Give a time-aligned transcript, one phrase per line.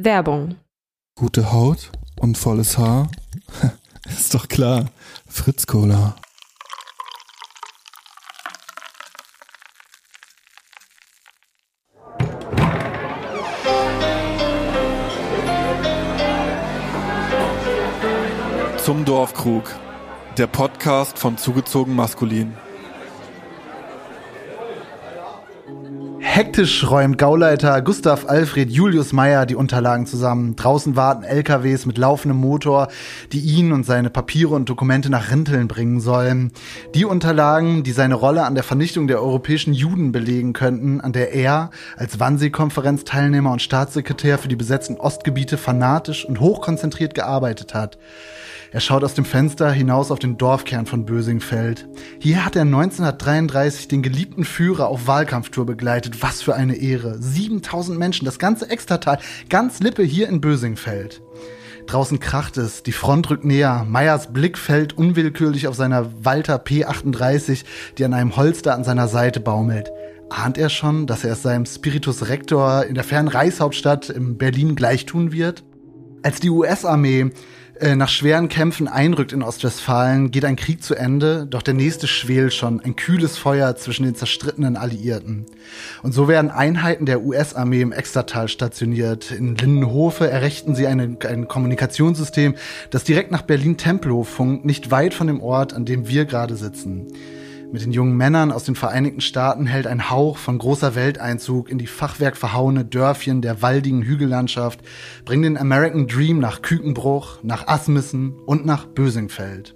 [0.00, 0.54] Werbung.
[1.16, 1.90] Gute Haut
[2.20, 3.10] und volles Haar?
[4.08, 4.92] Ist doch klar.
[5.26, 6.14] Fritz Cola.
[18.84, 19.74] Zum Dorfkrug.
[20.36, 22.56] Der Podcast von Zugezogen Maskulin.
[26.38, 30.54] Hektisch räumt Gauleiter Gustav Alfred Julius Meyer die Unterlagen zusammen.
[30.54, 32.86] Draußen warten LKWs mit laufendem Motor,
[33.32, 36.52] die ihn und seine Papiere und Dokumente nach Rinteln bringen sollen.
[36.94, 41.34] Die Unterlagen, die seine Rolle an der Vernichtung der europäischen Juden belegen könnten, an der
[41.34, 47.98] er als Wannsee-Konferenzteilnehmer und Staatssekretär für die besetzten Ostgebiete fanatisch und hochkonzentriert gearbeitet hat.
[48.70, 51.88] Er schaut aus dem Fenster hinaus auf den Dorfkern von Bösingfeld.
[52.18, 56.22] Hier hat er 1933 den geliebten Führer auf Wahlkampftour begleitet.
[56.22, 57.16] Was für eine Ehre.
[57.18, 61.22] 7000 Menschen, das ganze Extratal, ganz Lippe hier in Bösingfeld.
[61.86, 63.86] Draußen kracht es, die Front rückt näher.
[63.88, 67.64] Meyers Blick fällt unwillkürlich auf seiner Walter P38,
[67.96, 69.90] die an einem Holster an seiner Seite baumelt.
[70.28, 74.74] Ahnt er schon, dass er es seinem Spiritus Rector in der fernen Reichshauptstadt in Berlin
[74.74, 75.64] gleichtun wird?
[76.22, 77.30] Als die US-Armee
[77.96, 82.52] nach schweren Kämpfen einrückt in Ostwestfalen, geht ein Krieg zu Ende, doch der nächste schwelt
[82.52, 85.46] schon, ein kühles Feuer zwischen den zerstrittenen Alliierten.
[86.02, 89.30] Und so werden Einheiten der US-Armee im Extertal stationiert.
[89.30, 92.54] In Lindenhofe errichten sie eine, ein Kommunikationssystem,
[92.90, 97.08] das direkt nach Berlin-Tempelhof funkt, nicht weit von dem Ort, an dem wir gerade sitzen.
[97.70, 101.76] Mit den jungen Männern aus den Vereinigten Staaten hält ein Hauch von großer Welteinzug in
[101.76, 104.80] die fachwerkverhauene Dörfchen der waldigen Hügellandschaft,
[105.26, 109.74] bringt den American Dream nach Kükenbruch, nach Asmissen und nach Bösingfeld.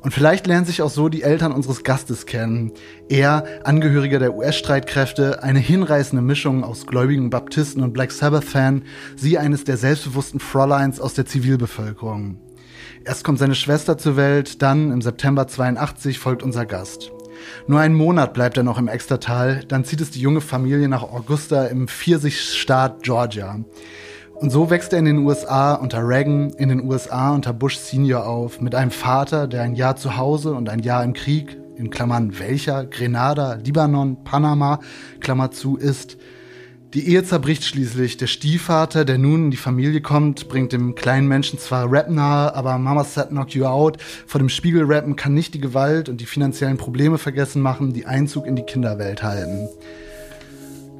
[0.00, 2.72] Und vielleicht lernen sich auch so die Eltern unseres Gastes kennen.
[3.10, 8.84] Er, Angehöriger der US-Streitkräfte, eine hinreißende Mischung aus gläubigen Baptisten und Black Sabbath-Fan,
[9.16, 12.38] sie eines der selbstbewussten Fräuleins aus der Zivilbevölkerung.
[13.10, 17.10] Erst kommt seine Schwester zur Welt, dann im September 82 folgt unser Gast.
[17.66, 21.02] Nur einen Monat bleibt er noch im Extertal, dann zieht es die junge Familie nach
[21.02, 23.58] Augusta im Pfirsichstaat Georgia.
[24.34, 28.28] Und so wächst er in den USA unter Reagan, in den USA unter Bush Senior
[28.28, 31.90] auf, mit einem Vater, der ein Jahr zu Hause und ein Jahr im Krieg, in
[31.90, 34.78] Klammern welcher, Grenada, Libanon, Panama,
[35.18, 36.16] Klammer zu, ist,
[36.94, 38.16] die Ehe zerbricht schließlich.
[38.16, 42.54] Der Stiefvater, der nun in die Familie kommt, bringt dem kleinen Menschen zwar Rap nahe,
[42.54, 46.20] aber Mama Said Knock You Out vor dem Spiegel rappen kann nicht die Gewalt und
[46.20, 49.68] die finanziellen Probleme vergessen machen, die Einzug in die Kinderwelt halten.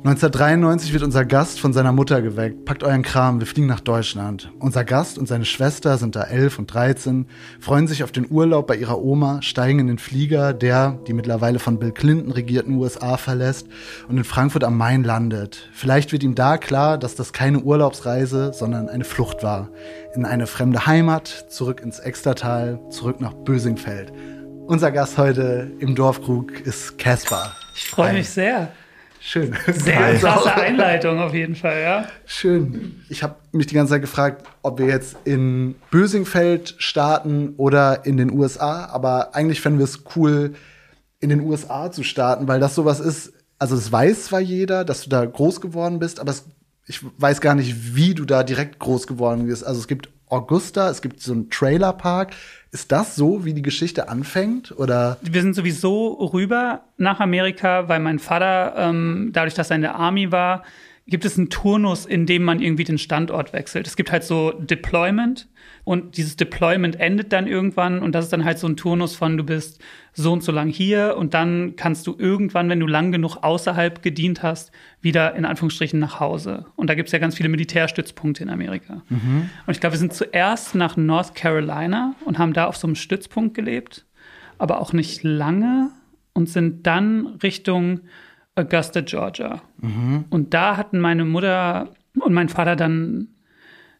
[0.02, 2.64] 1993 wird unser Gast von seiner Mutter geweckt.
[2.64, 4.50] Packt euren Kram, wir fliegen nach Deutschland.
[4.58, 7.26] Unser Gast und seine Schwester sind da elf und dreizehn,
[7.60, 11.58] freuen sich auf den Urlaub bei ihrer Oma, steigen in den Flieger, der die mittlerweile
[11.58, 13.66] von Bill Clinton regierten USA verlässt
[14.08, 15.68] und in Frankfurt am Main landet.
[15.74, 19.68] Vielleicht wird ihm da klar, dass das keine Urlaubsreise, sondern eine Flucht war.
[20.14, 24.14] In eine fremde Heimat, zurück ins Extertal, zurück nach Bösingfeld.
[24.66, 27.54] Unser Gast heute im Dorfkrug ist Caspar.
[27.74, 28.72] Ich freue mich sehr.
[29.22, 29.54] Schön.
[29.66, 32.08] Sehr klasse Einleitung auf jeden Fall, ja.
[32.24, 33.02] Schön.
[33.10, 38.16] Ich habe mich die ganze Zeit gefragt, ob wir jetzt in Bösingfeld starten oder in
[38.16, 38.86] den USA.
[38.86, 40.54] Aber eigentlich fänden wir es cool,
[41.20, 43.34] in den USA zu starten, weil das sowas ist.
[43.58, 46.46] Also, das weiß zwar jeder, dass du da groß geworden bist, aber es,
[46.86, 49.66] ich weiß gar nicht, wie du da direkt groß geworden bist.
[49.66, 52.32] Also, es gibt Augusta, es gibt so einen Trailerpark.
[52.72, 54.72] Ist das so, wie die Geschichte anfängt?
[54.78, 55.18] Oder?
[55.22, 59.96] Wir sind sowieso rüber nach Amerika, weil mein Vater, ähm, dadurch, dass er in der
[59.96, 60.62] Army war,
[61.06, 63.86] gibt es einen Turnus, in dem man irgendwie den Standort wechselt.
[63.88, 65.48] Es gibt halt so Deployment
[65.90, 69.36] und dieses Deployment endet dann irgendwann und das ist dann halt so ein Turnus von
[69.36, 73.10] du bist so und so lang hier und dann kannst du irgendwann, wenn du lang
[73.10, 74.70] genug außerhalb gedient hast,
[75.00, 76.66] wieder in Anführungsstrichen nach Hause.
[76.76, 79.02] Und da gibt es ja ganz viele Militärstützpunkte in Amerika.
[79.08, 79.50] Mhm.
[79.66, 82.94] Und ich glaube, wir sind zuerst nach North Carolina und haben da auf so einem
[82.94, 84.06] Stützpunkt gelebt,
[84.58, 85.90] aber auch nicht lange
[86.34, 88.02] und sind dann Richtung
[88.54, 89.60] Augusta, Georgia.
[89.80, 90.26] Mhm.
[90.30, 93.26] Und da hatten meine Mutter und mein Vater dann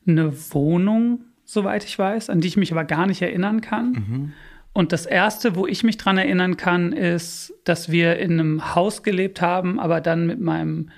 [0.06, 3.92] eine Wohnung, soweit ich weiß, an die ich mich aber gar nicht erinnern kann.
[3.92, 4.32] Mhm.
[4.72, 9.02] Und das erste, wo ich mich dran erinnern kann, ist, dass wir in einem Haus
[9.02, 10.90] gelebt haben, aber dann mit meinem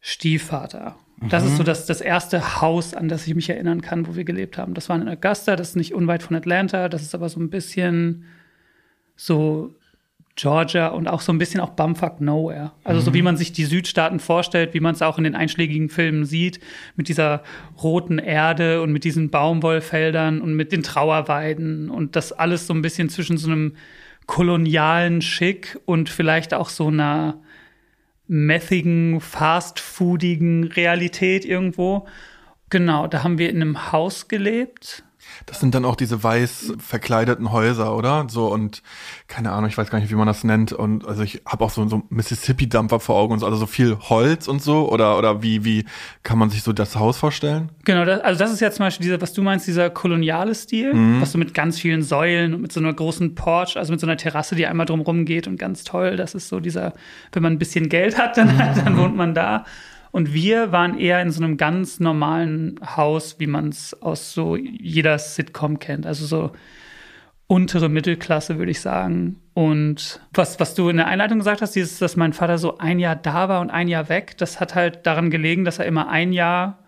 [0.00, 0.96] Stiefvater.
[1.28, 1.66] Das ist so mhm.
[1.66, 4.74] das, das erste Haus, an das ich mich erinnern kann, wo wir gelebt haben.
[4.74, 7.50] Das war in Augusta, das ist nicht unweit von Atlanta, das ist aber so ein
[7.50, 8.24] bisschen
[9.14, 9.74] so
[10.34, 12.72] Georgia und auch so ein bisschen auch Bumfuck Nowhere.
[12.84, 13.04] Also mhm.
[13.04, 13.24] so wie mhm.
[13.24, 16.60] man sich die Südstaaten vorstellt, wie man es auch in den einschlägigen Filmen sieht,
[16.96, 17.42] mit dieser
[17.82, 22.82] roten Erde und mit diesen Baumwollfeldern und mit den Trauerweiden und das alles so ein
[22.82, 23.76] bisschen zwischen so einem
[24.26, 27.40] kolonialen Schick und vielleicht auch so einer
[28.26, 32.06] methigen, fastfoodigen Realität irgendwo.
[32.70, 35.04] Genau, da haben wir in einem Haus gelebt.
[35.46, 38.26] Das sind dann auch diese weiß verkleideten Häuser, oder?
[38.28, 38.82] So und
[39.28, 40.72] keine Ahnung, ich weiß gar nicht, wie man das nennt.
[40.72, 43.98] Und also ich habe auch so, so Mississippi-Dampfer vor Augen und so, also so viel
[43.98, 44.90] Holz und so.
[44.90, 45.84] Oder oder wie, wie
[46.22, 47.70] kann man sich so das Haus vorstellen?
[47.84, 50.94] Genau, das, also das ist ja zum Beispiel dieser, was du meinst, dieser koloniale Stil,
[50.94, 51.20] mhm.
[51.20, 54.06] was so mit ganz vielen Säulen und mit so einer großen Porch, also mit so
[54.06, 56.16] einer Terrasse, die einmal drumherum geht und ganz toll.
[56.16, 56.92] Das ist so dieser,
[57.32, 58.58] wenn man ein bisschen Geld hat, dann, mhm.
[58.84, 59.64] dann wohnt man da.
[60.12, 64.56] Und wir waren eher in so einem ganz normalen Haus, wie man es aus so
[64.56, 66.06] jeder Sitcom kennt.
[66.06, 66.52] Also so
[67.46, 69.40] untere Mittelklasse, würde ich sagen.
[69.54, 72.98] Und was, was du in der Einleitung gesagt hast, dieses, dass mein Vater so ein
[72.98, 76.08] Jahr da war und ein Jahr weg, das hat halt daran gelegen, dass er immer
[76.08, 76.78] ein Jahr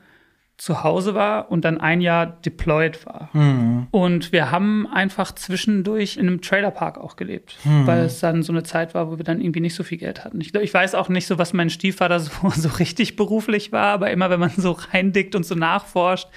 [0.57, 3.29] zu Hause war und dann ein Jahr deployed war.
[3.33, 3.89] Mhm.
[3.91, 7.87] Und wir haben einfach zwischendurch in einem Trailerpark auch gelebt, mhm.
[7.87, 10.25] weil es dann so eine Zeit war, wo wir dann irgendwie nicht so viel Geld
[10.25, 10.41] hatten.
[10.41, 14.11] Ich, ich weiß auch nicht so, was mein Stiefvater so, so richtig beruflich war, aber
[14.11, 16.29] immer wenn man so reindickt und so nachforscht,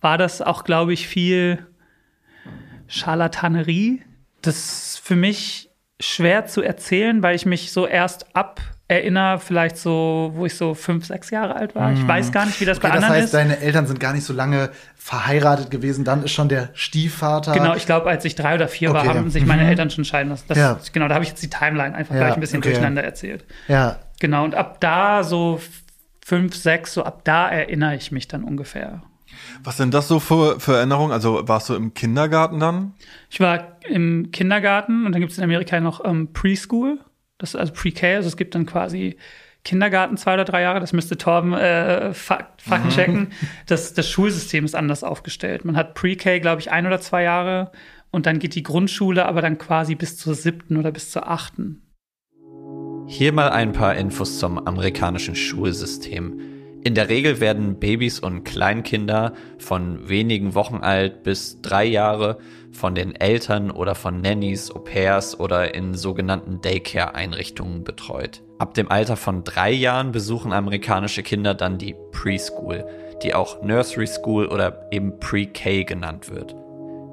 [0.00, 1.66] war das auch, glaube ich, viel
[2.86, 4.02] Scharlatanerie.
[4.42, 9.78] Das ist für mich schwer zu erzählen, weil ich mich so erst ab erinnere, vielleicht
[9.78, 11.92] so, wo ich so fünf, sechs Jahre alt war.
[11.92, 12.08] Ich mhm.
[12.08, 13.32] weiß gar nicht, wie das okay, bei anderen ist.
[13.32, 13.56] Das heißt, ist.
[13.56, 16.04] deine Eltern sind gar nicht so lange verheiratet gewesen.
[16.04, 17.52] Dann ist schon der Stiefvater.
[17.52, 19.06] Genau, ich glaube, als ich drei oder vier okay.
[19.06, 19.70] war, haben sich meine mhm.
[19.70, 20.44] Eltern schon scheiden lassen.
[20.48, 20.78] Das, ja.
[20.92, 22.70] Genau, da habe ich jetzt die Timeline einfach ja, gleich ein bisschen okay.
[22.70, 23.44] durcheinander erzählt.
[23.68, 24.00] Ja.
[24.20, 25.60] Genau, und ab da so
[26.24, 29.02] fünf, sechs, so ab da erinnere ich mich dann ungefähr.
[29.62, 31.12] Was sind das so für, für Erinnerungen?
[31.12, 32.92] Also warst du im Kindergarten dann?
[33.30, 36.98] Ich war im Kindergarten und dann gibt es in Amerika noch ähm, Preschool.
[37.38, 39.16] Das ist also Pre-K, also es gibt dann quasi
[39.64, 43.20] Kindergarten zwei oder drei Jahre, das müsste Torben äh, Fakten checken.
[43.20, 43.28] Mhm.
[43.66, 45.64] Das, das Schulsystem ist anders aufgestellt.
[45.64, 47.72] Man hat Pre-K, glaube ich, ein oder zwei Jahre
[48.10, 51.80] und dann geht die Grundschule aber dann quasi bis zur siebten oder bis zur achten.
[53.06, 56.40] Hier mal ein paar Infos zum amerikanischen Schulsystem.
[56.84, 62.38] In der Regel werden Babys und Kleinkinder von wenigen Wochen alt bis drei Jahre
[62.74, 68.42] von den Eltern oder von Nannies, Au pairs oder in sogenannten Daycare-Einrichtungen betreut.
[68.58, 72.84] Ab dem Alter von drei Jahren besuchen amerikanische Kinder dann die Preschool,
[73.22, 76.54] die auch Nursery School oder eben Pre-K genannt wird.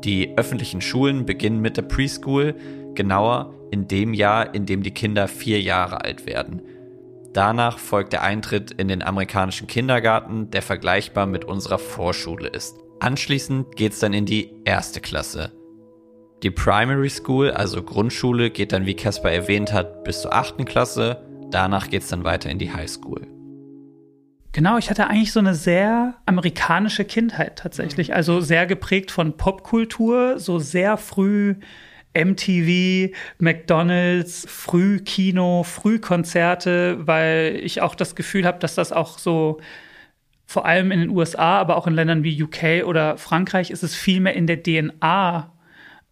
[0.03, 2.55] Die öffentlichen Schulen beginnen mit der Preschool,
[2.95, 6.61] genauer in dem Jahr, in dem die Kinder vier Jahre alt werden.
[7.33, 12.80] Danach folgt der Eintritt in den amerikanischen Kindergarten, der vergleichbar mit unserer Vorschule ist.
[13.01, 15.51] Anschließend geht's dann in die erste Klasse.
[16.43, 21.25] Die Primary School, also Grundschule, geht dann, wie Caspar erwähnt hat, bis zur achten Klasse.
[21.49, 23.25] Danach geht's dann weiter in die High School.
[24.51, 28.13] Genau, ich hatte eigentlich so eine sehr amerikanische Kindheit tatsächlich.
[28.13, 31.55] Also sehr geprägt von Popkultur, so sehr früh
[32.13, 39.59] MTV, McDonald's, Frühkino, Frühkonzerte, weil ich auch das Gefühl habe, dass das auch so
[40.51, 43.95] vor allem in den USA, aber auch in Ländern wie UK oder Frankreich ist es
[43.95, 45.49] viel mehr in der DNA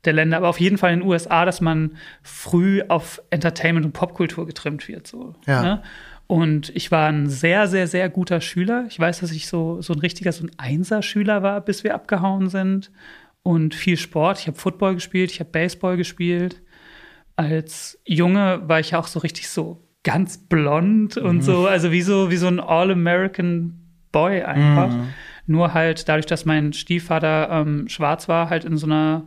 [0.06, 3.92] der Länder, aber auf jeden Fall in den USA, dass man früh auf Entertainment und
[3.92, 5.08] Popkultur getrimmt wird.
[5.08, 5.62] So, ja.
[5.62, 5.84] Ne?
[6.26, 8.86] Und ich war ein sehr, sehr, sehr guter Schüler.
[8.88, 12.48] Ich weiß, dass ich so, so ein richtiger, so ein Einser-Schüler war, bis wir abgehauen
[12.48, 12.92] sind
[13.44, 14.40] und viel Sport.
[14.40, 16.62] Ich habe Football gespielt, ich habe Baseball gespielt.
[17.36, 21.42] Als Junge war ich auch so richtig so ganz blond und mhm.
[21.42, 24.90] so, also wie so, wie so ein All-American Boy einfach.
[24.90, 25.10] Mhm.
[25.48, 29.24] Nur halt dadurch, dass mein Stiefvater ähm, schwarz war, halt in so einer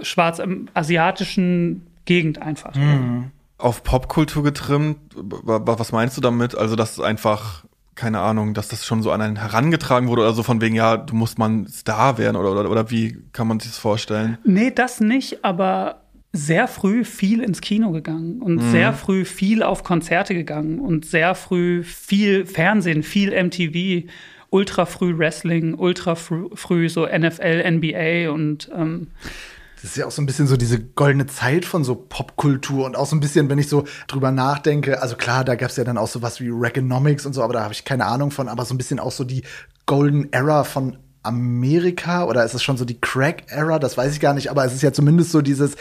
[0.00, 2.74] schwarz-asiatischen Gegend einfach.
[2.74, 3.30] Mhm.
[3.58, 6.56] Auf Popkultur getrimmt, was meinst du damit?
[6.56, 10.32] Also, dass es einfach keine Ahnung, dass das schon so an einen herangetragen wurde oder
[10.32, 13.46] so von wegen, ja, du musst mal ein Star werden oder, oder, oder wie kann
[13.46, 14.38] man sich das vorstellen?
[14.44, 16.01] Nee, das nicht, aber
[16.32, 18.70] sehr früh viel ins Kino gegangen und mhm.
[18.70, 24.08] sehr früh viel auf Konzerte gegangen und sehr früh viel Fernsehen, viel MTV,
[24.48, 29.08] ultra früh Wrestling, ultra früh, früh so NFL, NBA und ähm,
[29.82, 32.96] das ist ja auch so ein bisschen so diese goldene Zeit von so Popkultur und
[32.96, 35.82] auch so ein bisschen, wenn ich so drüber nachdenke, also klar, da gab es ja
[35.82, 38.48] dann auch so was wie Reaganomics und so, aber da habe ich keine Ahnung von,
[38.48, 39.42] aber so ein bisschen auch so die
[39.84, 44.20] Golden Era von Amerika oder ist es schon so die Crack Era, das weiß ich
[44.20, 45.76] gar nicht, aber es ist ja zumindest so dieses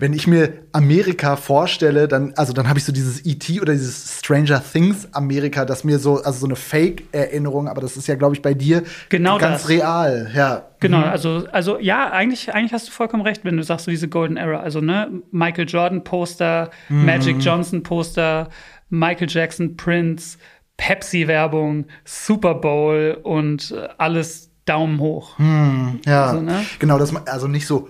[0.00, 3.60] wenn ich mir Amerika vorstelle, dann, also dann habe ich so dieses E.T.
[3.60, 8.08] oder dieses Stranger Things Amerika, das mir so, also so eine Fake-Erinnerung, aber das ist
[8.08, 9.68] ja, glaube ich, bei dir genau ganz das.
[9.68, 10.70] real, ja.
[10.80, 11.04] Genau, mhm.
[11.04, 14.38] also, also ja, eigentlich, eigentlich hast du vollkommen recht, wenn du sagst, so diese Golden
[14.38, 14.60] Era.
[14.60, 17.04] Also, ne, Michael Jordan Poster, mhm.
[17.04, 18.48] Magic Johnson Poster,
[18.88, 20.38] Michael Jackson, Prince,
[20.78, 25.38] Pepsi-Werbung, Super Bowl und äh, alles Daumen hoch.
[25.38, 26.64] Mhm, ja, also, ne?
[26.78, 27.88] genau, das, also nicht so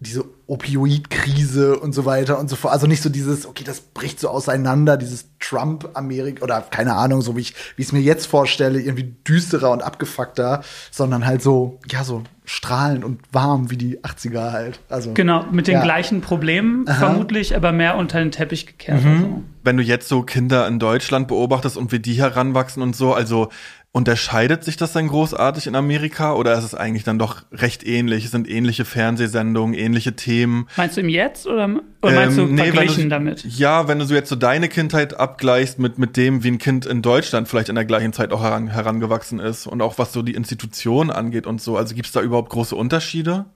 [0.00, 2.74] diese Opioid-Krise und so weiter und so fort.
[2.74, 7.36] Also nicht so dieses, okay, das bricht so auseinander, dieses Trump-Amerika oder keine Ahnung, so
[7.36, 11.78] wie ich wie ich es mir jetzt vorstelle, irgendwie düsterer und abgefuckter, sondern halt so,
[11.88, 14.80] ja, so strahlend und warm wie die 80er halt.
[14.88, 15.82] Also, Genau, mit den ja.
[15.82, 19.04] gleichen Problemen vermutlich, aber mehr unter den Teppich gekehrt.
[19.04, 19.42] Also.
[19.62, 23.50] Wenn du jetzt so Kinder in Deutschland beobachtest und wie die heranwachsen und so, also
[23.92, 28.24] unterscheidet sich das dann großartig in Amerika oder ist es eigentlich dann doch recht ähnlich?
[28.24, 30.68] Es sind ähnliche Fernsehsendungen, ähnliche Themen?
[30.76, 31.68] Meinst du im Jetzt oder,
[32.00, 33.44] oder meinst Ähm, du nee, wenn verglichen du, damit?
[33.44, 36.86] Ja, wenn du so jetzt so deine Kindheit abgleichst mit, mit dem, wie ein Kind
[36.86, 40.22] in Deutschland vielleicht in der gleichen Zeit auch heran, herangewachsen ist und auch was so
[40.22, 41.76] die Institutionen angeht und so.
[41.76, 43.46] Also gibt's da überhaupt große Unterschiede?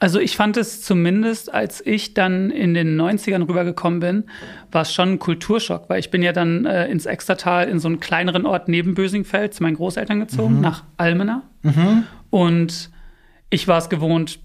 [0.00, 4.24] Also ich fand es zumindest, als ich dann in den 90ern rübergekommen bin,
[4.72, 7.86] war es schon ein Kulturschock, weil ich bin ja dann äh, ins Extertal in so
[7.86, 11.42] einen kleineren Ort neben Bösingfeld zu meinen Großeltern gezogen, nach Almena.
[12.30, 12.90] Und
[13.50, 14.40] ich war es gewohnt,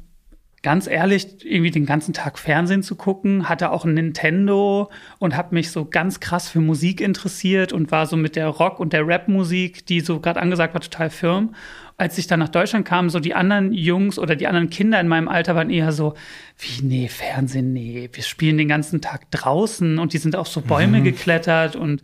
[0.61, 5.53] ganz ehrlich, irgendwie den ganzen Tag Fernsehen zu gucken, hatte auch ein Nintendo und habe
[5.53, 9.07] mich so ganz krass für Musik interessiert und war so mit der Rock- und der
[9.07, 11.53] Rap-Musik, die so gerade angesagt war, total firm.
[11.97, 15.07] Als ich dann nach Deutschland kam, so die anderen Jungs oder die anderen Kinder in
[15.07, 16.13] meinem Alter waren eher so,
[16.59, 20.59] wie, nee, Fernsehen, nee, wir spielen den ganzen Tag draußen und die sind auf so
[20.61, 22.01] Bäume geklettert und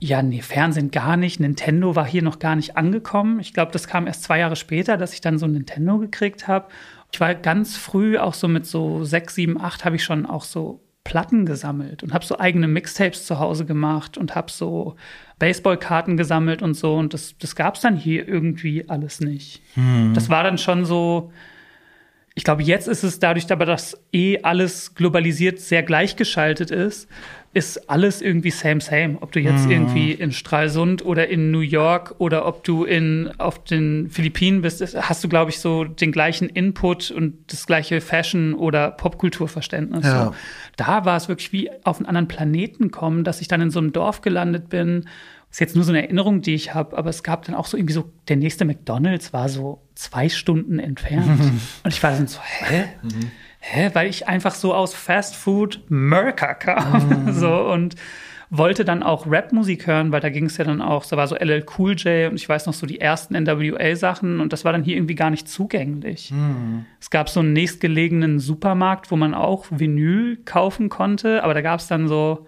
[0.00, 1.38] ja, nee, Fernsehen gar nicht.
[1.38, 3.38] Nintendo war hier noch gar nicht angekommen.
[3.38, 6.48] Ich glaube, das kam erst zwei Jahre später, dass ich dann so ein Nintendo gekriegt
[6.48, 6.66] habe.
[7.12, 10.42] Ich war ganz früh, auch so mit so sechs, sieben, acht, habe ich schon auch
[10.42, 14.94] so Platten gesammelt und habe so eigene Mixtapes zu Hause gemacht und habe so
[15.38, 16.94] Baseballkarten gesammelt und so.
[16.94, 19.62] Und das, das gab es dann hier irgendwie alles nicht.
[20.14, 21.32] Das war dann schon so,
[22.34, 27.08] ich glaube, jetzt ist es dadurch, aber dass eh alles globalisiert sehr gleichgeschaltet ist,
[27.54, 29.18] ist alles irgendwie same, same.
[29.20, 33.62] Ob du jetzt irgendwie in Stralsund oder in New York oder ob du in, auf
[33.64, 38.00] den Philippinen bist, ist- hast du, glaube ich, so den gleichen Input und das gleiche
[38.00, 40.04] Fashion- oder Popkulturverständnis.
[40.04, 40.24] Ja.
[40.26, 40.34] So.
[40.76, 43.80] Da war es wirklich wie auf einen anderen Planeten kommen, dass ich dann in so
[43.80, 45.04] einem Dorf gelandet bin.
[45.50, 47.76] ist jetzt nur so eine Erinnerung, die ich habe, aber es gab dann auch so
[47.76, 51.38] irgendwie so, der nächste McDonalds war so zwei Stunden entfernt.
[51.84, 52.84] Und ich war dann so, hä?
[53.64, 53.90] Hä?
[53.92, 57.32] Weil ich einfach so aus Fast Food Merker kam.
[57.32, 57.94] so und
[58.50, 61.36] wollte dann auch Rap-Musik hören, weil da ging es ja dann auch, da war so
[61.36, 64.82] LL Cool J und ich weiß noch so die ersten NWA-Sachen und das war dann
[64.82, 66.30] hier irgendwie gar nicht zugänglich.
[67.00, 71.80] Es gab so einen nächstgelegenen Supermarkt, wo man auch Vinyl kaufen konnte, aber da gab
[71.80, 72.46] es dann so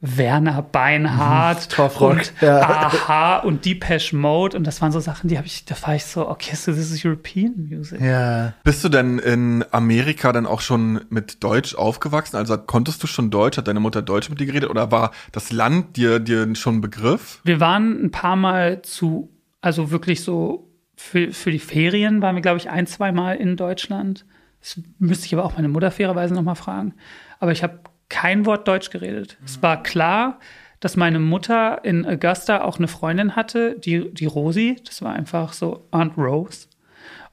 [0.00, 2.60] Werner Beinhardt Torfrock, und ja.
[2.60, 6.04] Aha und Depeche Mode und das waren so Sachen, die habe ich, da war ich
[6.04, 8.00] so, okay, so this is European Music.
[8.00, 8.52] Ja.
[8.62, 12.36] Bist du denn in Amerika dann auch schon mit Deutsch aufgewachsen?
[12.36, 13.58] Also konntest du schon Deutsch?
[13.58, 14.70] Hat deine Mutter Deutsch mit dir geredet?
[14.70, 17.40] Oder war das Land dir, dir schon ein Begriff?
[17.42, 22.42] Wir waren ein paar Mal zu, also wirklich so für, für die Ferien waren wir,
[22.42, 24.24] glaube ich, ein, zwei Mal in Deutschland.
[24.60, 26.94] Das müsste ich aber auch meine Mutter fairerweise nochmal fragen.
[27.40, 29.36] Aber ich habe kein Wort Deutsch geredet.
[29.44, 30.38] Es war klar,
[30.80, 34.76] dass meine Mutter in Augusta auch eine Freundin hatte, die, die Rosi.
[34.84, 36.67] Das war einfach so Aunt Rose.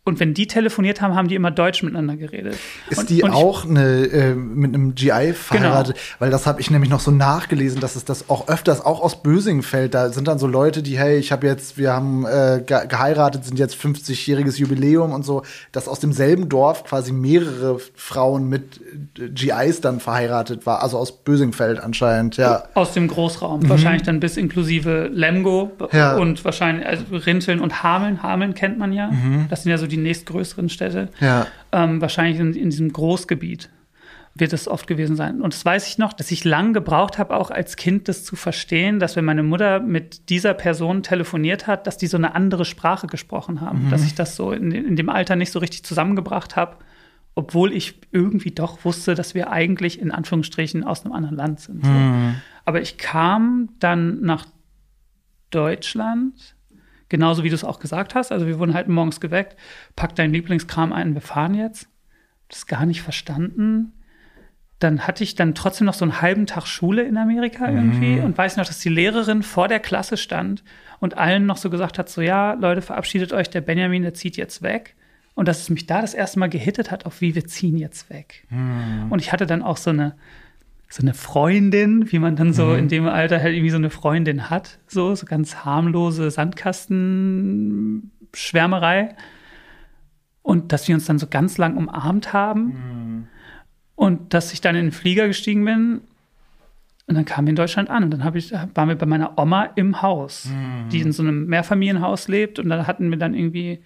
[0.08, 2.56] Und wenn die telefoniert haben, haben die immer Deutsch miteinander geredet.
[2.92, 5.98] Ist und, die und auch eine, äh, mit einem GI verheiratet?
[6.20, 9.24] Weil das habe ich nämlich noch so nachgelesen, dass es das auch öfters auch aus
[9.24, 9.96] Bösing fällt.
[9.96, 13.46] Da sind dann so Leute, die, hey, ich habe jetzt, wir haben äh, ge geheiratet,
[13.46, 18.80] sind jetzt 50-jähriges Jubiläum und so, dass aus demselben Dorf quasi mehrere Frauen mit
[19.18, 20.84] äh, GIs dann verheiratet war.
[20.84, 22.66] Also aus Bösingfeld anscheinend, ja.
[22.76, 23.68] Aus dem Großraum.
[23.68, 26.16] Wahrscheinlich dann bis inklusive Lemgo Ja.
[26.18, 28.22] und wahrscheinlich also Rinteln und Hameln.
[28.22, 29.10] Hameln kennt man ja.
[29.50, 31.10] Das sind ja so die nächstgrößeren Städte.
[31.20, 31.48] Ja.
[31.72, 33.70] Ähm, wahrscheinlich in, in diesem Großgebiet
[34.38, 35.42] wird es oft gewesen sein.
[35.42, 38.36] Und das weiß ich noch, dass ich lang gebraucht habe, auch als Kind das zu
[38.36, 42.66] verstehen, dass wenn meine Mutter mit dieser Person telefoniert hat, dass die so eine andere
[42.66, 43.90] Sprache gesprochen haben.
[43.90, 46.76] Dass ich das so in, in dem Alter nicht so richtig zusammengebracht habe,
[47.34, 51.86] obwohl ich irgendwie doch wusste, dass wir eigentlich in Anführungsstrichen aus einem anderen Land sind.
[51.86, 51.92] So.
[52.66, 54.48] Aber ich kam dann nach
[55.50, 56.56] Deutschland,
[57.10, 58.32] genauso wie du es auch gesagt hast.
[58.32, 59.56] Also wir wurden halt morgens geweckt,
[59.96, 61.88] pack deinen Lieblingskram ein, wir fahren jetzt.
[62.50, 63.94] Das gar nicht verstanden.
[64.80, 68.38] Dann hatte ich dann trotzdem noch so einen halben Tag Schule in Amerika irgendwie und
[68.38, 70.64] weiß noch, dass die Lehrerin vor der Klasse stand
[71.00, 74.38] und allen noch so gesagt hat: so ja, Leute, verabschiedet euch, der Benjamin, der zieht
[74.38, 74.96] jetzt weg.
[75.34, 78.10] Und dass es mich da das erste Mal gehittet hat, auf wie wir ziehen jetzt
[78.10, 78.48] weg.
[79.10, 80.16] Und ich hatte dann auch so eine,
[80.90, 84.50] so eine Freundin, wie man dann so in dem Alter halt irgendwie so eine Freundin
[84.50, 89.16] hat, so, so ganz harmlose Sandkastenschwärmerei.
[90.42, 93.28] Und dass wir uns dann so ganz lang umarmt haben.
[93.96, 96.02] Und dass ich dann in den Flieger gestiegen bin.
[97.08, 98.04] Und dann kamen wir in Deutschland an.
[98.04, 100.48] Und dann ich, waren wir bei meiner Oma im Haus,
[100.92, 102.60] die in so einem Mehrfamilienhaus lebt.
[102.60, 103.82] Und dann hatten wir dann irgendwie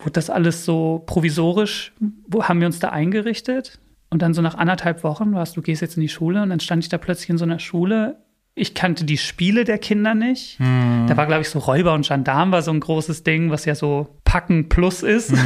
[0.00, 1.92] wurde das alles so provisorisch,
[2.26, 3.79] wo haben wir uns da eingerichtet?
[4.10, 6.60] Und dann so nach anderthalb Wochen warst du gehst jetzt in die Schule und dann
[6.60, 8.18] stand ich da plötzlich in so einer Schule.
[8.56, 10.58] Ich kannte die Spiele der Kinder nicht.
[10.58, 11.06] Hm.
[11.08, 13.74] Da war, glaube ich, so Räuber und Gendarm war so ein großes Ding, was ja
[13.74, 15.32] so Packen plus ist.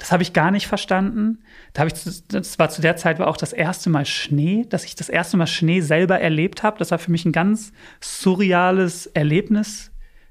[0.00, 1.40] Das habe ich gar nicht verstanden.
[1.74, 4.84] Da habe ich, das war zu der Zeit war auch das erste Mal Schnee, dass
[4.84, 6.78] ich das erste Mal Schnee selber erlebt habe.
[6.78, 9.89] Das war für mich ein ganz surreales Erlebnis,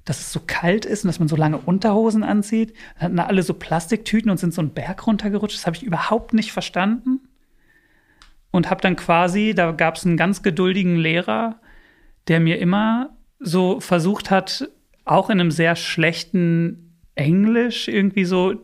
[0.10, 2.74] dass es so kalt ist und dass man so lange Unterhosen anzieht.
[2.96, 5.56] Dann hatten da alle so Plastiktüten und sind so einen Berg runtergerutscht.
[5.56, 7.20] Das habe ich überhaupt nicht verstanden.
[8.50, 11.60] Und habe dann quasi, da gab es einen ganz geduldigen Lehrer,
[12.28, 14.72] der mir immer so versucht hat,
[15.06, 18.56] auch in einem sehr schlechten Englisch irgendwie so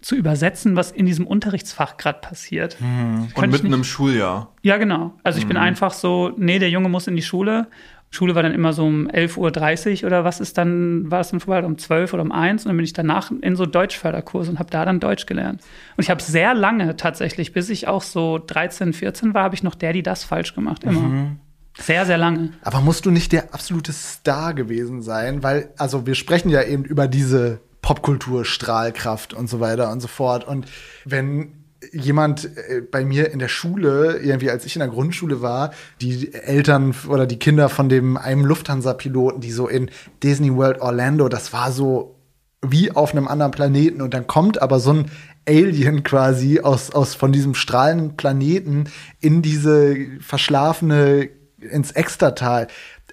[0.00, 2.76] zu übersetzen, was in diesem Unterrichtsfach gerade passiert.
[2.80, 4.52] Und Könnte ich mitten im Schuljahr.
[4.62, 5.14] Ja, genau.
[5.22, 7.68] Also ich bin einfach so, nee, der Junge muss in die Schule.
[8.12, 11.40] Schule war dann immer so um 11.30 Uhr oder was ist dann, war es dann
[11.40, 14.58] vorbei, um 12 oder um 1 und dann bin ich danach in so Deutschförderkurs und
[14.58, 15.62] habe da dann Deutsch gelernt.
[15.96, 19.62] Und ich habe sehr lange tatsächlich, bis ich auch so 13, 14 war, habe ich
[19.62, 21.36] noch der, die das falsch gemacht, immer.
[21.78, 22.50] Sehr, sehr lange.
[22.62, 25.42] Aber musst du nicht der absolute Star gewesen sein?
[25.42, 30.08] Weil, also wir sprechen ja eben über diese Popkultur, Strahlkraft und so weiter und so
[30.08, 30.46] fort.
[30.46, 30.66] Und
[31.06, 31.61] wenn
[31.92, 36.32] jemand äh, bei mir in der Schule, irgendwie als ich in der Grundschule war, die
[36.32, 39.90] Eltern oder die Kinder von dem einem Lufthansa-Piloten, die so in
[40.22, 42.16] Disney World Orlando, das war so
[42.64, 44.00] wie auf einem anderen Planeten.
[44.00, 45.10] Und dann kommt aber so ein
[45.48, 48.84] Alien quasi aus, aus von diesem strahlenden Planeten
[49.20, 51.30] in diese verschlafene
[51.70, 52.68] ins Extratal.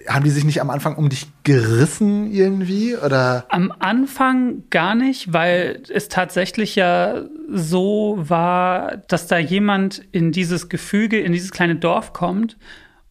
[0.08, 3.44] Haben die sich nicht am Anfang um dich gerissen irgendwie oder?
[3.48, 10.68] Am Anfang gar nicht, weil es tatsächlich ja so war, dass da jemand in dieses
[10.68, 12.56] Gefüge, in dieses kleine Dorf kommt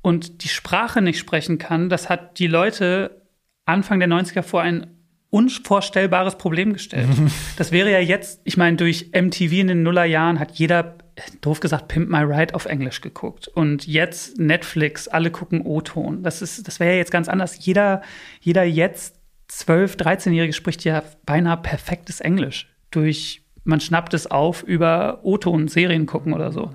[0.02, 1.90] und die Sprache nicht sprechen kann.
[1.90, 3.22] Das hat die Leute
[3.66, 4.88] Anfang der 90er vor ein
[5.30, 7.08] unvorstellbares Problem gestellt.
[7.58, 10.98] Das wäre ja jetzt, ich meine, durch MTV in den Nullerjahren hat jeder,
[11.42, 13.48] doof gesagt, Pimp My Ride auf Englisch geguckt.
[13.48, 16.24] Und jetzt Netflix, alle gucken O-Ton.
[16.24, 17.66] Das das wäre ja jetzt ganz anders.
[17.66, 18.02] Jeder,
[18.42, 19.16] jeder jetzt
[19.48, 22.70] 12, 13-Jährige spricht ja beinahe perfektes Englisch.
[22.92, 26.72] Durch, man schnappt es auf über O-Ton, Serien gucken oder so.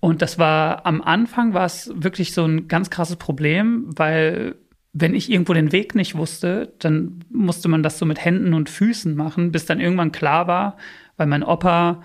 [0.00, 4.56] Und das war am Anfang war es wirklich so ein ganz krasses Problem, weil
[4.92, 8.68] wenn ich irgendwo den Weg nicht wusste, dann musste man das so mit Händen und
[8.68, 10.76] Füßen machen, bis dann irgendwann klar war,
[11.16, 12.02] weil mein Opa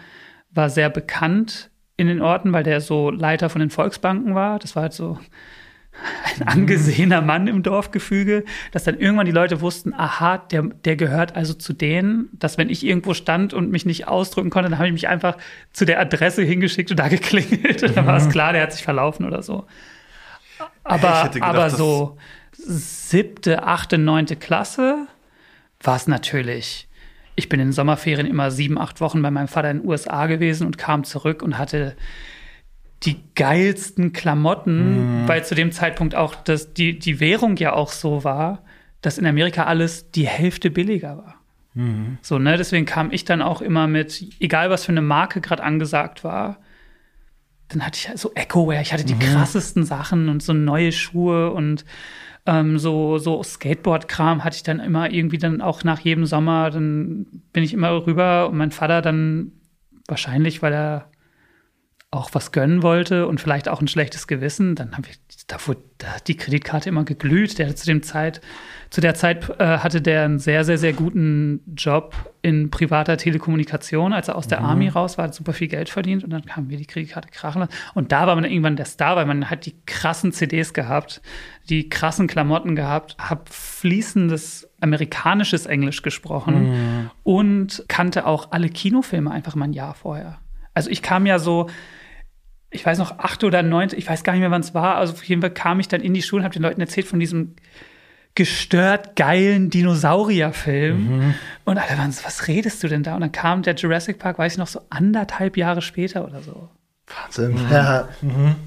[0.57, 4.59] war sehr bekannt in den Orten, weil der so Leiter von den Volksbanken war.
[4.59, 5.17] Das war halt so
[6.39, 11.35] ein angesehener Mann im Dorfgefüge, dass dann irgendwann die Leute wussten, aha, der, der gehört
[11.35, 14.87] also zu denen, dass wenn ich irgendwo stand und mich nicht ausdrücken konnte, dann habe
[14.87, 15.37] ich mich einfach
[15.73, 17.83] zu der Adresse hingeschickt und da geklingelt.
[17.83, 19.65] Und dann war es klar, der hat sich verlaufen oder so.
[20.83, 22.17] Aber, gedacht, aber so
[22.51, 25.07] siebte, achte, neunte Klasse
[25.81, 26.86] war es natürlich.
[27.37, 30.25] Ich bin in den Sommerferien immer sieben, acht Wochen bei meinem Vater in den USA
[30.27, 31.95] gewesen und kam zurück und hatte
[33.03, 38.23] die geilsten Klamotten, weil zu dem Zeitpunkt auch das, die, die Währung ja auch so
[38.25, 38.63] war,
[39.01, 41.35] dass in Amerika alles die Hälfte billiger war.
[42.23, 45.61] So, ne, deswegen kam ich dann auch immer mit, egal was für eine Marke gerade
[45.61, 46.57] angesagt war,
[47.67, 51.85] dann hatte ich so Ecoware, ich hatte die krassesten Sachen und so neue Schuhe und
[52.47, 57.25] ähm, so, so Skateboard-Kram hatte ich dann immer irgendwie dann auch nach jedem Sommer, dann
[57.53, 59.51] bin ich immer rüber und mein Vater dann
[60.07, 61.11] wahrscheinlich, weil er
[62.09, 65.81] auch was gönnen wollte und vielleicht auch ein schlechtes Gewissen, dann habe ich, da wurde
[65.97, 67.57] da hat die Kreditkarte immer geglüht.
[67.57, 68.39] Der hatte zu dem Zeit,
[68.89, 74.13] zu der Zeit äh, hatte der einen sehr, sehr, sehr guten Job in privater Telekommunikation,
[74.13, 76.67] als er aus der Army raus war, hat super viel Geld verdient und dann kam
[76.67, 77.73] mir die Kreditkarte krachen lassen.
[77.93, 81.21] Und da war man irgendwann der Star, weil man hat die krassen CDs gehabt,
[81.69, 89.55] die krassen Klamotten gehabt, hab fließendes amerikanisches Englisch gesprochen und kannte auch alle Kinofilme einfach
[89.55, 90.37] mal ein Jahr vorher.
[90.75, 91.67] Also ich kam ja so,
[92.69, 94.95] ich weiß noch, acht oder neun, ich weiß gar nicht mehr, wann es war.
[94.97, 97.07] Also auf jeden Fall kam ich dann in die Schule und habe den Leuten erzählt
[97.07, 97.55] von diesem
[98.35, 101.33] gestört geilen Dinosaurierfilm.
[101.65, 103.15] Und alle waren so, was redest du denn da?
[103.15, 106.69] Und dann kam der Jurassic Park, weiß ich noch, so anderthalb Jahre später oder so.
[107.07, 107.57] Wahnsinn.
[107.71, 108.09] Ja.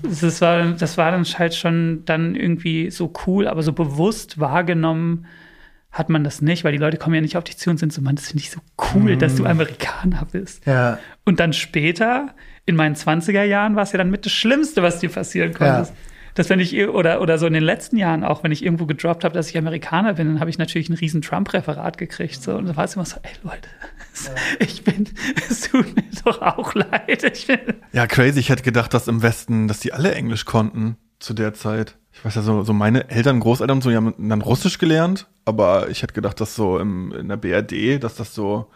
[0.02, 5.26] Das war, das war dann halt schon dann irgendwie so cool, aber so bewusst wahrgenommen
[5.92, 7.92] hat man das nicht, weil die Leute kommen ja nicht auf dich zu und sind
[7.92, 8.60] so, Mann, das finde ich so
[8.94, 10.64] cool, dass du Amerikaner bist.
[10.66, 10.98] ja.
[11.24, 12.34] Und dann später,
[12.70, 15.88] in meinen 20er Jahren, war es ja dann mit das Schlimmste, was dir passieren konnte.
[15.90, 15.96] Ja.
[16.34, 19.24] Dass wenn ich, oder, oder so in den letzten Jahren auch, wenn ich irgendwo gedroppt
[19.24, 22.40] habe, dass ich Amerikaner bin, dann habe ich natürlich ein riesen Trump-Referat gekriegt.
[22.40, 22.54] So.
[22.56, 23.68] Und da war es immer so, ey Leute,
[24.60, 25.08] ich bin,
[25.50, 27.24] es tut mir doch auch leid.
[27.24, 27.58] Ich bin,
[27.92, 28.38] Ja, crazy.
[28.38, 31.96] Ich hätte gedacht, dass im Westen, dass die alle Englisch konnten zu der Zeit.
[32.12, 35.28] Ich weiß ja so, so meine Eltern, Großeltern und so, die haben dann Russisch gelernt,
[35.44, 38.70] aber ich hätte gedacht, dass so im, in der BRD, dass das so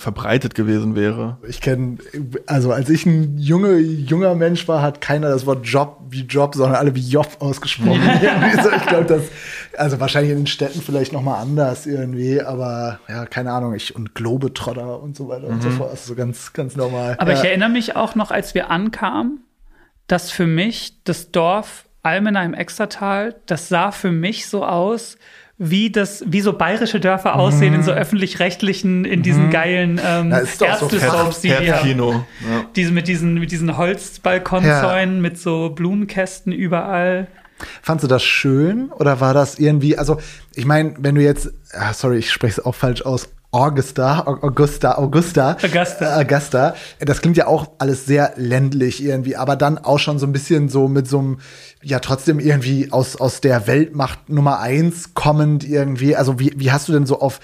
[0.00, 1.38] verbreitet gewesen wäre.
[1.46, 1.98] Ich kenne,
[2.46, 6.54] also als ich ein junge, junger Mensch war, hat keiner das Wort Job wie Job,
[6.54, 8.00] sondern alle wie Job ausgesprochen.
[8.76, 9.22] ich glaube, das,
[9.76, 13.94] also wahrscheinlich in den Städten vielleicht noch mal anders irgendwie, aber ja, keine Ahnung, ich
[13.94, 17.16] und Globetrotter und so weiter und so fort, also so ganz, ganz normal.
[17.18, 17.38] Aber ja.
[17.38, 19.44] ich erinnere mich auch noch, als wir ankamen,
[20.06, 25.18] dass für mich das Dorf Almenau im Extertal, das sah für mich so aus,
[25.62, 31.42] wie das, wie so bayerische Dörfer aussehen in so öffentlich-rechtlichen, in diesen geilen ähm, Ärzte-Soaps,
[31.42, 31.64] die haben.
[31.64, 32.12] Herzkino.
[32.12, 32.64] Ja.
[32.74, 37.26] Diese mit diesen, mit diesen Holzbalkonzäunen, mit so Blumenkästen überall.
[37.82, 40.16] Fandst du das schön oder war das irgendwie, also
[40.54, 44.42] ich meine, wenn du jetzt, ah, sorry, ich spreche es auch falsch aus, Augusta, Au-
[44.42, 46.18] Augusta, Augusta, Augusta.
[46.18, 50.26] äh, Augusta, das klingt ja auch alles sehr ländlich irgendwie, aber dann auch schon so
[50.26, 51.38] ein bisschen so mit so einem,
[51.82, 56.88] ja trotzdem irgendwie aus, aus der Weltmacht Nummer eins kommend irgendwie, also wie, wie hast
[56.88, 57.40] du denn so auf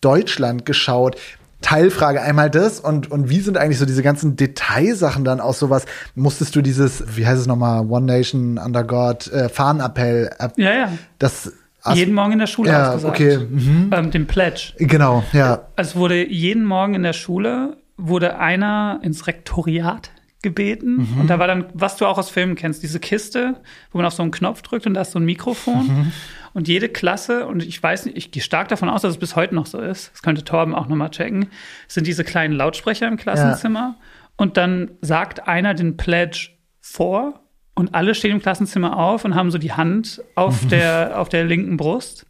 [0.00, 1.16] Deutschland geschaut?
[1.60, 5.86] Teilfrage einmal das und, und wie sind eigentlich so diese ganzen Detailsachen dann aus sowas?
[6.14, 10.72] Musstest du dieses, wie heißt es nochmal, One Nation Under God, äh, Fahnenappell, äh, Ja,
[10.72, 10.92] ja.
[11.18, 11.52] das
[11.94, 13.20] jeden Morgen in der Schule ja, ausgesagt.
[13.20, 13.90] okay, mhm.
[13.92, 14.72] Ähm, den Pledge.
[14.78, 15.68] genau, ja.
[15.76, 20.10] Also wurde jeden Morgen in der Schule, wurde einer ins Rektoriat
[20.42, 21.08] gebeten.
[21.18, 23.56] Und da war dann, was du auch aus Filmen kennst, diese Kiste,
[23.90, 26.12] wo man auf so einen Knopf drückt und da ist so ein Mikrofon.
[26.54, 29.36] Und jede Klasse, und ich weiß nicht, ich gehe stark davon aus, dass es bis
[29.36, 31.48] heute noch so ist, das könnte Torben auch nochmal checken,
[31.88, 33.96] sind diese kleinen Lautsprecher im Klassenzimmer.
[34.36, 37.40] Und dann sagt einer den Pledge vor
[37.78, 41.44] und alle stehen im Klassenzimmer auf und haben so die Hand auf, der, auf der
[41.44, 42.26] linken Brust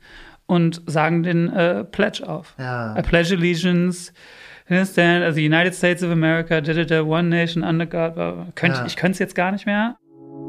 [0.46, 2.54] und sagen den äh, Pledge auf.
[2.58, 2.96] Ja.
[2.98, 4.12] I pledge allegiance
[4.84, 8.54] stand of the United States of America, da, da, da, one nation under God.
[8.54, 8.84] Könnt, Ja.
[8.84, 9.96] Ich könnte es jetzt gar nicht mehr.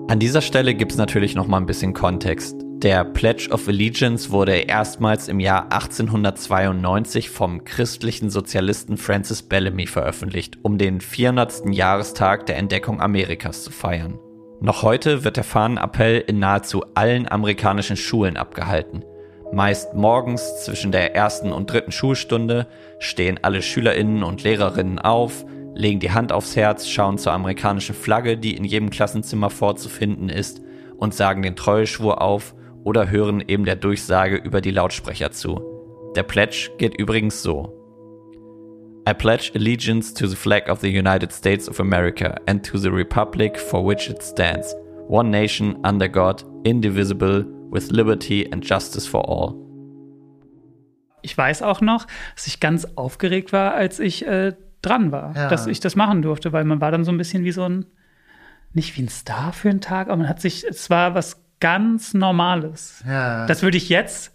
[0.09, 2.57] An dieser Stelle gibt's natürlich noch mal ein bisschen Kontext.
[2.83, 10.57] Der Pledge of Allegiance wurde erstmals im Jahr 1892 vom christlichen Sozialisten Francis Bellamy veröffentlicht,
[10.63, 11.73] um den 400.
[11.73, 14.19] Jahrestag der Entdeckung Amerikas zu feiern.
[14.61, 19.05] Noch heute wird der Fahnenappell in nahezu allen amerikanischen Schulen abgehalten.
[19.53, 22.67] Meist morgens zwischen der ersten und dritten Schulstunde
[22.99, 25.45] stehen alle Schülerinnen und Lehrerinnen auf,
[25.75, 30.61] legen die Hand aufs Herz, schauen zur amerikanischen Flagge, die in jedem Klassenzimmer vorzufinden ist,
[30.97, 35.61] und sagen den Treueschwur auf oder hören eben der Durchsage über die Lautsprecher zu.
[36.17, 37.78] Der Pledge geht übrigens so.
[39.07, 42.89] I pledge allegiance to the flag of the United States of America and to the
[42.91, 44.75] republic for which it stands,
[45.07, 49.55] one nation under God, indivisible, with liberty and justice for all.
[51.21, 55.49] Ich weiß auch noch, dass ich ganz aufgeregt war, als ich äh, dran war, Ja.
[55.49, 57.85] dass ich das machen durfte, weil man war dann so ein bisschen wie so ein,
[58.73, 62.13] nicht wie ein Star für einen Tag, aber man hat sich, es war was ganz
[62.13, 63.03] Normales.
[63.07, 63.45] Ja.
[63.47, 64.33] Das würde ich jetzt,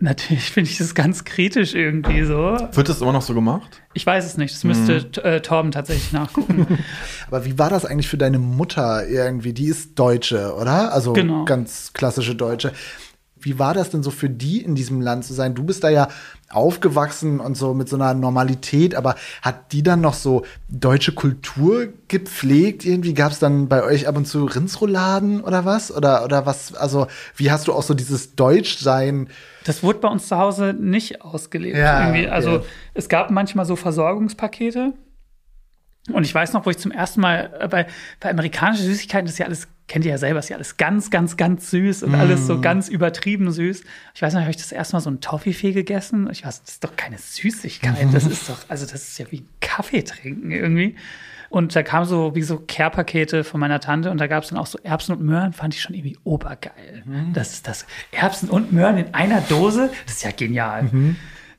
[0.00, 2.56] natürlich finde ich das ganz kritisch irgendwie so.
[2.72, 3.80] Wird das immer noch so gemacht?
[3.94, 6.78] Ich weiß es nicht, das müsste t- äh, Torben tatsächlich nachgucken.
[7.28, 9.52] Aber wie war das eigentlich für deine Mutter irgendwie?
[9.52, 10.92] Die ist Deutsche, oder?
[10.92, 11.44] Also Genau.
[11.44, 12.72] ganz klassische Deutsche.
[13.44, 15.54] Wie war das denn so für die in diesem Land zu sein?
[15.54, 16.08] Du bist da ja
[16.50, 21.88] aufgewachsen und so mit so einer Normalität, aber hat die dann noch so deutsche Kultur
[22.08, 22.84] gepflegt?
[22.84, 25.94] Irgendwie gab es dann bei euch ab und zu Rindsrouladen oder was?
[25.94, 26.74] Oder, oder was?
[26.74, 29.28] Also, wie hast du auch so dieses Deutschsein?
[29.64, 31.76] Das wurde bei uns zu Hause nicht ausgelebt.
[31.76, 32.28] Ja, irgendwie.
[32.28, 32.66] Also okay.
[32.94, 34.94] es gab manchmal so Versorgungspakete.
[36.12, 37.86] Und ich weiß noch, wo ich zum ersten Mal äh, bei,
[38.20, 41.10] bei amerikanischen Süßigkeiten, das ist ja alles, kennt ihr ja selber, ist ja alles ganz,
[41.10, 42.46] ganz, ganz süß und alles Mm.
[42.46, 43.84] so ganz übertrieben süß.
[44.14, 46.28] Ich weiß noch, habe ich das erste Mal so ein Toffifee gegessen.
[46.32, 48.08] Ich weiß, das ist doch keine Süßigkeit.
[48.12, 50.96] Das ist doch, also das ist ja wie Kaffee trinken irgendwie.
[51.50, 54.58] Und da kam so wie so Care-Pakete von meiner Tante und da gab es dann
[54.58, 57.04] auch so Erbsen und Möhren, fand ich schon irgendwie obergeil.
[57.32, 60.88] Das ist das Erbsen und Möhren in einer Dose, das ist ja genial.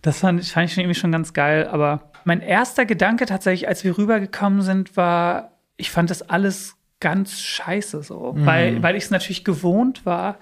[0.02, 1.68] Das fand, ich- fand ich schon irgendwie schon ganz geil.
[1.68, 7.40] Aber mein erster Gedanke tatsächlich, als wir rübergekommen sind, war, ich fand das alles ganz
[7.40, 8.34] scheiße so.
[8.36, 10.40] Weil, weil ich es natürlich gewohnt war,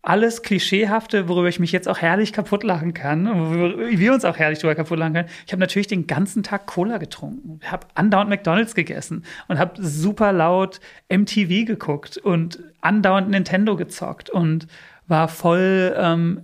[0.00, 4.36] alles Klischeehafte, worüber ich mich jetzt auch herrlich kaputt lachen kann, worüber wir uns auch
[4.36, 5.28] herrlich drüber kaputt lachen können.
[5.44, 10.32] Ich habe natürlich den ganzen Tag Cola getrunken, habe andauernd McDonalds gegessen und habe super
[10.32, 10.78] laut
[11.12, 14.68] MTV geguckt und andauernd Nintendo gezockt und
[15.08, 16.42] war voll ähm,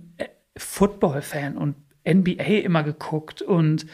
[0.57, 3.85] Football-Fan und NBA immer geguckt und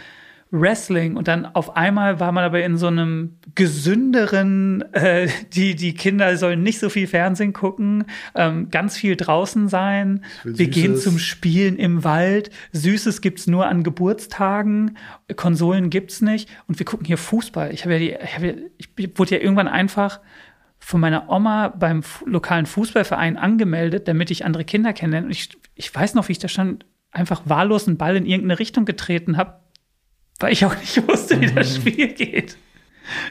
[0.52, 5.94] Wrestling und dann auf einmal war man aber in so einem gesünderen, äh, die, die
[5.94, 8.04] Kinder sollen nicht so viel Fernsehen gucken,
[8.36, 10.26] ähm, ganz viel draußen sein.
[10.44, 11.04] Wir gehen Süßes.
[11.06, 12.52] zum Spielen im Wald.
[12.74, 14.98] Süßes gibt's nur an Geburtstagen.
[15.38, 16.50] Konsolen gibt's nicht.
[16.68, 17.74] Und wir gucken hier Fußball.
[17.74, 20.20] Ich habe ja die, ich, hab ja, ich wurde ja irgendwann einfach
[20.80, 25.28] von meiner Oma beim lokalen Fußballverein angemeldet, damit ich andere Kinder kennenlerne.
[25.28, 28.60] Und ich, ich weiß noch, wie ich da schon einfach wahllos einen Ball in irgendeine
[28.60, 29.62] Richtung getreten habe,
[30.42, 32.58] weil ich auch nicht wusste, wie das Spiel geht.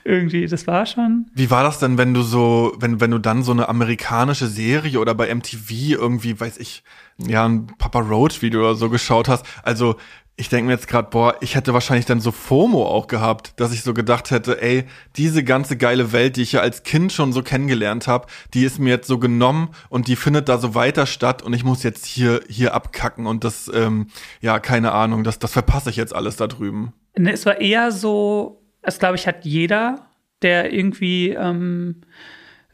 [0.04, 1.26] Irgendwie, das war schon.
[1.34, 4.98] Wie war das denn, wenn du so, wenn, wenn du dann so eine amerikanische Serie
[5.00, 6.82] oder bei MTV irgendwie, weiß ich,
[7.18, 9.46] ja, ein Papa Roach Video oder so geschaut hast?
[9.62, 9.96] Also,
[10.40, 13.74] ich denke mir jetzt gerade, boah, ich hätte wahrscheinlich dann so FOMO auch gehabt, dass
[13.74, 14.84] ich so gedacht hätte, ey,
[15.16, 18.78] diese ganze geile Welt, die ich ja als Kind schon so kennengelernt habe, die ist
[18.78, 22.06] mir jetzt so genommen und die findet da so weiter statt und ich muss jetzt
[22.06, 24.06] hier hier abkacken und das, ähm,
[24.40, 26.94] ja, keine Ahnung, das, das verpasse ich jetzt alles da drüben.
[27.20, 30.06] Ne, es war eher so, es glaube ich hat jeder,
[30.40, 32.00] der irgendwie ähm,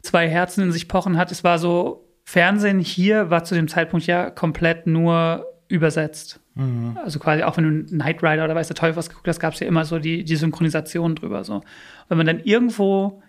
[0.01, 1.31] zwei Herzen in sich pochen hat.
[1.31, 6.39] Es war so, Fernsehen hier war zu dem Zeitpunkt ja komplett nur übersetzt.
[6.55, 6.97] Mhm.
[7.03, 9.53] Also quasi auch wenn du Knight Rider oder weiß der Teufel was geguckt hast, gab
[9.53, 11.43] es ja immer so die, die Synchronisation drüber.
[11.43, 11.61] So.
[12.07, 13.21] Wenn man dann irgendwo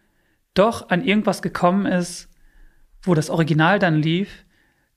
[0.55, 2.29] doch an irgendwas gekommen ist,
[3.03, 4.45] wo das Original dann lief,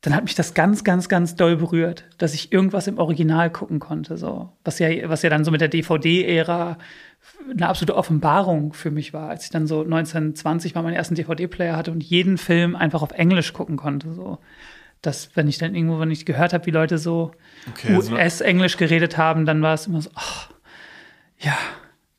[0.02, 3.80] dann hat mich das ganz, ganz, ganz doll berührt, dass ich irgendwas im Original gucken
[3.80, 4.18] konnte.
[4.18, 4.50] So.
[4.64, 6.78] Was ja, was ja dann so mit der DVD-Ära
[7.52, 11.76] eine absolute Offenbarung für mich war, als ich dann so 1920 mal meinen ersten DVD-Player
[11.76, 14.14] hatte und jeden Film einfach auf Englisch gucken konnte.
[14.14, 14.40] So
[15.02, 17.32] dass wenn ich dann irgendwo, wenn ich gehört habe, wie Leute so
[17.70, 20.54] okay, US-Englisch geredet haben, dann war es immer so, oh,
[21.40, 21.58] ja.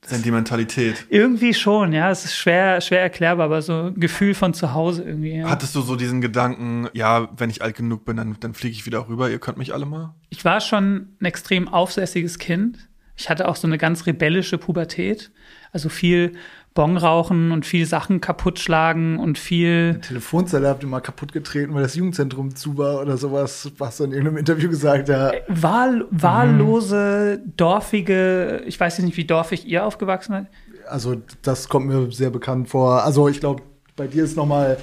[0.04, 1.06] Sentimentalität.
[1.10, 2.10] Irgendwie schon, ja.
[2.10, 5.36] Es ist schwer, schwer erklärbar, aber so ein Gefühl von zu Hause irgendwie.
[5.36, 5.48] Ja.
[5.48, 8.84] Hattest du so diesen Gedanken, ja, wenn ich alt genug bin, dann, dann fliege ich
[8.84, 10.14] wieder rüber, ihr könnt mich alle mal?
[10.28, 12.88] Ich war schon ein extrem aufsässiges Kind.
[13.16, 15.30] Ich hatte auch so eine ganz rebellische Pubertät.
[15.70, 16.32] Also viel
[16.74, 19.94] Bong rauchen und viel Sachen kaputt schlagen und viel.
[19.94, 23.98] Die Telefonzelle habt ihr mal kaputt getreten, weil das Jugendzentrum zu war oder sowas, was
[23.98, 25.32] du in irgendeinem Interview gesagt, ja.
[25.48, 27.52] Wahl, wahllose, mhm.
[27.56, 30.46] dorfige, ich weiß nicht, wie dorfig ihr aufgewachsen seid.
[30.88, 33.04] Also, das kommt mir sehr bekannt vor.
[33.04, 33.62] Also, ich glaube,
[33.96, 34.78] bei dir ist noch mal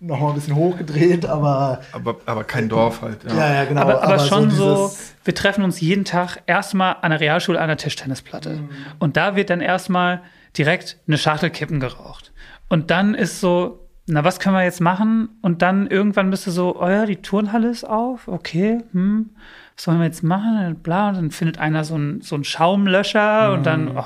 [0.00, 3.24] noch mal ein bisschen hochgedreht, aber aber, aber kein Dorf halt.
[3.24, 3.82] Ja, ja, ja genau.
[3.82, 7.60] Aber, aber, aber schon so, so, wir treffen uns jeden Tag erstmal an der Realschule
[7.60, 8.68] an der Tischtennisplatte mhm.
[8.98, 10.20] und da wird dann erstmal
[10.56, 12.32] direkt eine Schachtel Kippen geraucht.
[12.68, 15.30] Und dann ist so, na, was können wir jetzt machen?
[15.40, 19.30] Und dann irgendwann bist du so, oh ja, die Turnhalle ist auf, okay, hm,
[19.76, 20.76] was sollen wir jetzt machen?
[20.82, 23.54] Bla, und dann findet einer so einen so Schaumlöscher mhm.
[23.54, 24.04] und dann, oh,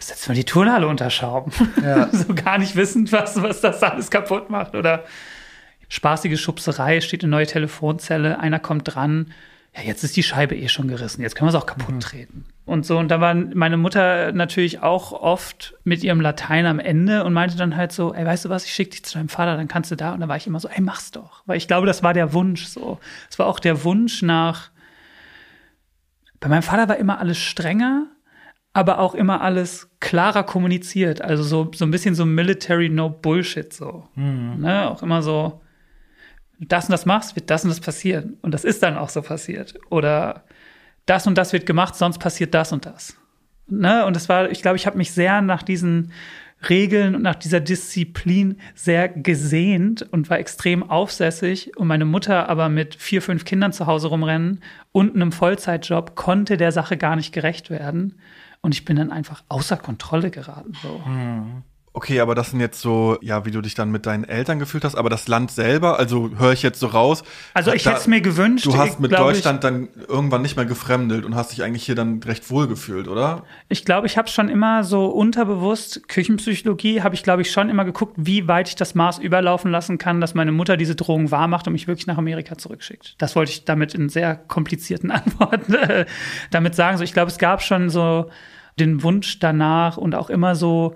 [0.00, 1.50] setzen wir die Turnhalle unter Schaum.
[1.82, 2.08] Ja.
[2.12, 4.74] so gar nicht wissend, was, was das alles kaputt macht.
[4.74, 5.04] Oder
[5.88, 9.32] spaßige Schubserei, steht eine neue Telefonzelle, einer kommt dran,
[9.76, 12.00] ja, jetzt ist die Scheibe eh schon gerissen, jetzt können wir es auch kaputt mhm.
[12.00, 12.44] treten.
[12.64, 17.24] Und so, und da war meine Mutter natürlich auch oft mit ihrem Latein am Ende
[17.24, 19.56] und meinte dann halt so, ey, weißt du was, ich schicke dich zu deinem Vater,
[19.56, 20.14] dann kannst du da.
[20.14, 21.42] Und da war ich immer so, ey, mach's doch.
[21.46, 22.98] Weil ich glaube, das war der Wunsch so.
[23.30, 24.70] Es war auch der Wunsch nach,
[26.40, 28.06] bei meinem Vater war immer alles strenger,
[28.72, 31.20] aber auch immer alles klarer kommuniziert.
[31.20, 34.08] Also so, so ein bisschen so Military No Bullshit so.
[34.14, 34.60] Mhm.
[34.60, 34.90] Ne?
[34.90, 35.60] Auch immer so,
[36.58, 38.38] das und das machst, wird das und das passieren.
[38.42, 39.74] Und das ist dann auch so passiert.
[39.90, 40.44] Oder
[41.04, 43.16] das und das wird gemacht, sonst passiert das und das.
[43.68, 44.04] Ne?
[44.06, 46.12] Und das war, ich glaube, ich habe mich sehr nach diesen
[46.68, 51.76] Regeln und nach dieser Disziplin sehr gesehnt und war extrem aufsässig.
[51.76, 56.56] Und meine Mutter aber mit vier, fünf Kindern zu Hause rumrennen und einem Vollzeitjob konnte
[56.56, 58.18] der Sache gar nicht gerecht werden.
[58.62, 60.72] Und ich bin dann einfach außer Kontrolle geraten.
[60.82, 61.04] So.
[61.04, 61.62] Hm.
[61.96, 64.84] Okay, aber das sind jetzt so, ja, wie du dich dann mit deinen Eltern gefühlt
[64.84, 67.24] hast, aber das Land selber, also höre ich jetzt so raus.
[67.54, 68.66] Also ich hätte es mir gewünscht.
[68.66, 71.94] Du hast mit Deutschland ich, dann irgendwann nicht mehr gefremdelt und hast dich eigentlich hier
[71.94, 73.44] dann recht wohl gefühlt, oder?
[73.70, 77.86] Ich glaube, ich habe schon immer so unterbewusst, Küchenpsychologie, habe ich, glaube ich, schon immer
[77.86, 81.48] geguckt, wie weit ich das Maß überlaufen lassen kann, dass meine Mutter diese Drohung wahr
[81.48, 83.14] macht und mich wirklich nach Amerika zurückschickt.
[83.16, 86.04] Das wollte ich damit in sehr komplizierten Antworten äh,
[86.50, 86.98] damit sagen.
[86.98, 88.28] So, ich glaube, es gab schon so
[88.78, 90.94] den Wunsch danach und auch immer so,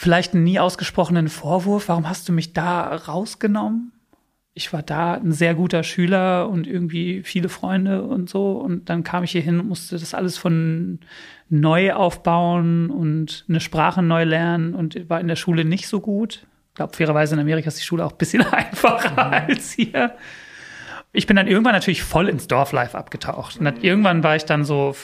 [0.00, 3.90] vielleicht einen nie ausgesprochenen Vorwurf, warum hast du mich da rausgenommen?
[4.54, 8.52] Ich war da ein sehr guter Schüler und irgendwie viele Freunde und so.
[8.52, 11.00] Und dann kam ich hier hin und musste das alles von
[11.48, 16.46] neu aufbauen und eine Sprache neu lernen und war in der Schule nicht so gut.
[16.68, 19.48] Ich glaube, fairerweise in Amerika ist die Schule auch ein bisschen einfacher mhm.
[19.48, 20.14] als hier.
[21.10, 23.58] Ich bin dann irgendwann natürlich voll ins Dorflife abgetaucht.
[23.58, 24.94] Und irgendwann war ich dann so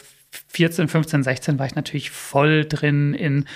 [0.51, 3.47] 14, 15, 16 war ich natürlich voll drin in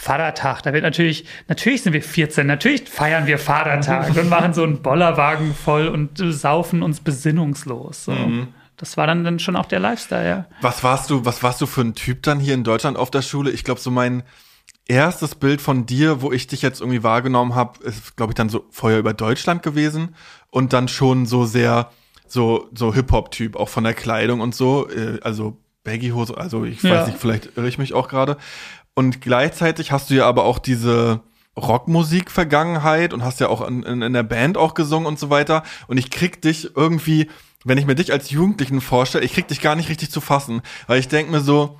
[0.00, 4.62] Vatertag, da wird natürlich, natürlich sind wir 14, natürlich feiern wir Vatertag und machen so
[4.62, 8.04] einen Bollerwagen voll und saufen uns besinnungslos.
[8.04, 8.12] So.
[8.12, 8.48] Mhm.
[8.76, 10.46] Das war dann, dann schon auch der Lifestyle, ja.
[10.60, 13.22] Was warst du, was warst du für ein Typ dann hier in Deutschland auf der
[13.22, 13.50] Schule?
[13.50, 14.22] Ich glaube, so mein
[14.86, 18.48] erstes Bild von dir, wo ich dich jetzt irgendwie wahrgenommen habe, ist, glaube ich, dann
[18.48, 20.14] so vorher über Deutschland gewesen
[20.50, 21.90] und dann schon so sehr
[22.28, 25.56] so, so Hip-Hop-Typ, auch von der Kleidung und so, äh, also
[25.88, 26.96] Baggy-Hose, also ich ja.
[26.96, 28.36] weiß nicht, vielleicht irre ich mich auch gerade.
[28.98, 31.20] Und gleichzeitig hast du ja aber auch diese
[31.56, 35.62] Rockmusik-Vergangenheit und hast ja auch in, in, in der Band auch gesungen und so weiter.
[35.86, 37.30] Und ich krieg dich irgendwie,
[37.64, 40.62] wenn ich mir dich als Jugendlichen vorstelle, ich krieg dich gar nicht richtig zu fassen.
[40.88, 41.78] Weil ich denk mir so,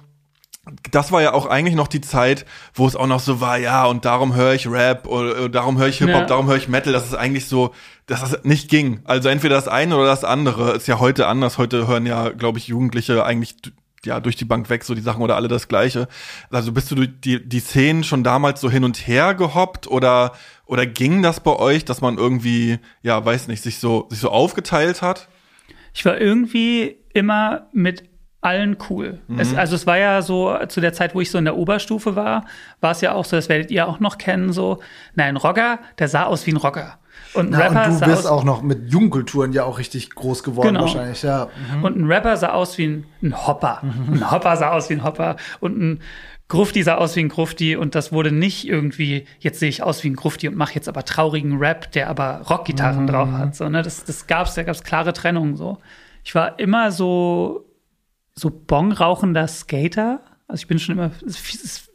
[0.92, 3.86] das war ja auch eigentlich noch die Zeit, wo es auch noch so war, ja,
[3.86, 6.24] und darum höre ich Rap oder, darum höre ich Hip-Hop, Ja.
[6.26, 7.74] darum höre ich Metal, dass es eigentlich so,
[8.06, 9.00] dass es nicht ging.
[9.02, 10.70] Also entweder das eine oder das andere.
[10.70, 11.58] Ist ja heute anders.
[11.58, 13.56] Heute hören ja, glaube ich, Jugendliche eigentlich
[14.04, 16.08] ja durch die Bank weg so die Sachen oder alle das Gleiche.
[16.50, 20.32] Also bist du durch die, die Szenen schon damals so hin und her gehoppt oder,
[20.66, 24.30] oder ging das bei euch, dass man irgendwie, ja, weiß nicht, sich so, sich so
[24.30, 25.28] aufgeteilt hat?
[25.94, 28.04] Ich war irgendwie immer mit
[28.40, 29.20] allen cool.
[29.36, 32.14] Es, also es war ja so, zu der Zeit, wo ich so in der Oberstufe
[32.14, 32.46] war,
[32.80, 34.78] war es ja auch so, das werdet ihr auch noch kennen, so,
[35.16, 37.00] nein, ein Rocker, der sah aus wie ein Rocker.
[37.34, 40.42] Und ein Na, Rapper und du bist auch noch mit Jugendkulturen ja auch richtig groß
[40.42, 40.80] geworden Genau.
[40.82, 41.48] wahrscheinlich, ja.
[41.82, 43.82] Und ein Rapper sah aus wie ein, ein Hopper.
[43.82, 45.36] Ein Hopper sah aus wie ein Hopper.
[45.60, 46.00] Und ein
[46.48, 47.76] Grufti sah aus wie ein Grufti.
[47.76, 50.88] Und das wurde nicht irgendwie, jetzt sehe ich aus wie ein Grufti und mache jetzt
[50.88, 53.54] aber traurigen Rap, der aber Rockgitarren drauf hat.
[53.54, 53.82] So, ne?
[53.82, 55.78] Das, das gab's, da gab's klare Trennungen so.
[56.24, 57.66] Ich war immer so,
[58.34, 60.20] so bongrauchender Skater.
[60.46, 61.10] Also ich bin schon immer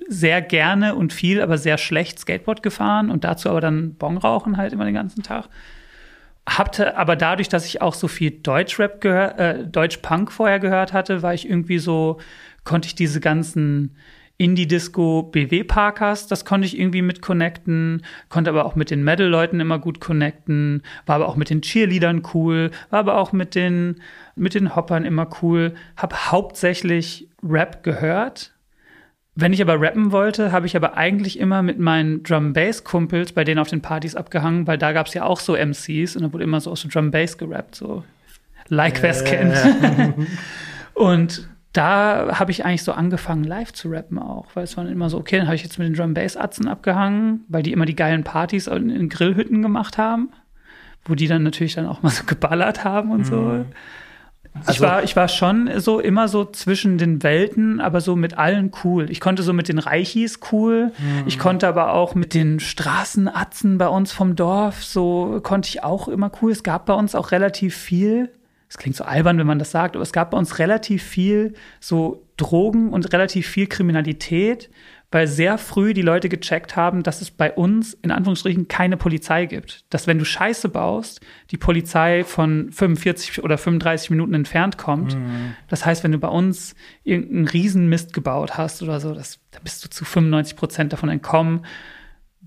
[0.07, 4.73] sehr gerne und viel, aber sehr schlecht Skateboard gefahren und dazu aber dann Bongrauchen halt
[4.73, 5.49] immer den ganzen Tag.
[6.45, 11.21] Hatte aber dadurch, dass ich auch so viel Deutschrap gehört, äh, Deutsch-Punk vorher gehört hatte,
[11.21, 12.19] war ich irgendwie so,
[12.65, 13.95] konnte ich diese ganzen
[14.37, 19.79] Indie-Disco BW-Parkers, das konnte ich irgendwie mit connecten, konnte aber auch mit den Metal-Leuten immer
[19.79, 24.01] gut connecten, war aber auch mit den Cheerleadern cool, war aber auch mit den,
[24.35, 28.52] mit den Hoppern immer cool, hab hauptsächlich Rap gehört,
[29.35, 33.59] wenn ich aber rappen wollte, habe ich aber eigentlich immer mit meinen Drum-Bass-Kumpels bei denen
[33.59, 36.43] auf den Partys abgehangen, weil da gab es ja auch so MCs und da wurde
[36.43, 38.03] immer so aus so Drum-Bass gerappt, so
[38.67, 39.55] like wer es kennt.
[40.93, 44.93] und da habe ich eigentlich so angefangen, live zu rappen auch, weil es war dann
[44.93, 47.95] immer so, okay, dann habe ich jetzt mit den Drum-Bass-Atzen abgehangen, weil die immer die
[47.95, 50.29] geilen Partys in, in Grillhütten gemacht haben,
[51.05, 53.65] wo die dann natürlich dann auch mal so geballert haben und so.
[54.61, 58.37] Ich, Also- war, ich war schon so immer so zwischen den Welten, aber so mit
[58.37, 59.09] allen cool.
[59.09, 60.91] Ich konnte so mit den Reichis cool.
[61.25, 66.07] Ich konnte aber auch mit den Straßenatzen bei uns vom Dorf, so konnte ich auch
[66.07, 66.51] immer cool.
[66.51, 68.29] Es gab bei uns auch relativ viel.
[68.69, 71.53] Es klingt so albern, wenn man das sagt, aber es gab bei uns relativ viel
[71.79, 74.69] so Drogen und relativ viel Kriminalität,
[75.13, 79.45] weil sehr früh die Leute gecheckt haben, dass es bei uns in Anführungsstrichen keine Polizei
[79.45, 79.86] gibt.
[79.89, 81.21] Dass wenn du Scheiße baust,
[81.52, 85.15] die Polizei von 45 oder 35 Minuten entfernt kommt.
[85.67, 89.86] Das heißt, wenn du bei uns irgendeinen Riesenmist gebaut hast oder so, das, da bist
[89.86, 91.65] du zu 95 Prozent davon entkommen.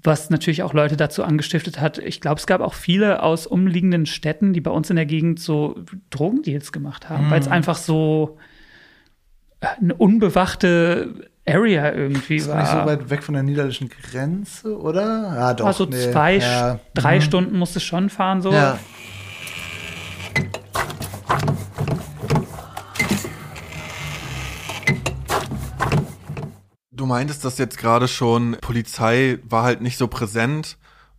[0.02, 1.98] Was natürlich auch Leute dazu angestiftet hat.
[1.98, 5.40] Ich glaube, es gab auch viele aus umliegenden Städten, die bei uns in der Gegend
[5.40, 8.38] so Drogendeals gemacht haben, weil es einfach so
[9.60, 12.60] äh, eine unbewachte Area irgendwie Ist war.
[12.60, 15.34] nicht so weit weg von der niederländischen Grenze, oder?
[15.34, 15.66] Ja, doch.
[15.66, 16.10] also nee.
[16.10, 16.80] zwei, ja.
[16.94, 18.52] drei Stunden musste es schon fahren, so.
[18.52, 18.78] Ja.
[26.90, 30.76] Du meintest das jetzt gerade schon, Polizei war halt nicht so präsent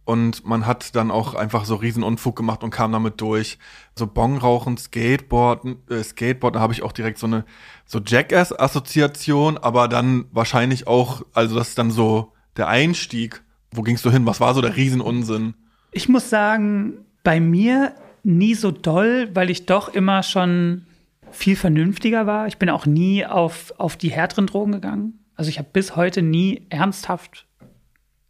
[0.08, 3.60] und man hat dann auch einfach so Riesenunfug gemacht und kam damit durch.
[3.94, 7.46] So Bongrauchen, Skateboarden, äh, Skateboard, da habe ich auch direkt so eine
[7.88, 13.41] so Jackass-Assoziation, aber dann wahrscheinlich auch, also das ist dann so der Einstieg.
[13.71, 14.26] Wo gingst du hin?
[14.26, 15.56] Was war so der Riesenunsinn?
[15.91, 20.86] Ich muss sagen, bei mir nie so doll, weil ich doch immer schon
[21.32, 22.47] viel vernünftiger war.
[22.47, 25.19] Ich bin auch nie auf, auf die härteren Drogen gegangen.
[25.36, 27.45] Also ich habe bis heute nie ernsthaft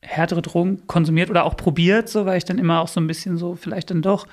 [0.01, 3.37] härtere Drogen konsumiert oder auch probiert, so weil ich dann immer auch so ein bisschen
[3.37, 4.27] so vielleicht dann doch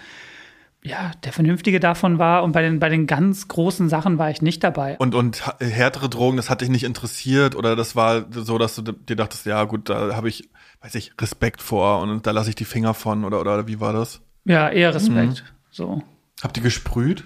[0.84, 4.42] ja der Vernünftige davon war und bei den bei den ganz großen Sachen war ich
[4.42, 4.96] nicht dabei.
[4.98, 8.82] Und, und härtere Drogen, das hat dich nicht interessiert oder das war so, dass du
[8.92, 10.50] dir dachtest, ja gut, da habe ich,
[10.82, 13.92] weiß ich, Respekt vor und da lasse ich die Finger von oder, oder wie war
[13.92, 14.20] das?
[14.44, 15.44] Ja, eher Respekt.
[15.70, 16.02] So.
[16.42, 17.24] Habt ihr gesprüht?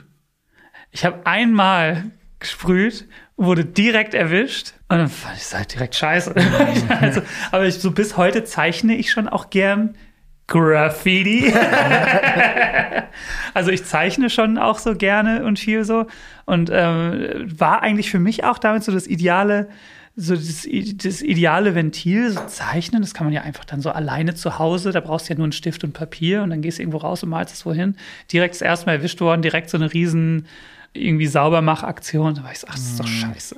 [0.92, 6.34] Ich habe einmal gesprüht, wurde direkt erwischt und dann fand ich es halt direkt scheiße.
[7.00, 9.96] also, aber ich, so bis heute zeichne ich schon auch gern
[10.48, 11.52] Graffiti.
[13.54, 16.06] also ich zeichne schon auch so gerne und viel so
[16.46, 19.68] und ähm, war eigentlich für mich auch damit so das ideale
[20.20, 24.34] so das, das ideale Ventil, so zeichnen, das kann man ja einfach dann so alleine
[24.34, 26.82] zu Hause, da brauchst du ja nur einen Stift und Papier und dann gehst du
[26.82, 27.94] irgendwo raus und malst es wohin.
[28.32, 30.46] Direkt das erste Mal erwischt worden, direkt so eine riesen
[30.92, 32.34] irgendwie Saubermachaktion.
[32.34, 33.56] Da war ich so, ach, das ist doch scheiße.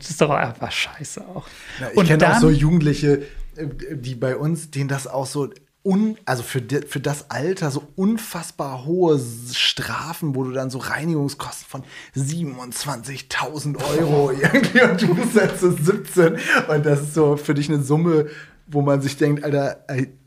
[0.00, 1.46] Das ist doch einfach scheiße auch.
[1.80, 3.22] Ja, ich Und kenne auch dann- so Jugendliche,
[3.56, 5.48] äh, die bei uns, denen das auch so
[5.84, 9.20] un, also für, für das Alter so unfassbar hohe
[9.52, 11.82] Strafen, wo du dann so Reinigungskosten von
[12.16, 17.68] 27.000 Euro irgendwie und du bist jetzt so 17 und das ist so für dich
[17.68, 18.26] eine Summe,
[18.70, 19.78] wo man sich denkt, Alter,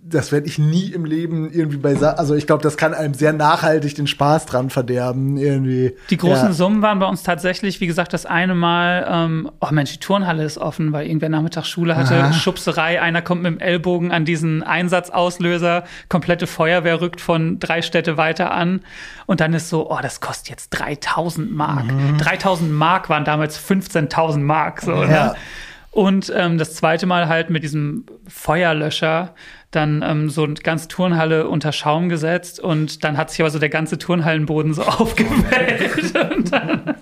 [0.04, 3.34] das werde ich nie im Leben irgendwie bei, also ich glaube, das kann einem sehr
[3.34, 5.96] nachhaltig den Spaß dran verderben irgendwie.
[6.10, 6.54] Die großen ja.
[6.54, 10.44] Summen waren bei uns tatsächlich, wie gesagt, das eine Mal, ähm, oh Mensch, die Turnhalle
[10.44, 12.34] ist offen, weil irgendwer Nachmittagsschule hatte, Aha.
[12.34, 18.18] Schubserei, einer kommt mit dem Ellbogen an diesen Einsatzauslöser, komplette Feuerwehr rückt von drei Städte
[18.18, 18.82] weiter an
[19.28, 21.86] und dann ist so, oh, das kostet jetzt 3000 Mark.
[22.18, 25.08] 3000 Mark waren damals 15.000 Mark, so, Ja.
[25.08, 25.36] ne?
[25.92, 29.36] Und ähm, das zweite Mal halt mit diesem Feuerlöscher
[29.72, 33.60] dann ähm, so eine ganze Turnhalle unter Schaum gesetzt und dann hat sich aber so
[33.60, 36.34] der ganze Turnhallenboden so aufgewellt.
[36.36, 36.96] und dann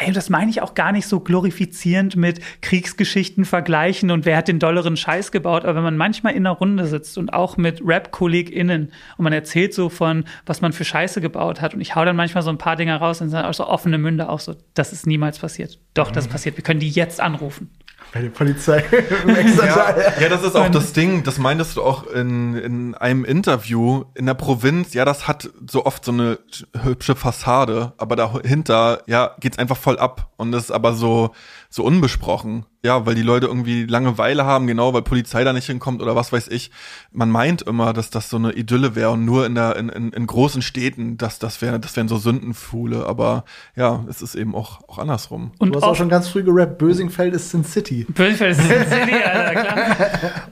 [0.00, 4.48] Ey, das meine ich auch gar nicht so glorifizierend mit Kriegsgeschichten vergleichen und wer hat
[4.48, 5.64] den dolleren Scheiß gebaut.
[5.64, 9.74] Aber wenn man manchmal in einer Runde sitzt und auch mit Rap-KollegInnen und man erzählt
[9.74, 12.58] so von, was man für Scheiße gebaut hat und ich hau dann manchmal so ein
[12.58, 15.78] paar Dinger raus und sind auch so offene Münde auch so, das ist niemals passiert.
[15.94, 16.56] Doch, das ist passiert.
[16.56, 17.70] Wir können die jetzt anrufen.
[18.12, 18.78] Bei der Polizei
[19.24, 20.14] im Extrateil.
[20.16, 24.04] Ja, ja, das ist auch das Ding, das meintest du auch in, in einem Interview
[24.14, 24.94] in der Provinz.
[24.94, 26.38] Ja, das hat so oft so eine
[26.82, 31.32] hübsche Fassade, aber dahinter, ja, geht's einfach voll ab und das ist aber so,
[31.70, 32.64] so unbesprochen.
[32.84, 36.32] Ja, weil die Leute irgendwie Langeweile haben, genau, weil Polizei da nicht hinkommt oder was
[36.32, 36.70] weiß ich.
[37.10, 40.10] Man meint immer, dass das so eine Idylle wäre und nur in der, in, in,
[40.12, 43.44] in großen Städten, dass das wäre, das wären so Sündenfuhle, aber
[43.74, 45.52] ja, es ist eben auch, auch andersrum.
[45.58, 48.06] Und Du hast auch schon ganz früh gerappt, Bösingfeld ist Sin City.
[48.08, 49.96] Bösefeld ist Sin City, Alter, klar.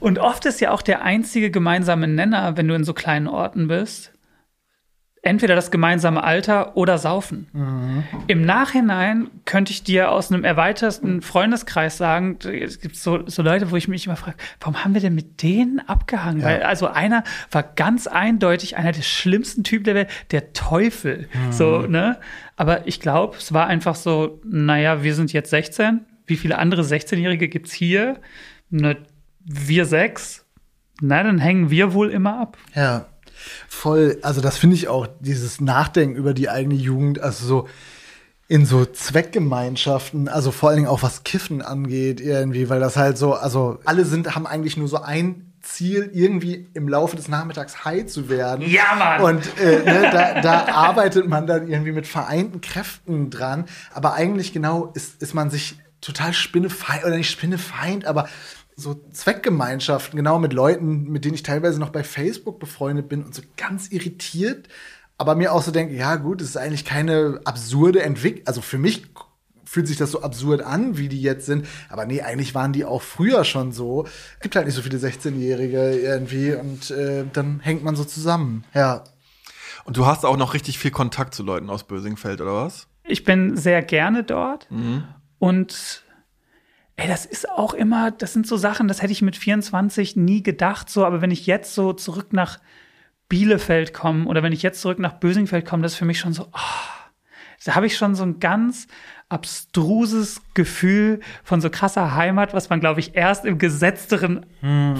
[0.01, 3.69] Und oft ist ja auch der einzige gemeinsame Nenner, wenn du in so kleinen Orten
[3.69, 4.11] bist,
[5.27, 7.47] entweder das gemeinsame Alter oder Saufen.
[8.27, 13.69] Im Nachhinein könnte ich dir aus einem erweiterten Freundeskreis sagen, es gibt so, so Leute,
[13.71, 16.43] wo ich mich immer frage, warum haben wir denn mit denen abgehangen?
[16.43, 21.27] Weil also einer war ganz eindeutig einer der schlimmsten Typen der Welt, der Teufel.
[21.51, 22.17] So, ne?
[22.55, 26.05] Aber ich glaube, es war einfach so, naja, wir sind jetzt 16.
[26.25, 28.19] Wie viele andere 16-Jährige gibt's hier?
[28.69, 28.97] Ne,
[29.43, 30.45] wir sechs.
[31.01, 32.57] Na, dann hängen wir wohl immer ab.
[32.75, 33.05] Ja,
[33.67, 34.17] voll.
[34.21, 37.67] Also das finde ich auch, dieses Nachdenken über die eigene Jugend, also so
[38.49, 43.17] in so Zweckgemeinschaften, also vor allen Dingen auch was Kiffen angeht irgendwie, weil das halt
[43.17, 47.83] so, also alle sind, haben eigentlich nur so ein Ziel, irgendwie im Laufe des Nachmittags
[47.83, 48.65] high zu werden.
[48.69, 49.21] Ja, Mann!
[49.21, 53.65] Und äh, ne, da, da arbeitet man dann irgendwie mit vereinten Kräften dran.
[53.93, 58.29] Aber eigentlich genau ist, ist man sich total spinnefeind, oder nicht spinnefeind, aber
[58.77, 63.33] so Zweckgemeinschaften, genau mit Leuten, mit denen ich teilweise noch bei Facebook befreundet bin und
[63.33, 64.69] so ganz irritiert,
[65.17, 68.77] aber mir auch so denke, ja gut, es ist eigentlich keine absurde Entwicklung, also für
[68.77, 69.07] mich
[69.65, 71.67] fühlt sich das so absurd an, wie die jetzt sind.
[71.89, 74.05] Aber nee, eigentlich waren die auch früher schon so.
[74.35, 78.63] Es gibt halt nicht so viele 16-Jährige irgendwie und äh, dann hängt man so zusammen.
[78.73, 79.03] Ja.
[79.83, 82.87] Und du hast auch noch richtig viel Kontakt zu Leuten aus Bösingfeld, oder was?
[83.03, 84.67] Ich bin sehr gerne dort.
[85.39, 86.03] Und
[86.97, 90.43] ey, das ist auch immer, das sind so Sachen, das hätte ich mit 24 nie
[90.43, 92.59] gedacht, so, aber wenn ich jetzt so zurück nach
[93.29, 96.33] Bielefeld komme oder wenn ich jetzt zurück nach Bösingfeld komme, das ist für mich schon
[96.33, 96.97] so, ah,
[97.65, 98.87] da habe ich schon so ein ganz
[99.29, 104.45] abstruses Gefühl von so krasser Heimat, was man, glaube ich, erst im gesetzteren,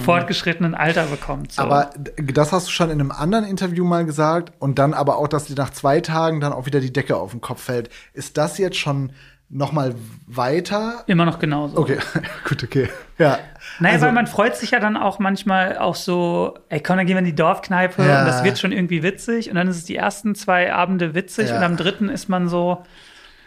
[0.04, 1.52] fortgeschrittenen Alter bekommt.
[1.52, 1.62] So.
[1.62, 5.28] Aber das hast du schon in einem anderen Interview mal gesagt und dann aber auch,
[5.28, 7.88] dass dir nach zwei Tagen dann auch wieder die Decke auf den Kopf fällt.
[8.12, 9.12] Ist das jetzt schon
[9.50, 9.94] noch mal
[10.26, 11.04] weiter?
[11.06, 11.78] immer noch genauso.
[11.78, 11.98] Okay,
[12.48, 12.88] gut, okay.
[13.18, 13.38] Ja.
[13.80, 17.06] Naja, Also- weil man freut sich ja dann auch manchmal auch so, ey, komm, dann
[17.06, 18.20] gehen wir in die Dorfkneipe Ja.
[18.20, 19.48] und das wird schon irgendwie witzig.
[19.48, 21.56] Und dann ist es die ersten zwei Abende witzig Ja.
[21.56, 22.84] und am dritten ist man so,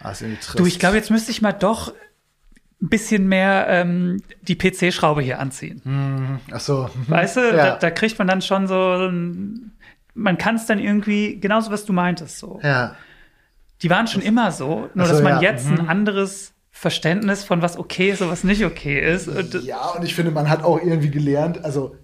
[0.01, 0.57] trist.
[0.57, 1.93] du, ich glaube, jetzt müsste ich mal doch
[2.81, 6.39] ein bisschen mehr ähm, die PC-Schraube hier anziehen.
[6.51, 6.89] Ach so.
[7.07, 7.51] Weißt du, Ja.
[7.51, 9.11] da, da kriegt man dann schon so,
[10.15, 12.59] man kann es dann irgendwie, genauso was du meintest, so.
[12.63, 12.95] Ja.
[13.81, 15.51] Die waren schon immer so, nur so, dass man ja.
[15.51, 19.27] jetzt ein anderes Verständnis von was okay ist und was nicht okay ist.
[19.27, 21.95] Und, Ja, und ich finde, man hat auch irgendwie gelernt, also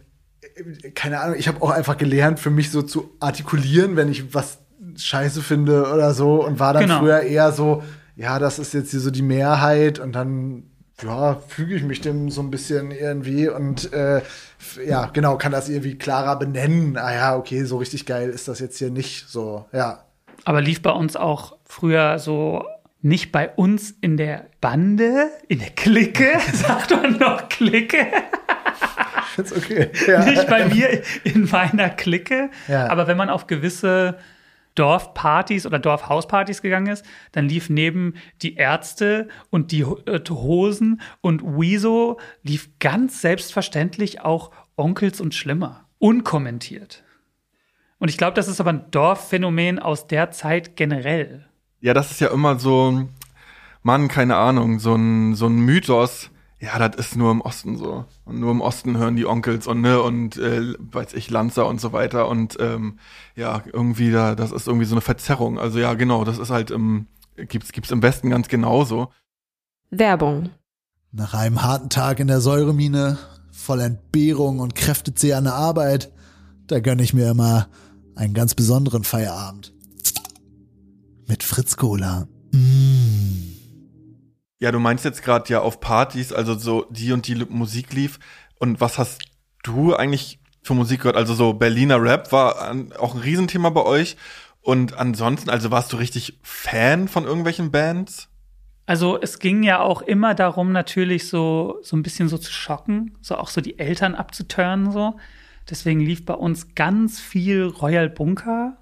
[0.41, 4.33] äh, keine Ahnung, ich habe auch einfach gelernt, für mich so zu artikulieren, wenn ich
[4.33, 4.59] was
[4.95, 6.99] scheiße finde oder so und war dann Genau.
[6.99, 7.83] früher eher so,
[8.15, 10.63] ja, das ist jetzt hier so die Mehrheit und dann
[11.03, 14.21] ja, füge ich mich dem so ein bisschen irgendwie und äh,
[14.85, 16.97] ja, genau, kann das irgendwie klarer benennen.
[16.97, 20.03] Ah ja, okay, so richtig geil ist das jetzt hier nicht so, ja.
[20.43, 22.65] Aber lief bei uns auch früher so
[23.01, 28.07] nicht bei uns in der Bande, in der Clique, sagt man noch Clique,
[29.37, 29.91] Ist okay.
[30.07, 30.25] Ja.
[30.25, 32.49] nicht bei mir in meiner Clique.
[32.67, 32.87] Ja.
[32.89, 34.17] Aber wenn man auf gewisse
[34.73, 41.43] Dorfpartys oder Dorfhauspartys gegangen ist, dann lief neben die Ärzte und die äh, Hosen und
[41.45, 45.85] Wieso lief ganz selbstverständlich auch Onkels und Schlimmer.
[45.99, 47.03] Unkommentiert.
[47.99, 51.47] Und ich glaube, das ist aber ein Dorfphänomen aus der Zeit generell.
[51.79, 53.07] Ja, das ist ja immer so,
[53.83, 56.29] Mann, keine Ahnung, so ein, so ein Mythos.
[56.59, 58.05] ja, das ist nur im Osten so.
[58.25, 61.79] Und nur im Osten hören die Onkels und ne und äh, weiß ich Lanzer und
[61.79, 62.97] so weiter und ähm,
[63.35, 65.59] ja irgendwie da, das ist irgendwie so eine Verzerrung.
[65.59, 67.05] Also ja, genau, das ist halt im
[67.35, 69.09] gibt's gibt's im Westen ganz genauso.
[69.91, 70.49] Werbung.
[71.11, 73.17] Nach einem harten Tag in der Säuremine,
[73.51, 76.11] voll Entbehrung und kräftezehrender Arbeit,
[76.67, 77.67] da gönne ich mir immer
[78.15, 79.73] einen ganz besonderen Feierabend.
[81.27, 82.27] Mit Fritz Cola.
[82.53, 83.37] Mmh.
[84.59, 88.17] Ja, du meinst jetzt gerade ja auf Partys, also so die und die Musik lief.
[88.59, 89.21] Und was hast
[89.63, 91.17] du eigentlich für Musik gehört?
[91.17, 94.15] Also so Berliner Rap war an, auch ein Riesenthema bei euch.
[94.61, 98.29] Und ansonsten, also warst du richtig Fan von irgendwelchen Bands?
[98.85, 103.17] Also es ging ja auch immer darum, natürlich so, so ein bisschen so zu schocken,
[103.21, 105.17] so auch so die Eltern abzuturnen, so.
[105.69, 108.77] Deswegen lief bei uns ganz viel Royal Bunker,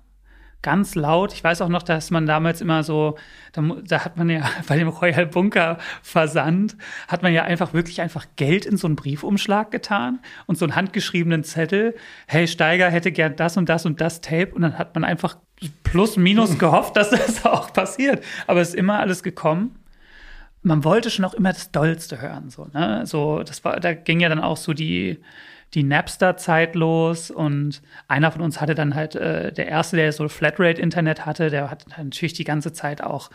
[0.66, 1.32] ganz laut.
[1.32, 3.20] Ich weiß auch noch, dass man damals immer so,
[3.54, 6.76] da, da, hat man ja bei dem Royal Bunker Versand,
[7.08, 10.76] hat man ja einfach wirklich einfach Geld in so einen Briefumschlag getan und so einen
[10.76, 11.96] handgeschriebenen Zettel.
[12.26, 15.38] Hey, Steiger hätte gern das und das und das Tape und dann hat man einfach
[15.84, 18.24] plus minus gehofft, dass das auch passiert.
[18.48, 19.78] Aber es ist immer alles gekommen
[20.64, 22.50] man wollte schon auch immer das Dollste hören.
[22.50, 23.06] So, ne?
[23.06, 25.20] so, das war, da ging ja dann auch so die,
[25.76, 30.28] die Napster-Zeit los und einer von uns hatte dann halt, äh, der erste, der so
[30.28, 33.30] Flatrate-Internet hatte, der hat natürlich die ganze Zeit auch,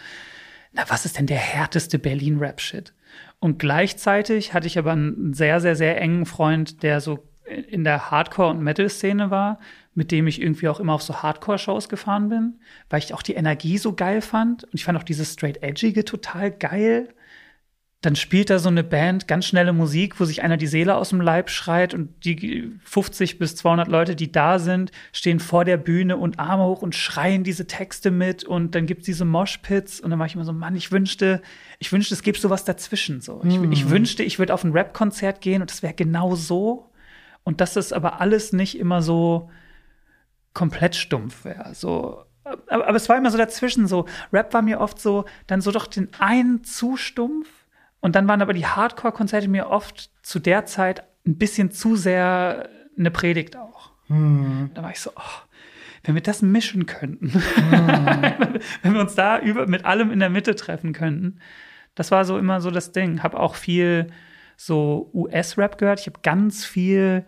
[0.72, 2.94] na, was ist denn der härteste Berlin-Rap-Shit?
[3.38, 8.10] Und gleichzeitig hatte ich aber einen sehr, sehr, sehr engen Freund, der so in der
[8.10, 9.58] Hardcore- und Metal-Szene war,
[9.94, 13.34] mit dem ich irgendwie auch immer auf so Hardcore-Shows gefahren bin, weil ich auch die
[13.34, 14.64] Energie so geil fand.
[14.64, 17.08] Und ich fand auch dieses Straight-Edgige total geil
[18.02, 21.10] dann spielt da so eine Band ganz schnelle Musik, wo sich einer die Seele aus
[21.10, 25.76] dem Leib schreit und die 50 bis 200 Leute, die da sind, stehen vor der
[25.76, 30.08] Bühne und Arme hoch und schreien diese Texte mit und dann gibt's diese Moshpits und
[30.10, 31.42] dann war ich immer so, Mann, ich wünschte,
[31.78, 33.42] ich wünschte, es gäbe sowas dazwischen so.
[33.44, 33.90] Ich, ich mhm.
[33.90, 36.90] wünschte, ich würde auf ein Rap-Konzert gehen und das wäre genau so
[37.44, 39.50] und dass das aber alles nicht immer so
[40.54, 42.24] komplett stumpf wäre, so
[42.66, 44.06] aber, aber es war immer so dazwischen so.
[44.32, 47.48] Rap war mir oft so, dann so doch den einen zu stumpf
[48.00, 52.68] und dann waren aber die Hardcore-Konzerte mir oft zu der Zeit ein bisschen zu sehr
[52.98, 53.92] eine Predigt auch.
[54.06, 54.70] Hm.
[54.74, 55.46] Da war ich so, oh,
[56.04, 57.40] wenn wir das mischen könnten, hm.
[58.82, 61.40] wenn wir uns da über, mit allem in der Mitte treffen könnten.
[61.94, 63.22] Das war so immer so das Ding.
[63.22, 64.06] Hab auch viel
[64.56, 66.00] so US-Rap gehört.
[66.00, 67.24] Ich habe ganz viel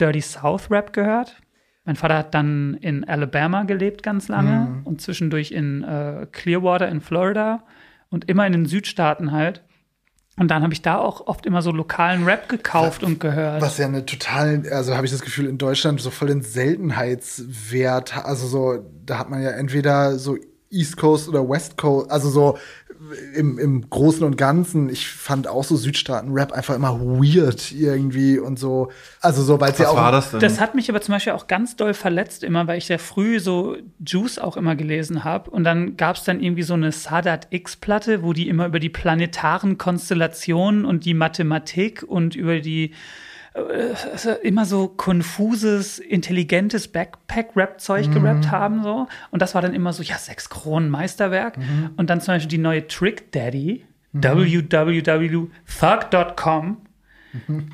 [0.00, 1.40] Dirty South-Rap gehört.
[1.84, 4.82] Mein Vater hat dann in Alabama gelebt ganz lange hm.
[4.84, 7.64] und zwischendurch in äh, Clearwater in Florida
[8.08, 9.62] und immer in den Südstaaten halt.
[10.38, 13.60] Und dann habe ich da auch oft immer so lokalen Rap gekauft was, und gehört.
[13.60, 18.16] Was ja eine total, also habe ich das Gefühl, in Deutschland so voll den Seltenheitswert.
[18.24, 20.38] Also so, da hat man ja entweder so
[20.70, 22.58] East Coast oder West Coast, also so
[23.34, 28.58] im, im Großen und Ganzen, ich fand auch so Südstaaten-Rap einfach immer weird irgendwie und
[28.58, 28.90] so.
[29.20, 29.96] Also so, weil es ja auch.
[29.96, 30.40] war das denn?
[30.40, 33.40] Das hat mich aber zum Beispiel auch ganz doll verletzt immer, weil ich sehr früh
[33.40, 35.50] so Juice auch immer gelesen habe.
[35.50, 38.90] Und dann gab es dann irgendwie so eine Sadat X-Platte, wo die immer über die
[38.90, 42.92] planetaren Konstellationen und die Mathematik und über die
[44.42, 48.14] immer so konfuses, intelligentes Backpack-Rap-Zeug mhm.
[48.14, 48.82] gerappt haben.
[48.82, 51.58] so Und das war dann immer so, ja, sechs Kronen Meisterwerk.
[51.58, 51.90] Mhm.
[51.96, 54.22] Und dann zum Beispiel die neue Trick Daddy, mhm.
[54.22, 55.48] www.thug.com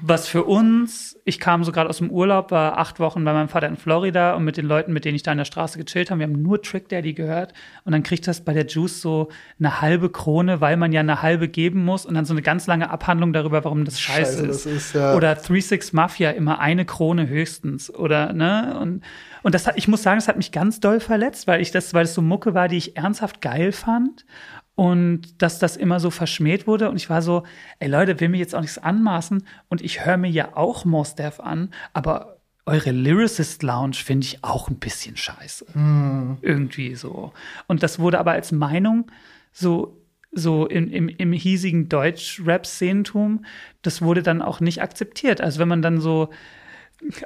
[0.03, 3.49] was für uns, ich kam so gerade aus dem Urlaub, war acht Wochen bei meinem
[3.49, 6.11] Vater in Florida und mit den Leuten, mit denen ich da in der Straße gechillt
[6.11, 7.55] habe, wir haben nur Trick Daddy gehört.
[7.85, 9.29] Und dann kriegt das bei der Juice so
[9.59, 12.69] eine halbe Krone, weil man ja eine halbe geben muss und dann so eine ganz
[12.69, 14.67] lange Abhandlung darüber, warum das scheiße, scheiße ist.
[14.67, 14.95] Das ist.
[14.95, 15.15] ja.
[15.15, 18.79] Oder 3-6 Mafia immer eine Krone höchstens oder ne?
[18.81, 19.03] Und
[19.43, 21.95] und das hat, ich muss sagen, das hat mich ganz doll verletzt, weil ich das,
[21.95, 24.25] weil es so Mucke war, die ich ernsthaft geil fand
[24.79, 26.89] und dass das immer so verschmäht wurde.
[26.89, 27.43] Und ich war so,
[27.81, 29.43] ey Leute, will mir jetzt auch nichts anmaßen.
[29.69, 34.45] Und ich höre mir ja auch Mos Def an, aber eure Lyricist Lounge finde ich
[34.45, 35.77] auch ein bisschen scheiße.
[35.77, 36.39] Mm.
[36.43, 37.33] Irgendwie so.
[37.67, 39.11] Und das wurde aber als Meinung
[39.53, 40.01] so
[40.31, 43.47] so im, im, im hiesigen Deutsch-Rap-Szenentum,
[43.83, 45.41] das wurde dann auch nicht akzeptiert.
[45.41, 46.29] Also wenn man dann so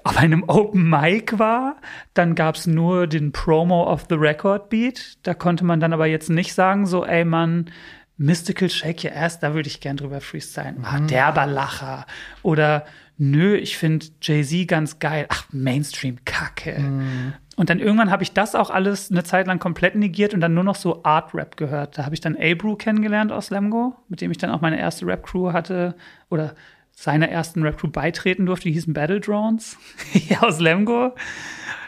[0.04, 1.76] auf einem Open Mic war.
[2.14, 5.18] Dann gab es nur den Promo of the Record Beat.
[5.22, 7.70] Da konnte man dann aber jetzt nicht sagen, so, ey Mann,
[8.18, 10.84] Mystical Shake Your Ass, da würde ich gern drüber freestylen.
[10.84, 11.04] Ah, mhm.
[11.04, 12.06] Ah, derber Lacher.
[12.42, 12.84] Oder
[13.18, 15.26] nö, ich finde Jay-Z ganz geil.
[15.28, 16.78] Ach, Mainstream-Kacke.
[16.78, 17.32] Mhm.
[17.56, 20.54] Und dann irgendwann habe ich das auch alles eine Zeit lang komplett negiert und dann
[20.54, 21.98] nur noch so Art-Rap gehört.
[21.98, 25.06] Da habe ich dann Abrew kennengelernt aus Lemgo, mit dem ich dann auch meine erste
[25.06, 25.94] Rap-Crew hatte.
[26.30, 26.54] Oder
[27.02, 28.68] seiner ersten Rap Crew beitreten durfte.
[28.68, 29.76] Die hießen Battle Drones
[30.40, 31.16] aus Lemgo.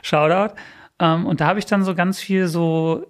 [0.02, 0.56] Shoutout.
[0.98, 3.06] Ähm, und da habe ich dann so ganz viel so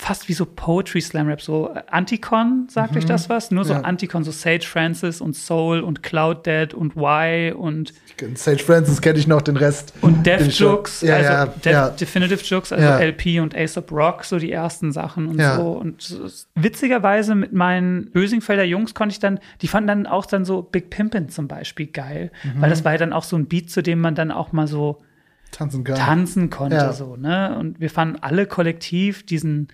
[0.00, 3.50] fast wie so Poetry Slam Rap, so Anticon, sagt euch das was?
[3.50, 3.80] Nur so Ja.
[3.82, 7.92] Anticon, so Sage Francis und Soul und Cloud Dead und Y und,
[8.34, 9.92] Sage Francis kenne ich noch, den Rest.
[10.00, 11.88] und schon- Jux, Ja, also ja, ja.
[11.90, 12.86] Definitive Jux, also.
[12.86, 15.72] LP und Aesop Rock, so die ersten Sachen und so.
[15.72, 16.18] Und
[16.54, 20.90] witzigerweise mit meinen Bösingfelder Jungs konnte ich dann, die fanden dann auch dann so Big
[20.90, 22.62] Pimpin zum Beispiel geil, Mhm.
[22.62, 24.66] weil das war ja dann auch so ein Beat, zu dem man dann auch mal
[24.66, 25.02] so
[25.52, 25.96] Tanzen kann.
[25.96, 26.92] tanzen konnte, Ja.
[26.92, 27.56] so, ne?
[27.58, 29.68] Und wir fanden alle kollektiv diesen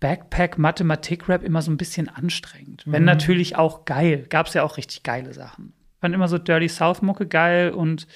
[0.00, 2.86] Backpack-Mathematik-Rap immer so ein bisschen anstrengend.
[2.86, 2.92] Mhm.
[2.92, 4.26] Wenn natürlich auch geil.
[4.28, 5.72] Gab es ja auch richtig geile Sachen.
[5.94, 8.06] Ich fand immer so Dirty South-Mucke geil und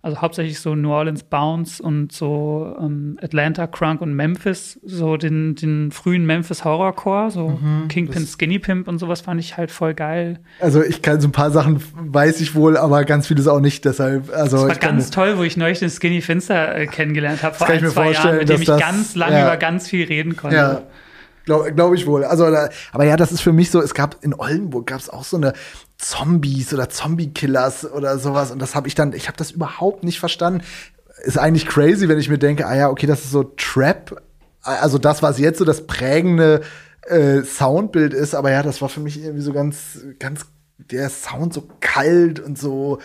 [0.00, 5.54] also hauptsächlich so New Orleans Bounce und so ähm, Atlanta Crunk und Memphis, so den,
[5.56, 7.88] den frühen Memphis Horrorcore, so Mhm.
[7.88, 10.38] Kingpin, Skinny Pimp und sowas fand ich halt voll geil.
[10.60, 13.84] Also ich kann so ein paar Sachen weiß ich wohl, aber ganz vieles auch nicht.
[13.84, 17.54] Deshalb, also Das war ganz toll, wo ich neulich den Skinny Finster äh, kennengelernt habe
[17.56, 19.46] vor ein, zwei Jahren, mit dem ich das- ganz lange ja.
[19.46, 20.56] über ganz viel reden konnte.
[20.56, 20.82] Ja,
[21.44, 22.24] glaube glaub ich wohl.
[22.24, 22.44] Also,
[22.92, 25.36] aber ja, das ist für mich so, es gab in Oldenburg gab es auch so
[25.38, 25.54] eine
[25.98, 28.50] Zombies oder Zombie-Killers oder sowas.
[28.50, 30.62] Und das habe ich dann, ich habe das überhaupt nicht verstanden.
[31.24, 34.22] Ist eigentlich crazy, wenn ich mir denke, ah ja, okay, das ist so Trap.
[34.62, 36.62] Also das, was jetzt so das prägende
[37.02, 40.46] äh, Soundbild ist, aber ja, das war für mich irgendwie so ganz, ganz,
[40.78, 43.00] der Sound so kalt und so.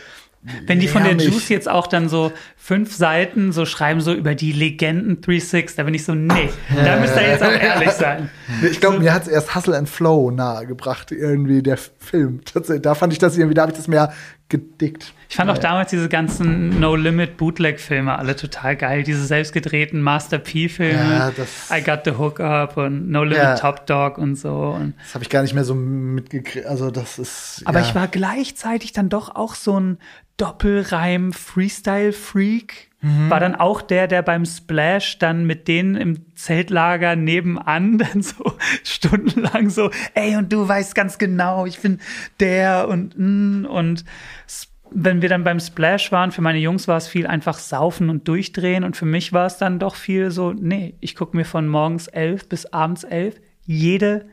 [0.66, 1.34] Wenn die von der lärmig.
[1.34, 5.84] Juice jetzt auch dann so fünf Seiten so schreiben, so über die Legenden 3-6, da
[5.84, 6.50] bin ich so, nee,
[6.84, 8.30] da müsst ihr jetzt auch ehrlich sein.
[8.70, 12.42] Ich glaube, mir hat es erst Hustle and Flow nahegebracht, irgendwie der Film.
[12.44, 14.14] Tatsächlich, da fand ich das irgendwie, da habe ich das mehr
[14.50, 15.14] gedickt.
[15.34, 19.02] Ich fand auch damals diese ganzen No-Limit-Bootleg-Filme alle total geil.
[19.02, 20.94] Diese selbstgedrehten Master P-Filme.
[21.12, 23.56] Ja, das- I Got the Hook Up und No Limit Ja.
[23.56, 24.78] Top Dog und so.
[24.80, 26.68] Und Das habe ich gar nicht mehr so mitgekriegt.
[26.68, 27.64] Also das ist.
[27.66, 27.86] Aber ja.
[27.88, 29.98] ich war gleichzeitig dann doch auch so ein
[30.38, 32.90] Doppelreim-Freestyle-Freak.
[33.02, 33.30] Mhm.
[33.30, 38.54] War dann auch der, der beim Splash dann mit denen im Zeltlager nebenan dann so
[38.84, 42.00] stundenlang so, ey, und du weißt ganz genau, ich bin
[42.40, 44.06] der und mm, und
[44.48, 48.10] s- wenn wir dann beim Splash waren, für meine Jungs war es viel einfach saufen
[48.10, 51.46] und durchdrehen und für mich war es dann doch viel so, nee, ich gucke mir
[51.46, 54.26] von morgens elf bis abends elf jede,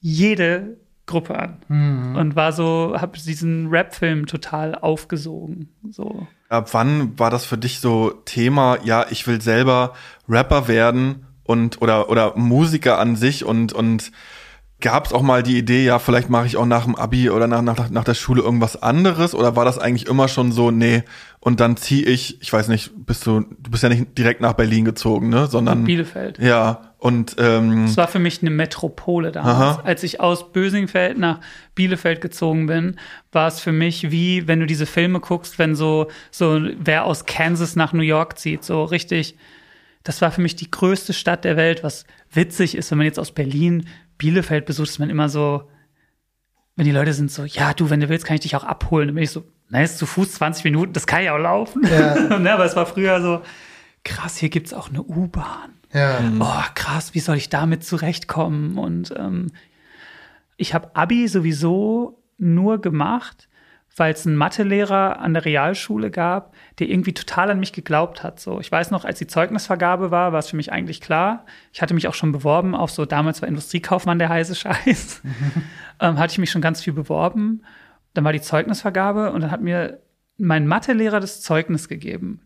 [0.00, 5.68] jede Gruppe an und war so, habe diesen Rap-Film total aufgesogen.
[5.90, 6.26] So.
[6.48, 9.94] Ab wann war das für dich so Thema, ja, ich will selber
[10.28, 14.10] Rapper werden und oder oder Musiker an sich und und
[14.80, 17.46] gab es auch mal die Idee, ja, vielleicht mache ich auch nach dem Abi oder
[17.46, 21.02] nach, nach, nach der Schule irgendwas anderes oder war das eigentlich immer schon so, nee,
[21.40, 24.52] und dann zieh ich, ich weiß nicht, bist du, du bist ja nicht direkt nach
[24.52, 26.38] Berlin gezogen, ne, sondern Bielefeld.
[26.38, 29.78] ja, und ähm, Es war für mich eine Metropole damals.
[29.78, 29.82] Aha.
[29.84, 31.40] Als ich aus Bösingfeld nach
[31.74, 32.96] Bielefeld gezogen bin,
[33.32, 37.24] war es für mich wie, wenn du diese Filme guckst, wenn so, so wer aus
[37.24, 39.36] Kansas nach New York zieht, so richtig.
[40.02, 43.18] Das war für mich die größte Stadt der Welt, was witzig ist, wenn man jetzt
[43.18, 43.86] aus Berlin
[44.18, 45.70] Bielefeld besucht, ist man immer so,
[46.76, 49.08] wenn die Leute sind so, ja, du, wenn du willst, kann ich dich auch abholen.
[49.08, 51.82] Dann bin ich so, na, ist zu Fuß 20 Minuten, das kann ja auch laufen.
[51.86, 52.38] Ja.
[52.38, 53.42] ne, aber es war früher so,
[54.04, 56.20] krass, hier gibt's auch eine U-Bahn ja.
[56.38, 58.78] oh krass, wie soll ich damit zurechtkommen?
[58.78, 59.52] Und ähm,
[60.56, 63.48] ich habe Abi sowieso nur gemacht,
[63.96, 68.38] weil es einen Mathelehrer an der Realschule gab, der irgendwie total an mich geglaubt hat.
[68.38, 71.46] So, ich weiß noch, als die Zeugnisvergabe war, war es für mich eigentlich klar.
[71.72, 75.22] Ich hatte mich auch schon beworben auf so damals war Industriekaufmann der heiße Scheiß.
[76.00, 77.62] ähm, hatte ich mich schon ganz viel beworben.
[78.12, 80.00] Dann war die Zeugnisvergabe und dann hat mir
[80.36, 82.42] mein Mathelehrer das Zeugnis gegeben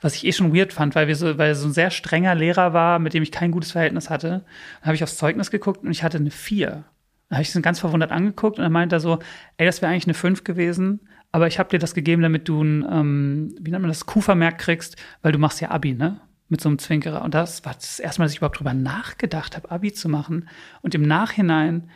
[0.00, 2.34] was ich eh schon weird fand, weil wir so, weil er so ein sehr strenger
[2.34, 4.44] Lehrer war, mit dem ich kein gutes Verhältnis hatte.
[4.80, 6.84] Dann habe ich aufs Zeugnis geguckt und ich hatte eine 4.
[7.30, 9.20] Dann habe ich ihn ganz verwundert angeguckt und dann meinte er so,
[9.56, 11.00] ey, das wäre eigentlich eine 5 gewesen,
[11.32, 14.58] aber ich habe dir das gegeben, damit du ein, ähm, wie nennt man das, Q-Vermerk
[14.58, 16.20] kriegst, weil du machst ja Abi, ne?
[16.48, 17.22] Mit so einem Zwinkerer.
[17.22, 20.48] Und das war das erste Mal, dass ich überhaupt drüber nachgedacht habe, Abi zu machen.
[20.82, 21.88] Und im Nachhinein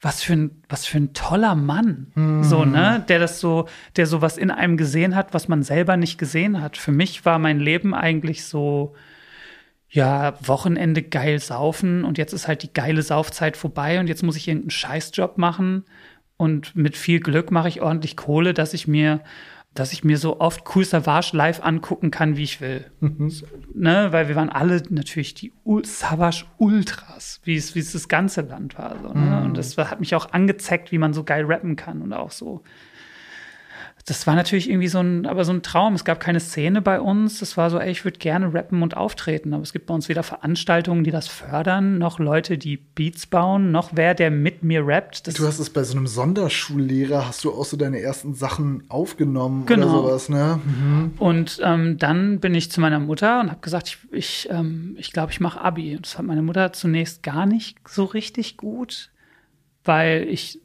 [0.00, 2.12] was für ein, was für ein toller Mann,
[2.42, 6.18] so, ne, der das so, der sowas in einem gesehen hat, was man selber nicht
[6.18, 6.76] gesehen hat.
[6.76, 8.94] Für mich war mein Leben eigentlich so,
[9.96, 14.36] ja, Wochenende geil saufen und jetzt ist halt die geile Saufzeit vorbei und jetzt muss
[14.36, 15.84] ich irgendeinen Scheißjob machen
[16.36, 19.22] und mit viel Glück mache ich ordentlich Kohle, dass ich mir
[19.72, 22.86] dass ich mir so oft Cool Savage live angucken kann, wie ich will.
[23.28, 24.08] So, ne?
[24.10, 28.78] Weil wir waren alle natürlich die Savage Ultras, wie es, wie es das ganze Land
[28.78, 28.96] war.
[29.02, 29.42] So, ne?
[29.44, 32.62] Und das hat mich auch angezeckt, wie man so geil rappen kann und auch so
[34.08, 35.94] das war natürlich irgendwie so ein, aber so ein Traum.
[35.94, 37.40] Es gab keine Szene bei uns.
[37.40, 39.52] Das war so, ey, ich würde gerne rappen und auftreten.
[39.52, 43.72] Aber es gibt bei uns weder Veranstaltungen, die das fördern, noch Leute, die Beats bauen,
[43.72, 45.26] noch wer, der mit mir rappt.
[45.26, 48.84] Das Du hast es bei so einem Sonderschullehrer, hast du auch so deine ersten Sachen
[48.88, 49.88] aufgenommen Genau.
[49.88, 50.60] oder sowas, ne?
[50.64, 51.14] Mhm.
[51.18, 54.94] Und ähm, dann bin ich zu meiner Mutter und habe gesagt, ich glaube, ich, ähm,
[55.00, 55.96] ich, glaub, ich mache Abi.
[55.96, 59.10] Und das fand meine Mutter zunächst gar nicht so richtig gut,
[59.84, 60.60] weil ich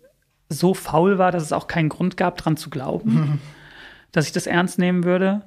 [0.51, 3.41] so faul war, dass es auch keinen Grund gab, dran zu glauben,
[4.11, 5.43] dass ich das ernst nehmen würde.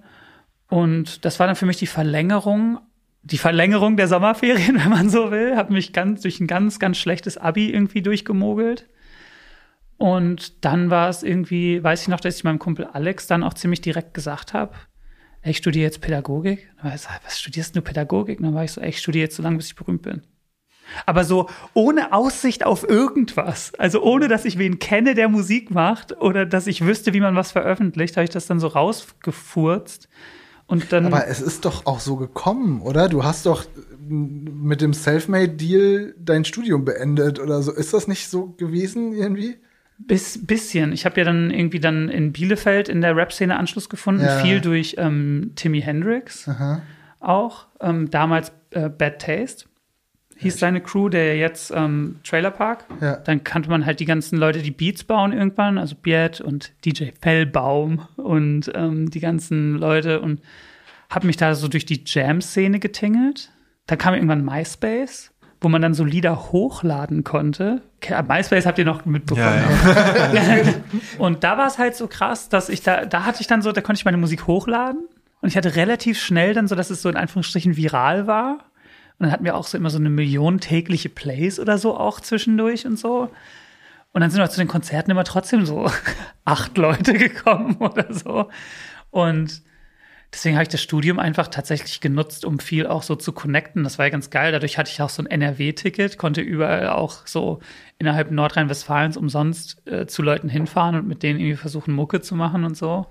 [0.69, 2.79] Und das war dann für mich die Verlängerung,
[3.23, 5.57] die Verlängerung der Sommerferien, wenn man so will.
[5.57, 8.89] Habe mich ganz durch ein ganz, ganz schlechtes Abi irgendwie durchgemogelt.
[9.97, 13.55] Und dann war es irgendwie, weiß ich noch, dass ich meinem Kumpel Alex dann auch
[13.55, 14.75] ziemlich direkt gesagt habe,
[15.43, 16.71] ich studiere jetzt Pädagogik.
[16.77, 18.39] Dann war er so, was studierst du Pädagogik?
[18.39, 20.23] Und dann war ich so, ey, ich studiere jetzt so lange, bis ich berühmt bin.
[21.07, 23.73] Aber so ohne Aussicht auf irgendwas.
[23.79, 27.35] Also ohne, dass ich wen kenne, der Musik macht oder dass ich wüsste, wie man
[27.37, 30.09] was veröffentlicht, habe ich das dann so rausgefurzt.
[30.67, 31.07] Und dann.
[31.07, 33.09] Aber es ist doch auch so gekommen, oder?
[33.09, 33.65] Du hast doch
[34.09, 37.73] mit dem Selfmade-Deal dein Studium beendet oder so.
[37.73, 39.57] Ist das nicht so gewesen irgendwie?
[39.99, 40.93] Bis, bisschen.
[40.93, 44.39] Ich habe ja dann irgendwie dann in Bielefeld in der Rap-Szene Anschluss gefunden, Ja.
[44.39, 46.83] viel durch ähm, Timmy Hendrix Aha.
[47.21, 47.67] auch.
[47.81, 49.67] Ähm, damals äh, Bad Taste
[50.45, 52.85] hieß seine Crew, der jetzt ähm, Trailer Park.
[53.01, 53.17] Ja.
[53.17, 57.07] Dann kannte man halt die ganzen Leute, die Beats bauen irgendwann, also Biet und DJ
[57.21, 60.41] Fellbaum und ähm, die ganzen Leute und
[61.11, 63.51] habe mich da so durch die Jam-Szene getingelt.
[63.87, 67.83] Dann kam irgendwann MySpace, wo man dann so Lieder hochladen konnte.
[68.01, 69.63] Ke- MySpace habt ihr noch mitbekommen.
[70.33, 70.63] Ja, ja.
[71.19, 73.73] Und da war es halt so krass, dass ich da, da hatte ich dann so,
[73.73, 75.05] da konnte ich meine Musik hochladen.
[75.43, 78.59] Und ich hatte relativ schnell dann so, dass es so in Anführungsstrichen viral war.
[79.25, 82.85] Dann hatten wir auch so immer so eine Million tägliche Plays oder so auch zwischendurch
[82.85, 83.31] und so.
[84.13, 85.91] Und dann sind wir zu den Konzerten immer trotzdem so
[86.45, 88.51] acht Leute gekommen oder so.
[89.11, 89.63] Und
[90.31, 93.83] deswegen habe ich das Studium einfach tatsächlich genutzt, um viel auch so zu connecten.
[93.83, 94.53] Das war ja ganz geil.
[94.53, 97.61] Dadurch hatte ich auch so ein NRW-Ticket, konnte überall auch so
[97.99, 102.65] innerhalb Nordrhein-Westfalens umsonst äh, zu Leuten hinfahren und mit denen irgendwie versuchen, Mucke zu machen
[102.65, 103.07] und so.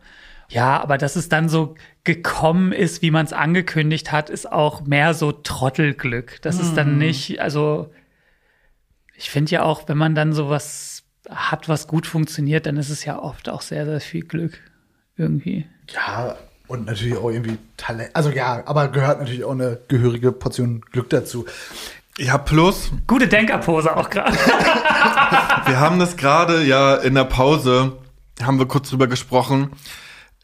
[0.50, 4.82] Ja, aber dass es dann so gekommen ist, wie man es angekündigt hat, ist auch
[4.82, 6.41] mehr so Trottelglück.
[6.41, 7.91] Das ist dann nicht, also
[9.16, 13.06] ich finde ja auch, wenn man dann sowas hat, was gut funktioniert, dann ist es
[13.06, 14.60] ja oft auch sehr, sehr viel Glück
[15.16, 15.66] irgendwie.
[15.94, 16.36] Ja,
[16.68, 18.12] und natürlich auch irgendwie Talent.
[18.14, 21.46] Also ja, aber gehört natürlich auch eine gehörige Portion Glück dazu.
[22.18, 24.34] ja, plus, Gute Denkerpose auch gerade.
[25.66, 27.94] wir haben das gerade ja in der Pause,
[28.41, 29.72] haben wir kurz drüber gesprochen,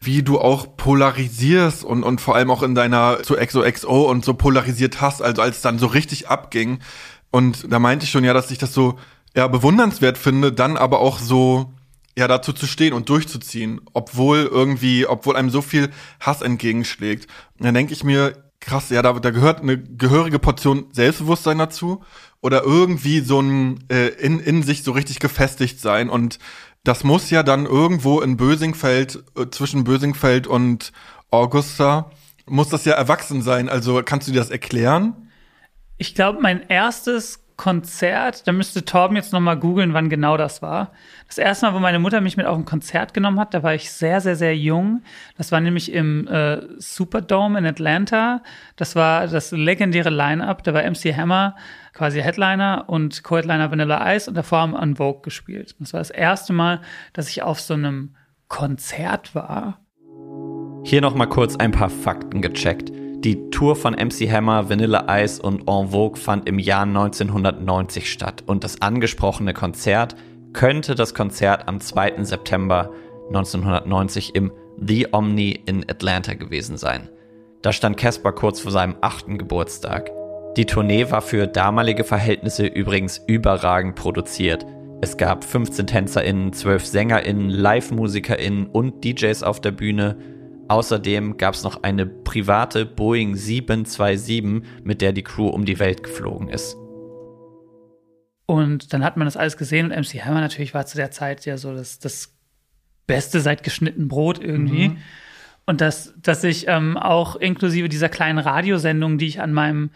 [0.02, 4.34] wie du auch polarisierst und, und vor allem auch in deiner zu XOXO und so
[4.34, 6.78] polarisiert hast, also als es dann so richtig abging.
[7.30, 8.98] Und da meinte ich schon ja, dass ich das so
[9.36, 11.74] ja bewundernswert finde, dann aber auch so
[12.16, 17.26] ja dazu zu stehen und durchzuziehen, obwohl irgendwie, obwohl einem so viel Hass entgegenschlägt.
[17.58, 22.02] Und dann denke ich mir, krass, ja, da, da gehört eine gehörige Portion Selbstbewusstsein dazu
[22.40, 26.38] oder irgendwie so ein äh, in, in sich so richtig gefestigt sein und
[26.84, 30.92] das muss ja dann irgendwo in Bösingfeld, äh, zwischen Bösingfeld und
[31.30, 32.10] Augusta,
[32.46, 33.68] muss das ja erwachsen sein.
[33.68, 35.30] Also kannst du dir das erklären?
[35.98, 40.62] Ich glaube, mein erstes Konzert, da müsste Torben jetzt noch mal googeln, wann genau das
[40.62, 40.92] war.
[41.28, 43.74] Das erste Mal, wo meine Mutter mich mit auf ein Konzert genommen hat, da war
[43.74, 45.02] ich sehr, sehr, sehr jung.
[45.36, 48.42] Das war nämlich im äh, Superdome in Atlanta.
[48.76, 50.64] Das war das legendäre Line-Up.
[50.64, 51.54] Da war MC Hammer
[52.00, 55.76] quasi Headliner und Co-Headliner Vanilla Ice und davor haben On Vogue gespielt.
[55.80, 56.80] Das war das erste Mal,
[57.12, 58.16] dass ich auf so einem
[58.48, 59.82] Konzert war.
[60.82, 62.90] Hier noch mal kurz ein paar Fakten gecheckt.
[63.22, 68.44] Die Tour von MC Hammer, Vanilla Ice und En Vogue fand im Jahr 1990 statt
[68.46, 70.16] und das angesprochene Konzert
[70.54, 72.24] könnte das Konzert am 2.
[72.24, 72.94] September
[73.28, 77.10] 1990 im The Omni in Atlanta gewesen sein.
[77.60, 80.10] Da stand Casper kurz vor seinem achten Geburtstag.
[80.56, 84.66] Die Tournee war für damalige Verhältnisse übrigens überragend produziert.
[85.00, 90.16] Es gab 15 TänzerInnen, 12 SängerInnen, Live-MusikerInnen und DJs auf der Bühne.
[90.66, 96.02] Außerdem gab es noch eine private Boeing 727, mit der die Crew um die Welt
[96.02, 96.76] geflogen ist.
[98.46, 101.46] Und dann hat man das alles gesehen und MC Hammer natürlich war zu der Zeit
[101.46, 102.34] ja so das, das
[103.06, 104.96] Beste seit geschnitten Brot irgendwie.
[105.66, 109.90] Und dass, dass ich ähm, auch inklusive dieser kleinen Radiosendung, die ich an meinem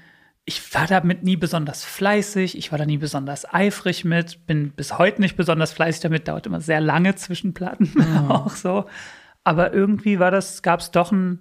[0.46, 4.96] ich war damit nie besonders fleißig, ich war da nie besonders eifrig mit, bin bis
[4.96, 7.92] heute nicht besonders fleißig damit, dauert immer sehr lange zwischen Platten
[8.30, 8.86] auch so.
[9.44, 11.40] Aber irgendwie war das, gab es doch ein,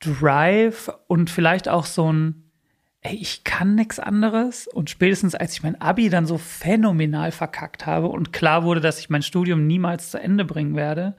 [0.00, 2.45] Drive und vielleicht auch so ein,
[3.06, 4.66] ey, ich kann nichts anderes.
[4.66, 8.98] Und spätestens als ich mein Abi dann so phänomenal verkackt habe und klar wurde, dass
[8.98, 11.14] ich mein Studium niemals zu Ende bringen werde,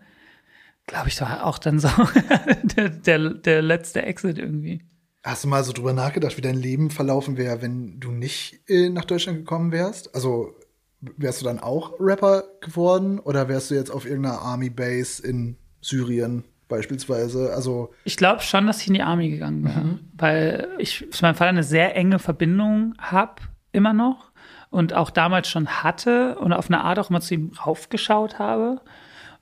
[0.85, 1.89] glaube ich, war auch dann so
[2.75, 4.83] der, der, der letzte Exit irgendwie.
[5.23, 8.89] Hast du mal so drüber nachgedacht, wie dein Leben verlaufen wäre, wenn du nicht äh,
[8.89, 10.15] nach Deutschland gekommen wärst?
[10.15, 10.55] Also
[11.01, 15.57] wärst du dann auch Rapper geworden oder wärst du jetzt auf irgendeiner Army Base in
[15.81, 17.53] Syrien beispielsweise?
[17.53, 21.35] Also Ich glaube schon, dass ich in die Army gegangen wäre, weil ich zu meinem
[21.35, 23.41] Vater eine sehr enge Verbindung habe,
[23.71, 24.31] immer noch.
[24.69, 28.81] Und auch damals schon hatte und auf eine Art auch immer zu ihm raufgeschaut habe.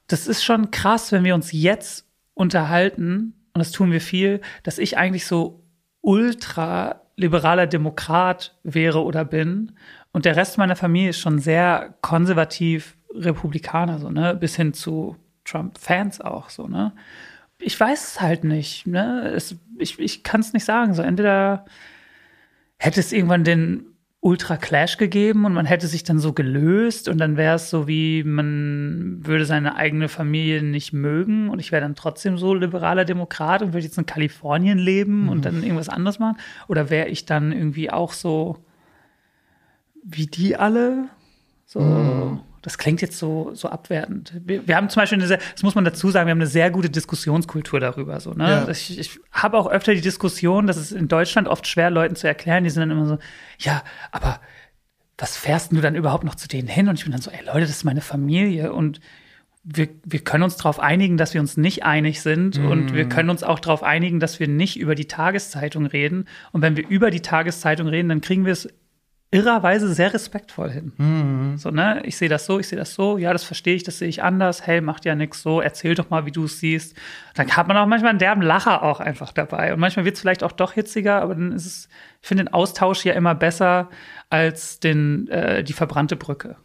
[0.08, 4.78] Das ist schon krass, wenn wir uns jetzt unterhalten, und das tun wir viel, dass
[4.78, 5.64] ich eigentlich so
[6.02, 9.72] ultra liberaler Demokrat wäre oder bin.
[10.12, 15.16] Und der Rest meiner Familie ist schon sehr konservativ Republikaner, so, ne, bis hin zu
[15.46, 16.94] Trump-Fans auch, so, ne.
[17.58, 19.32] Ich weiß es halt nicht, ne.
[19.34, 20.94] Es, ich ich kann es nicht sagen.
[20.94, 21.66] So, entweder
[22.78, 27.20] hätte es irgendwann den Ultra Clash gegeben und man hätte sich dann so gelöst und
[27.20, 31.84] dann wäre es so wie man würde seine eigene Familie nicht mögen und ich wäre
[31.84, 36.18] dann trotzdem so liberaler Demokrat und würde jetzt in Kalifornien leben und dann irgendwas anderes
[36.18, 36.38] machen
[36.68, 38.58] oder wäre ich dann irgendwie auch so
[40.04, 41.10] wie die alle
[41.68, 44.34] so das klingt jetzt so, so abwertend.
[44.44, 46.48] Wir, wir haben zum Beispiel eine sehr, das muss man dazu sagen, wir haben eine
[46.48, 48.20] sehr gute Diskussionskultur darüber.
[48.20, 48.50] So, ne?
[48.50, 48.68] Ja.
[48.68, 52.26] Ich, ich habe auch öfter die Diskussion, das ist in Deutschland oft schwer, Leuten zu
[52.26, 53.20] erklären, die sind dann immer so,
[53.60, 54.42] ja, aber
[55.16, 56.88] was fährst du dann überhaupt noch zu denen hin?
[56.88, 59.00] Und ich bin dann so, ey Leute, das ist meine Familie und
[59.64, 63.30] wir, wir können uns darauf einigen, dass wir uns nicht einig sind und wir können
[63.30, 66.26] uns auch darauf einigen, dass wir nicht über die Tageszeitung reden.
[66.52, 68.70] Und wenn wir über die Tageszeitung reden, dann kriegen wir es
[69.36, 71.56] irrerweise sehr respektvoll hin.
[71.58, 72.02] So, ne?
[72.06, 74.24] Ich sehe das so, ich sehe das so, ja, das verstehe ich, das sehe ich
[74.24, 74.66] anders.
[74.66, 76.96] Hey, macht ja nichts so, erzähl doch mal, wie du es siehst.
[77.36, 79.74] Dann hat man auch manchmal einen derben Lacher auch einfach dabei.
[79.74, 81.90] Und manchmal wird es vielleicht auch doch hitziger, aber dann ist es,
[82.22, 83.90] ich finde den Austausch ja immer besser
[84.30, 86.56] als den, äh, die verbrannte Brücke.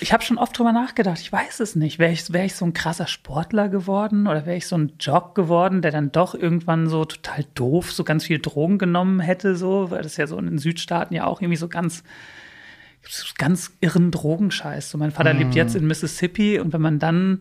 [0.00, 2.00] Ich habe schon oft drüber nachgedacht, ich weiß es nicht.
[2.00, 5.36] Wäre ich, wär ich so ein krasser Sportler geworden oder wäre ich so ein Jock
[5.36, 9.92] geworden, der dann doch irgendwann so total doof so ganz viel Drogen genommen hätte, so,
[9.92, 12.02] weil das ja so in den Südstaaten ja auch irgendwie so ganz
[13.38, 14.90] ganz irren Drogenscheiß.
[14.90, 17.40] So, mein Vater lebt jetzt in Mississippi und wenn man dann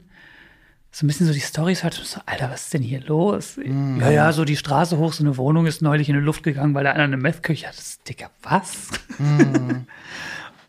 [0.91, 3.57] so ein bisschen so die Storys hört, so, Alter, was ist denn hier los?
[3.63, 6.73] Ja, ja, so die Straße hoch, so eine Wohnung ist neulich in die Luft gegangen,
[6.73, 7.77] weil da einer eine Methküche hat.
[7.77, 8.87] Das ist, Digga, was?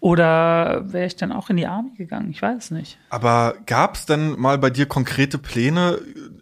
[0.00, 2.30] Oder wäre ich dann auch in die Army gegangen?
[2.30, 2.98] Ich weiß es nicht.
[3.10, 5.98] Aber gab's denn mal bei dir konkrete Pläne?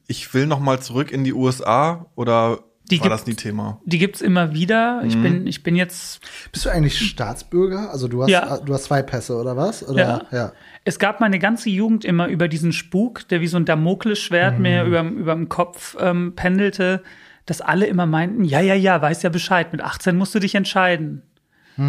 [0.07, 3.81] Ich will noch mal zurück in die USA oder Die war gibt- das nie Thema?
[3.85, 5.03] Die gibt's immer wieder.
[5.05, 6.21] Ich bin, ich bin jetzt
[6.53, 7.91] bist du eigentlich Staatsbürger?
[7.91, 8.59] Also du hast, Ja.
[8.59, 9.87] du hast zwei Pässe oder was?
[9.87, 10.27] Oder?
[10.31, 10.53] ja.
[10.89, 14.85] Es gab meine ganze Jugend immer über diesen Spuk, der wie so ein Damoklesschwert mir
[14.85, 17.03] über, über dem Kopf ähm, pendelte,
[17.45, 20.55] dass alle immer meinten, ja, ja, ja, weiß ja Bescheid, mit 18 musst du dich
[20.55, 21.21] entscheiden.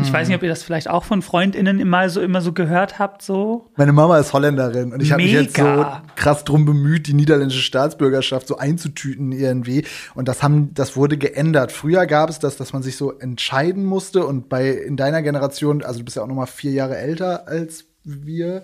[0.04, 3.00] Ich weiß nicht, ob ihr das vielleicht auch von FreundInnen immer so, immer so gehört
[3.00, 3.72] habt, so.
[3.78, 5.86] Meine Mama ist Holländerin und ich habe mich jetzt so
[6.16, 9.86] krass drum bemüht, die niederländische Staatsbürgerschaft so einzutüten irgendwie.
[10.14, 11.72] Und das haben, das wurde geändert.
[11.72, 15.84] Früher gab es das, dass man sich so entscheiden musste und bei in deiner Generation,
[15.84, 18.64] also du bist ja auch noch mal vier Jahre älter als wir,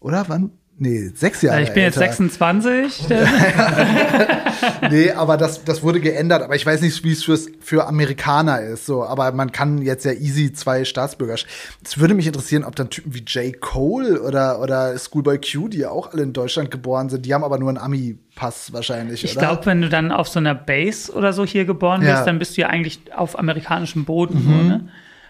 [0.00, 0.50] oder wann?
[0.82, 1.58] Nee, sechs Jahre.
[1.58, 2.12] Also ich bin jetzt älter.
[2.14, 3.06] 26.
[4.90, 6.42] Nee, aber das, das wurde geändert.
[6.42, 8.86] Aber ich weiß nicht, wie es fürs, für Amerikaner ist.
[8.86, 11.52] So, aber man kann jetzt ja easy zwei Staatsbürgerschaften.
[11.84, 13.60] Es würde mich interessieren, ob dann Typen wie J.
[13.60, 17.44] Cole oder, oder Schoolboy Q, die ja auch alle in Deutschland geboren sind, die haben
[17.44, 21.32] aber nur einen Ami-Pass wahrscheinlich, Ich glaube, wenn du dann auf so einer Base oder
[21.32, 22.14] so hier geboren Ja.
[22.14, 24.42] bist, dann bist du ja eigentlich auf amerikanischem Boden.
[24.42, 24.88] So, ne?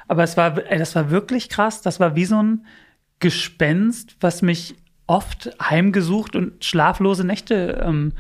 [0.08, 1.82] Aber es war, ey, das war wirklich krass.
[1.82, 2.64] Das war wie so ein
[3.20, 4.74] Gespenst, was mich
[5.06, 8.12] oft heimgesucht und schlaflose Nächte ähm,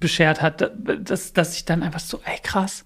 [0.00, 0.72] beschert hat.
[1.00, 2.84] Dass, dass ich dann einfach so, ey krass,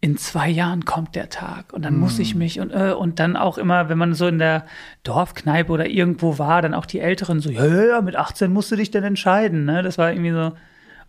[0.00, 3.36] in zwei Jahren kommt der Tag und dann muss ich mich und äh, und dann
[3.36, 4.66] auch immer, wenn man so in der
[5.04, 8.72] Dorfkneipe oder irgendwo war, dann auch die Älteren so, ja, ja, ja, mit 18 musst
[8.72, 9.82] du dich denn entscheiden, ne?
[9.82, 10.52] Das war irgendwie so.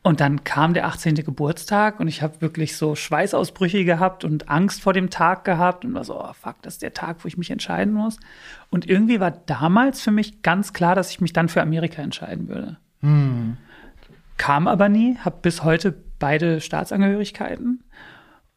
[0.06, 1.16] Und dann kam der 18.
[1.16, 5.94] Geburtstag und ich habe wirklich so Schweißausbrüche gehabt und Angst vor dem Tag gehabt und
[5.94, 8.20] war so, oh fuck, das ist der Tag, wo ich mich entscheiden muss.
[8.70, 12.50] Und irgendwie war damals für mich ganz klar, dass ich mich dann für Amerika entscheiden
[12.50, 12.78] würde.
[14.38, 17.86] Kam aber nie, habe bis heute beide Staatsangehörigkeiten.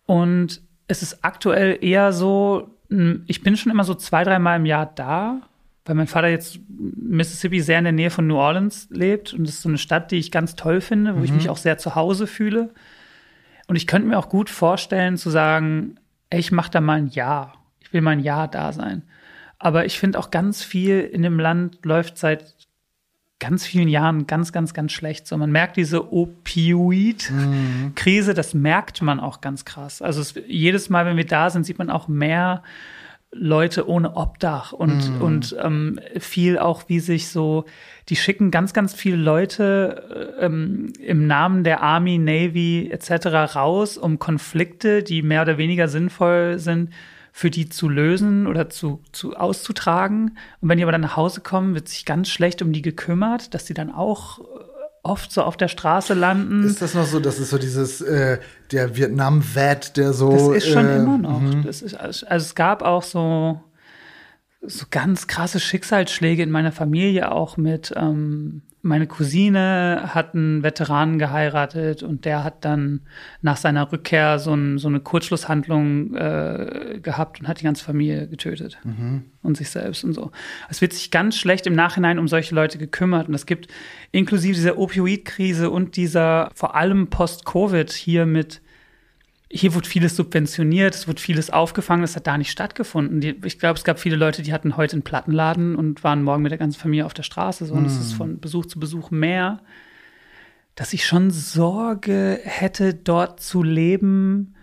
[0.05, 4.67] Und es ist aktuell eher so, mh, ich bin schon immer so zwei, dreimal im
[4.67, 5.43] Jahr da,
[5.87, 9.33] weil mein Vater jetzt Mississippi sehr in der Nähe von New Orleans lebt.
[9.33, 11.57] Und das ist so eine Stadt, die ich ganz toll finde, wo ich mich auch
[11.57, 12.75] sehr zu Hause fühle.
[13.69, 15.97] Und ich könnte mir auch gut vorstellen zu sagen,
[16.31, 17.55] ey, ich mache da mal ein Jahr.
[17.81, 19.03] Ich will mal ein Jahr da sein.
[19.59, 22.55] Aber ich finde auch ganz viel in dem Land läuft seit
[23.39, 25.27] ganz vielen Jahren ganz, ganz, ganz schlecht.
[25.27, 30.03] So, man merkt diese Opioid-Krise, das merkt man auch ganz krass.
[30.03, 32.63] Also es, jedes Mal, wenn wir da sind, sieht man auch mehr
[33.33, 37.65] Leute ohne Obdach und, und ähm, viel auch, wie sich so,
[38.09, 43.55] die schicken ganz, ganz viele Leute äh, ähm, im Namen der Army, Navy etc.
[43.57, 46.91] raus, um Konflikte, die mehr oder weniger sinnvoll sind,
[47.33, 50.39] für die zu lösen oder zu, zu auszutragen.
[50.63, 53.53] Und wenn die aber dann nach Hause kommen, wird sich ganz schlecht um die gekümmert,
[53.53, 54.41] dass die dann auch
[55.07, 56.65] oft so auf der Straße landen.
[56.65, 58.39] Ist das noch so, das ist so dieses, äh,
[58.73, 60.31] der Vietnam-Vet, der so.
[60.31, 61.41] Das ist schon äh, immer noch.
[61.65, 63.61] Das ist, also es gab auch so,
[64.63, 71.19] so ganz krasse Schicksalsschläge in meiner Familie, auch mit, ähm, meine Cousine hat einen Veteranen
[71.19, 73.01] geheiratet und der hat dann
[73.43, 78.29] nach seiner Rückkehr so, ein, so eine Kurzschlusshandlung äh, gehabt und hat die ganze Familie
[78.29, 78.79] getötet
[79.43, 80.31] und sich selbst und so.
[80.69, 83.69] Es wird sich ganz schlecht im Nachhinein um solche Leute gekümmert und es gibt
[84.13, 88.63] inklusive dieser Opioidkrise und dieser vor allem Post-Covid hier mit
[89.51, 93.21] hier wurde vieles subventioniert, es wurde vieles aufgefangen, das hat da nicht stattgefunden.
[93.21, 96.43] Die, ich glaube, es gab viele Leute, die hatten heute einen Plattenladen und waren morgen
[96.43, 97.65] mit der ganzen Familie auf der Straße.
[97.67, 99.61] So, und es ist von Besuch zu Besuch mehr,
[100.75, 104.55] dass ich schon Sorge hätte, dort zu leben,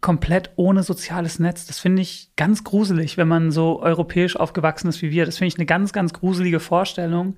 [0.00, 1.66] komplett ohne soziales Netz.
[1.66, 5.26] Das finde ich ganz gruselig, wenn man so europäisch aufgewachsen ist wie wir.
[5.26, 7.36] Das finde ich eine ganz, ganz gruselige Vorstellung.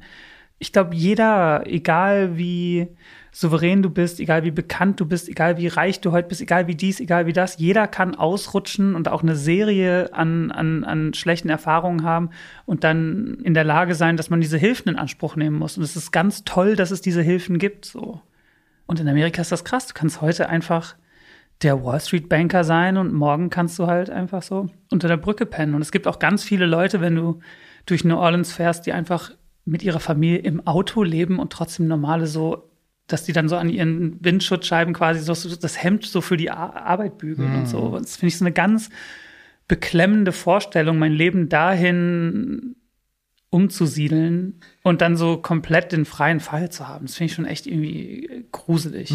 [0.58, 2.88] Ich glaube, jeder, egal wie
[3.34, 6.68] souverän du bist, egal wie bekannt du bist, egal wie reich du heute bist, egal
[6.68, 11.14] wie dies, egal wie das, jeder kann ausrutschen und auch eine Serie an, an, an
[11.14, 12.30] schlechten Erfahrungen haben
[12.64, 15.76] und dann in der Lage sein, dass man diese Hilfen in Anspruch nehmen muss.
[15.76, 17.86] Und es ist ganz toll, dass es diese Hilfen gibt.
[17.86, 18.20] So.
[18.86, 19.88] Und in Amerika ist das krass.
[19.88, 20.94] Du kannst heute einfach
[21.62, 25.44] der Wall Street Banker sein und morgen kannst du halt einfach so unter der Brücke
[25.44, 25.74] pennen.
[25.74, 27.40] Und es gibt auch ganz viele Leute, wenn du
[27.86, 29.32] durch New Orleans fährst, die einfach
[29.64, 32.70] mit ihrer Familie im Auto leben und trotzdem normale so,
[33.06, 36.50] dass die dann so an ihren Windschutzscheiben quasi so, so das Hemd so für die
[36.50, 37.98] Ar Arbeit bügeln und so.
[37.98, 38.88] Das finde ich so eine ganz
[39.68, 42.76] beklemmende Vorstellung, mein Leben dahin
[43.54, 47.06] umzusiedeln und dann so komplett den freien Fall zu haben.
[47.06, 49.14] Das finde ich schon echt irgendwie gruselig.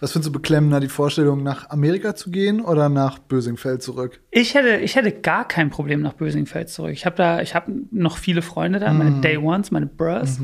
[0.00, 4.20] Was findest du beklemmender, die Vorstellung, nach Amerika zu gehen oder nach Bösingfeld zurück?
[4.32, 6.90] Ich hätte, ich hätte gar kein Problem nach Bösingfeld zurück.
[6.90, 10.40] Ich habe da, ich habe noch viele Freunde da, meine Day Ones, meine Bros.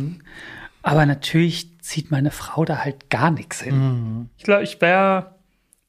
[0.82, 4.28] Aber natürlich zieht meine Frau da halt gar nichts hin.
[4.36, 5.36] Ich glaube, ich wäre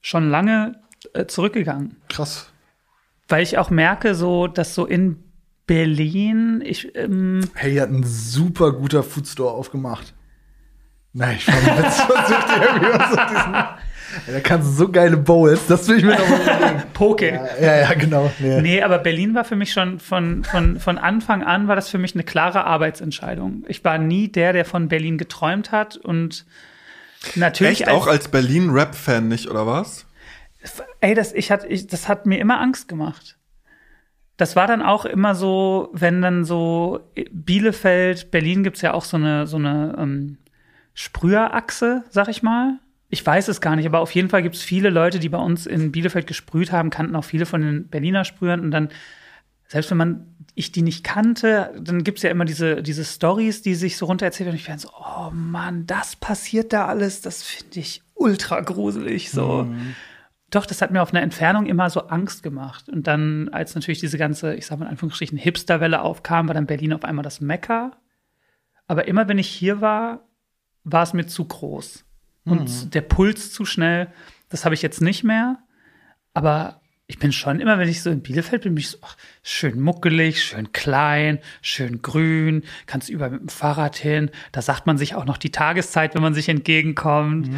[0.01, 0.79] schon lange
[1.13, 2.51] äh, zurückgegangen, Krass.
[3.27, 5.23] weil ich auch merke, so, dass so in
[5.65, 10.13] Berlin, ich, ähm, Hey, hat ein super guter Foodstore aufgemacht.
[11.13, 13.86] Nein, ich fand versucht irgendwie was auf diesen.
[14.25, 16.83] Da kannst du so geile Bowls, das will ich mir noch mal überlegen.
[16.93, 17.33] Poke.
[17.33, 18.31] Ja, ja, ja, genau.
[18.39, 18.61] Nee.
[18.61, 21.97] Nee, aber Berlin war für mich schon von, von, von Anfang an war das für
[21.97, 23.63] mich eine klare Arbeitsentscheidung.
[23.67, 26.45] Ich war nie der, der von Berlin geträumt hat und
[27.35, 30.05] natürlich Echt auch als Berlin-Rap-Fan nicht, oder was?
[31.01, 33.37] ey, das, ich hat, ich, das hat mir immer Angst gemacht.
[34.37, 36.99] Das war dann auch immer so, wenn dann so
[37.31, 40.37] Bielefeld, Berlin gibt's ja auch so eine, so eine ähm,
[40.93, 42.79] Sprüherachse, sag ich mal.
[43.09, 45.65] Ich weiß es gar nicht, aber auf jeden Fall gibt's viele Leute, die bei uns
[45.65, 48.89] in Bielefeld gesprüht haben, kannten auch viele von den Berliner Sprühern und dann,
[49.67, 53.75] selbst wenn man ich die nicht kannte, dann gibt's ja immer diese, diese Stories, die
[53.75, 57.43] sich so runter erzählen und ich werde so, oh Mann, das passiert da alles, das
[57.43, 59.67] finde ich ultra gruselig, so.
[60.49, 62.87] Doch, das hat mir auf einer Entfernung immer so Angst gemacht.
[62.87, 66.67] Und dann, als natürlich diese ganze, ich sag mal in Anführungsstrichen, Hipsterwelle aufkam, war dann
[66.67, 67.91] Berlin auf einmal das Mekka.
[68.87, 70.25] Aber immer wenn ich hier war,
[70.85, 72.05] war es mir zu groß.
[72.51, 74.07] Und der Puls zu schnell.
[74.49, 75.59] Das habe ich jetzt nicht mehr.
[76.33, 79.15] Aber ich bin schon immer, wenn ich so in Bielefeld bin, bin ich so ach,
[79.41, 84.29] schön muckelig, schön klein, schön grün, kannst überall mit dem Fahrrad hin.
[84.51, 87.49] Da sagt man sich auch noch die Tageszeit, wenn man sich entgegenkommt.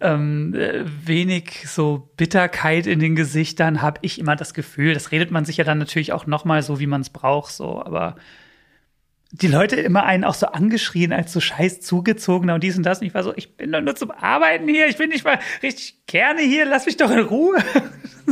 [0.00, 4.94] Ähm, äh, wenig so Bitterkeit in den Gesichtern habe ich immer das Gefühl.
[4.94, 7.52] Das redet man sich ja dann natürlich auch noch mal so, wie man es braucht,
[7.52, 7.84] so.
[7.84, 8.16] Aber
[9.40, 13.00] die Leute immer einen auch so angeschrien als so scheiß zugezogener und dies und das.
[13.00, 15.40] Und ich war so, ich bin doch nur zum Arbeiten hier, ich bin nicht mal
[15.60, 17.56] richtig gerne hier, lass mich doch in Ruhe.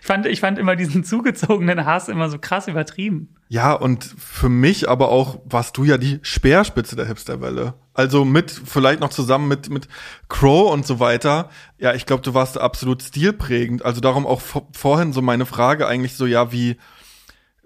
[0.00, 3.34] ich, fand, ich fand immer diesen zugezogenen Hass immer so krass übertrieben.
[3.48, 7.74] Ja, und für mich aber auch warst du ja die Speerspitze der Hipsterwelle.
[7.92, 9.88] Also mit, vielleicht noch zusammen mit, mit
[10.30, 11.50] Crow und so weiter.
[11.76, 13.84] Ja, ich glaube, du warst absolut stilprägend.
[13.84, 16.78] Also darum auch vor, vorhin so meine Frage eigentlich so, ja, wie,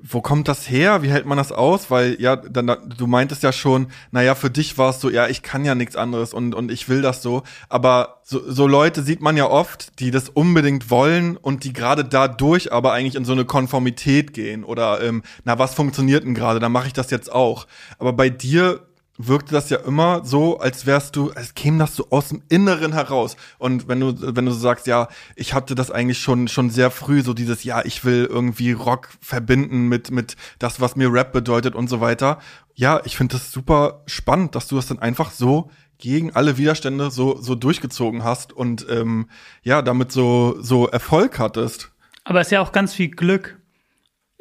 [0.01, 1.03] wo kommt das her?
[1.03, 1.91] Wie hält man das aus?
[1.91, 5.43] Weil, ja, dann, du meintest ja schon, naja, für dich war es so, ja, ich
[5.43, 7.43] kann ja nichts anderes und, und ich will das so.
[7.69, 12.05] Aber so, so Leute sieht man ja oft, die das unbedingt wollen und die gerade
[12.05, 14.65] dadurch aber eigentlich in so eine Konformität gehen.
[14.65, 16.61] Oder, ähm, na, was funktioniert denn gerade?
[16.61, 17.67] Dann mache ich das jetzt auch.
[17.99, 18.88] Aber bei dir
[19.19, 22.93] wirkte das ja immer so, als wärst du, als käme das so aus dem Inneren
[22.93, 23.37] heraus.
[23.59, 26.91] Und wenn du, wenn du so sagst, ja, ich hatte das eigentlich schon, schon sehr
[26.91, 31.33] früh, so dieses, ja, ich will irgendwie Rock verbinden mit, mit das, was mir Rap
[31.33, 32.39] bedeutet und so weiter.
[32.75, 37.11] Ja, ich finde das super spannend, dass du das dann einfach so gegen alle Widerstände
[37.11, 39.29] so, so durchgezogen hast und ähm,
[39.63, 41.91] ja, damit so, so Erfolg hattest.
[42.23, 43.61] Aber es ist ja auch ganz viel Glück.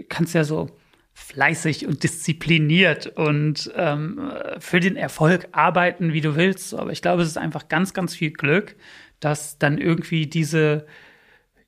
[0.08, 0.70] Kannst ja so
[1.18, 6.76] fleißig und diszipliniert und ähm, für den Erfolg arbeiten, wie du willst.
[6.76, 8.76] Aber ich glaube, es ist einfach ganz, ganz viel Glück,
[9.20, 10.86] dass dann irgendwie diese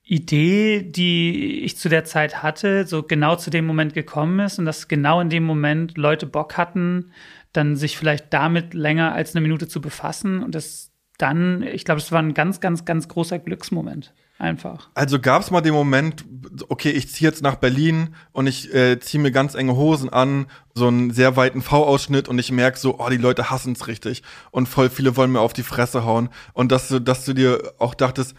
[0.04, 4.66] Idee, die ich zu der Zeit hatte, so genau zu dem Moment gekommen ist und
[4.66, 7.12] dass genau in dem Moment Leute Bock hatten,
[7.52, 12.00] dann sich vielleicht damit länger als eine Minute zu befassen und das dann, ich glaube,
[12.00, 14.14] es war ein ganz, ganz, ganz großer Glücksmoment.
[14.40, 14.90] Einfach.
[14.94, 16.24] Also gab es mal den Moment,
[16.70, 20.48] okay, ich ziehe jetzt nach Berlin und ich äh, ziehe mir ganz enge Hosen an,
[20.74, 24.24] so einen sehr weiten V-Ausschnitt und ich merke so, oh, die Leute hassen es richtig
[24.52, 27.74] und voll viele wollen mir auf die Fresse hauen und dass du, dass du dir
[27.80, 28.34] auch dachtest,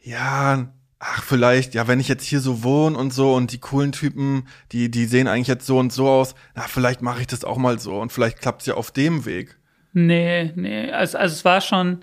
[0.00, 3.92] ja, ach vielleicht, ja, wenn ich jetzt hier so wohne und so und die coolen
[3.92, 7.44] Typen, die die sehen eigentlich jetzt so und so aus, na, vielleicht mache ich das
[7.44, 9.58] auch mal so und vielleicht klappt's ja auf dem Weg.
[9.92, 12.02] Nee, nee, also, also es war schon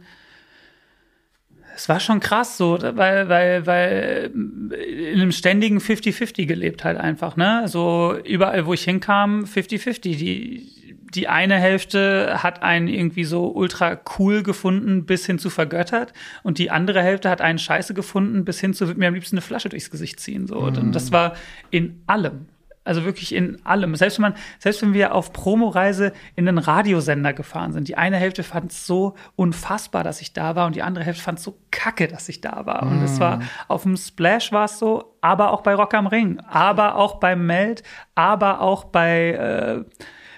[1.82, 4.32] es war schon krass so, weil, weil, weil
[4.72, 7.64] in einem ständigen 50-50 gelebt halt einfach, ne?
[7.66, 10.00] So überall, wo ich hinkam, 50-50.
[10.02, 10.68] Die,
[11.16, 16.14] die eine Hälfte hat einen irgendwie so ultra cool gefunden, bis hin zu vergöttert.
[16.44, 19.38] Und die andere Hälfte hat einen scheiße gefunden, bis hin zu, wird mir am liebsten
[19.38, 20.46] eine Flasche durchs Gesicht ziehen.
[20.46, 20.62] So.
[20.62, 20.78] Mhm.
[20.78, 21.34] Und das war
[21.72, 22.46] in allem.
[22.84, 23.96] Also wirklich in allem.
[23.96, 28.18] Selbst wenn man, selbst wenn wir auf Promoreise in einen Radiosender gefahren sind, die eine
[28.18, 31.44] Hälfte fand es so unfassbar, dass ich da war, und die andere Hälfte fand es
[31.44, 32.84] so kacke, dass ich da war.
[32.84, 36.40] Und es war auf dem Splash war es so, aber auch bei Rock am Ring,
[36.48, 37.84] aber auch beim Meld,
[38.16, 39.84] aber auch bei, äh,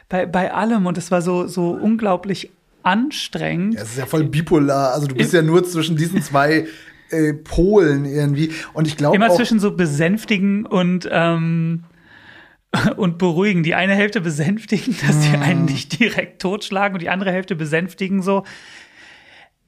[0.10, 0.86] bei, bei allem.
[0.86, 2.52] Und es war so, so unglaublich
[2.84, 3.76] anstrengend.
[3.76, 4.94] Ja, es ist ja voll bipolar.
[4.94, 6.68] Also du bist ja nur zwischen diesen zwei
[7.10, 8.52] äh, Polen irgendwie.
[8.74, 11.86] Und ich glaube immer zwischen so besänftigen und ähm,
[12.98, 13.64] und beruhigen.
[13.64, 15.74] Die eine Hälfte besänftigen, dass die einen Hm.
[15.74, 18.44] nicht direkt totschlagen und die andere Hälfte besänftigen so.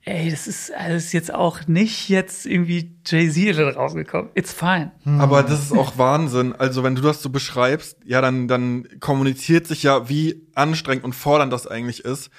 [0.07, 4.29] Ey, das ist alles jetzt auch nicht jetzt irgendwie Jay-Z rausgekommen.
[4.35, 4.91] It's fine.
[5.17, 6.53] Aber das ist auch Wahnsinn.
[6.53, 11.13] Also, wenn du das so beschreibst, ja, dann, dann kommuniziert sich ja, wie anstrengend und
[11.13, 12.29] fordernd das eigentlich ist.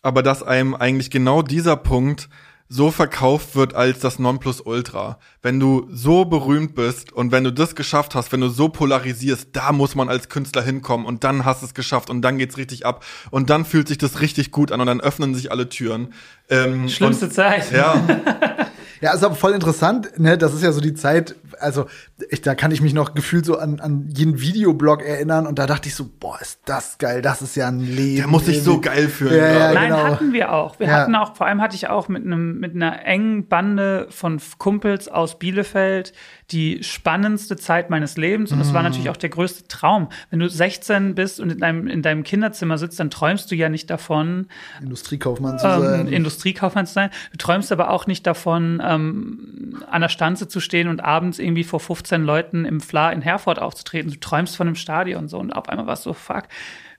[0.00, 2.30] Aber dass einem eigentlich genau dieser Punkt
[2.72, 5.18] so verkauft wird als das Nonplusultra.
[5.42, 9.48] Wenn du so berühmt bist und wenn du das geschafft hast, wenn du so polarisierst,
[9.52, 12.56] da muss man als Künstler hinkommen und dann hast du es geschafft und dann geht's
[12.56, 15.68] richtig ab und dann fühlt sich das richtig gut an und dann öffnen sich alle
[15.68, 16.14] Türen.
[16.48, 17.72] Ähm, Schlimmste und, Zeit.
[17.72, 18.06] Ja,
[19.00, 20.36] Ja, ist aber voll interessant, ne?
[20.36, 21.86] Das ist ja so die Zeit, also
[22.28, 25.66] ich, da kann ich mich noch gefühlt so an, an jeden Videoblog erinnern und da
[25.66, 28.16] dachte ich so, boah, ist das geil, das ist ja ein Leben.
[28.16, 29.36] der muss sich so geil fühlen.
[29.36, 29.74] Ja, ja, gerade.
[29.74, 30.04] Nein, genau.
[30.04, 30.78] hatten wir auch.
[30.78, 30.92] Wir Ja.
[30.94, 35.08] hatten auch, vor allem hatte ich auch mit einem, mit einer engen Bande von Kumpels
[35.08, 36.12] aus Bielefeld
[36.52, 38.52] die spannendste Zeit meines Lebens.
[38.52, 40.08] Und das war natürlich auch der größte Traum.
[40.30, 43.68] Wenn du 16 bist und in deinem, in deinem Kinderzimmer sitzt, dann träumst du ja
[43.68, 44.48] nicht davon,
[44.80, 46.08] Industriekaufmann zu ähm, sein.
[46.08, 47.10] Industriekaufmann zu sein.
[47.32, 51.64] Du träumst aber auch nicht davon, ähm, an der Stanze zu stehen und abends irgendwie
[51.64, 54.10] vor 15 Leuten im Fla in Herford aufzutreten.
[54.10, 56.44] Du träumst von einem Stadion so und auf einmal warst du so, fuck,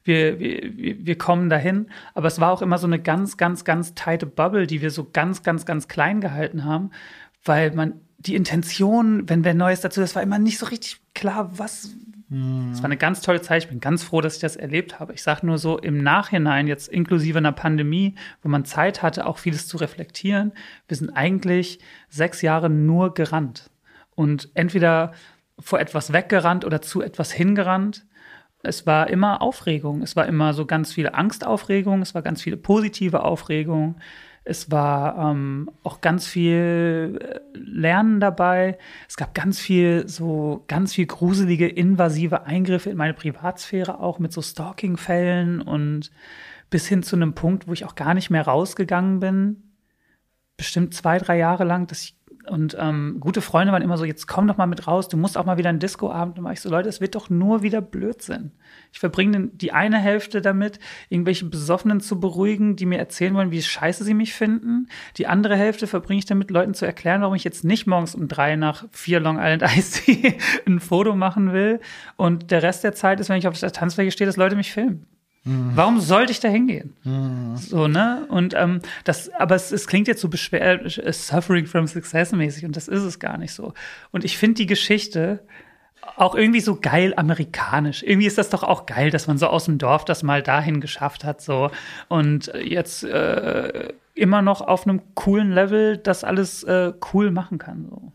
[0.03, 1.87] wir, wir, wir wir kommen dahin.
[2.13, 5.07] Aber es war auch immer so eine ganz, ganz, ganz tighte Bubble, die wir so
[5.11, 6.91] ganz, ganz, ganz klein gehalten haben,
[7.43, 11.57] weil man die Intention, wenn wer Neues dazu, das war immer nicht so richtig klar,
[11.57, 11.89] was,
[12.29, 13.63] es war eine ganz tolle Zeit.
[13.63, 15.13] Ich bin ganz froh, dass ich das erlebt habe.
[15.13, 19.37] Ich sage nur so im Nachhinein, jetzt inklusive einer Pandemie, wo man Zeit hatte, auch
[19.37, 20.53] vieles zu reflektieren.
[20.87, 23.69] Wir sind eigentlich sechs Jahre nur gerannt.
[24.15, 25.11] Und entweder
[25.59, 28.05] vor etwas weggerannt oder zu etwas hingerannt.
[28.63, 30.01] Es war immer Aufregung.
[30.01, 32.01] Es war immer so ganz viele Angstaufregung.
[32.01, 33.97] Es war ganz viele positive Aufregung.
[34.43, 38.77] Es war ähm, auch ganz viel äh, Lernen dabei.
[39.07, 44.33] Es gab ganz viel, so ganz viel gruselige, invasive Eingriffe in meine Privatsphäre, auch mit
[44.33, 46.11] so Stalking-Fällen und
[46.71, 49.63] bis hin zu einem Punkt, wo ich auch gar nicht mehr rausgegangen bin.
[50.57, 54.27] Bestimmt zwei, drei Jahre lang, dass ich und ähm, gute Freunde waren immer so, jetzt
[54.27, 56.41] komm doch mal mit raus, du musst auch mal wieder einen Discoabend.
[56.41, 58.51] War ich so, Leute, es wird doch nur wieder Blödsinn.
[58.91, 60.79] Ich verbringe die eine Hälfte damit,
[61.09, 64.87] irgendwelche Besoffenen zu beruhigen, die mir erzählen wollen, wie scheiße sie mich finden.
[65.17, 68.27] Die andere Hälfte verbringe ich damit, Leuten zu erklären, warum ich jetzt nicht morgens um
[68.27, 70.01] drei nach vier Long Island Ice
[70.65, 71.79] ein Foto machen will.
[72.15, 74.71] Und der Rest der Zeit ist, wenn ich auf der Tanzfläche stehe, dass Leute mich
[74.71, 75.05] filmen.
[75.43, 76.93] Warum sollte ich da hingehen?
[77.55, 78.27] So, ne?
[78.29, 82.63] Und ähm, das, aber es, es klingt jetzt so beschwer, äh, suffering from success mäßig
[82.65, 83.73] und das ist es gar nicht so.
[84.11, 85.43] Und ich finde die Geschichte
[86.15, 88.03] auch irgendwie so geil amerikanisch.
[88.03, 90.79] Irgendwie ist das doch auch geil, dass man so aus dem Dorf das mal dahin
[90.79, 91.71] geschafft hat, so.
[92.07, 97.87] Und jetzt äh, immer noch auf einem coolen Level das alles äh, cool machen kann,
[97.89, 98.11] so.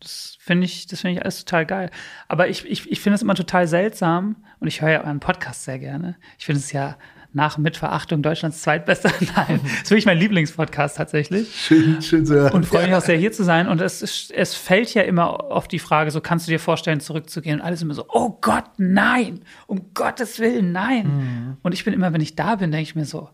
[0.00, 1.90] Das finde ich, das finde ich alles total geil.
[2.28, 5.64] Aber ich, ich, ich finde es immer total seltsam und ich höre ja euren Podcast
[5.64, 6.16] sehr gerne.
[6.38, 6.96] Ich finde es ja
[7.32, 9.10] nach Mitverachtung Deutschlands zweitbester.
[9.36, 11.54] Nein, das ist wirklich mein Lieblingspodcast tatsächlich.
[11.54, 12.52] Schön, schön zu hören.
[12.52, 13.68] Und freue mich auch sehr, hier zu sein.
[13.68, 17.00] Und es, ist, es fällt ja immer auf die Frage, so kannst du dir vorstellen,
[17.00, 17.60] zurückzugehen?
[17.60, 21.58] Und alles immer so, oh Gott, nein, um Gottes Willen, nein.
[21.62, 23.28] Und ich bin immer, wenn ich da bin, denke ich mir so,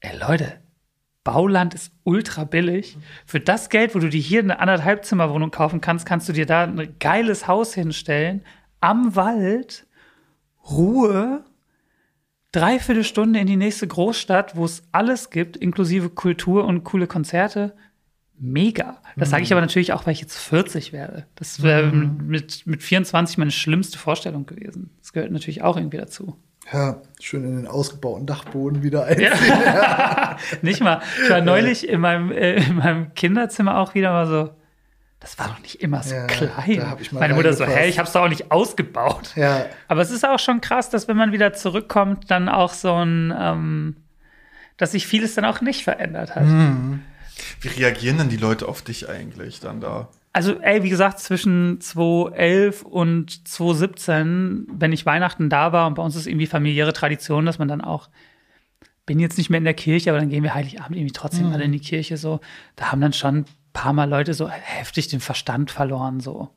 [0.00, 0.60] ey Leute,
[1.32, 2.96] Bauland ist ultra billig.
[3.26, 6.46] Für das Geld, wo du dir hier eine anderthalb Zimmerwohnung kaufen kannst, kannst du dir
[6.46, 8.40] da ein geiles Haus hinstellen,
[8.80, 9.86] am Wald,
[10.70, 11.44] Ruhe,
[12.50, 17.76] dreiviertel Stunde in die nächste Großstadt, wo es alles gibt, inklusive Kultur und coole Konzerte.
[18.38, 19.02] Mega.
[19.16, 21.26] Das sage ich aber natürlich auch, weil ich jetzt 40 werde.
[21.34, 24.88] Das wäre mit, mit 24 meine schlimmste Vorstellung gewesen.
[25.00, 26.38] Das gehört natürlich auch irgendwie dazu.
[26.72, 29.18] Ja, schön in den ausgebauten Dachboden wieder ein.
[30.62, 31.00] Nicht mal.
[31.24, 34.50] Ich war neulich in meinem, äh, in meinem Kinderzimmer auch wieder mal so.
[35.20, 36.76] Das war doch nicht immer so Ja, klein.
[36.78, 39.32] da hab ich mal Meine Mutter so, hey, ich hab's doch auch nicht ausgebaut.
[39.34, 39.66] Ja.
[39.88, 43.34] Aber es ist auch schon krass, dass wenn man wieder zurückkommt, dann auch so ein,
[43.36, 43.96] ähm,
[44.76, 46.44] dass sich vieles dann auch nicht verändert hat.
[47.60, 50.08] Wie reagieren denn die Leute auf dich eigentlich dann da?
[50.38, 56.02] Also, ey, wie gesagt, zwischen 2011 und 2017, wenn ich Weihnachten da war und bei
[56.04, 58.08] uns ist irgendwie familiäre Tradition, dass man dann auch,
[59.04, 61.60] bin jetzt nicht mehr in der Kirche, aber dann gehen wir Heiligabend irgendwie trotzdem mal
[61.60, 62.38] in die Kirche so.
[62.76, 66.50] Da haben dann schon ein paar Mal Leute so heftig den Verstand verloren so.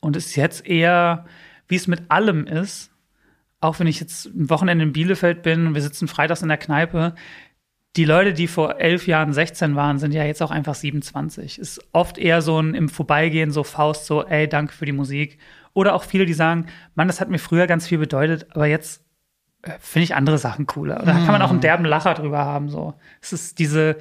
[0.00, 1.24] Und es ist jetzt eher,
[1.68, 2.90] wie es mit allem ist,
[3.60, 6.58] auch wenn ich jetzt ein Wochenende in Bielefeld bin und wir sitzen freitags in der
[6.58, 7.14] Kneipe,
[7.96, 11.58] die Leute, die vor elf Jahren 16 waren, sind ja jetzt auch einfach 27.
[11.58, 15.38] Ist oft eher so ein im Vorbeigehen so Faust, so, ey, danke für die Musik.
[15.72, 19.02] Oder auch viele, die sagen, Mann, das hat mir früher ganz viel bedeutet, aber jetzt
[19.62, 21.02] äh, finde ich andere Sachen cooler.
[21.04, 22.94] Da kann man auch einen derben Lacher drüber haben, so.
[23.20, 23.96] Es ist diese,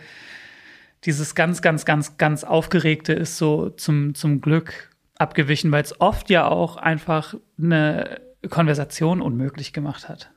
[1.05, 6.30] dieses ganz, ganz, ganz, ganz Aufgeregte ist so zum, zum Glück abgewichen, weil es oft
[6.30, 10.31] ja auch einfach eine Konversation unmöglich gemacht hat.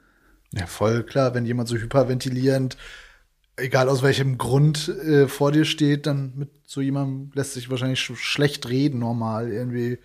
[0.53, 2.77] Ja, voll klar, wenn jemand so hyperventilierend,
[3.61, 8.01] egal aus welchem Grund äh, vor dir steht, dann mit so jemandem lässt sich wahrscheinlich
[8.01, 9.99] sch schlecht reden, normal irgendwie.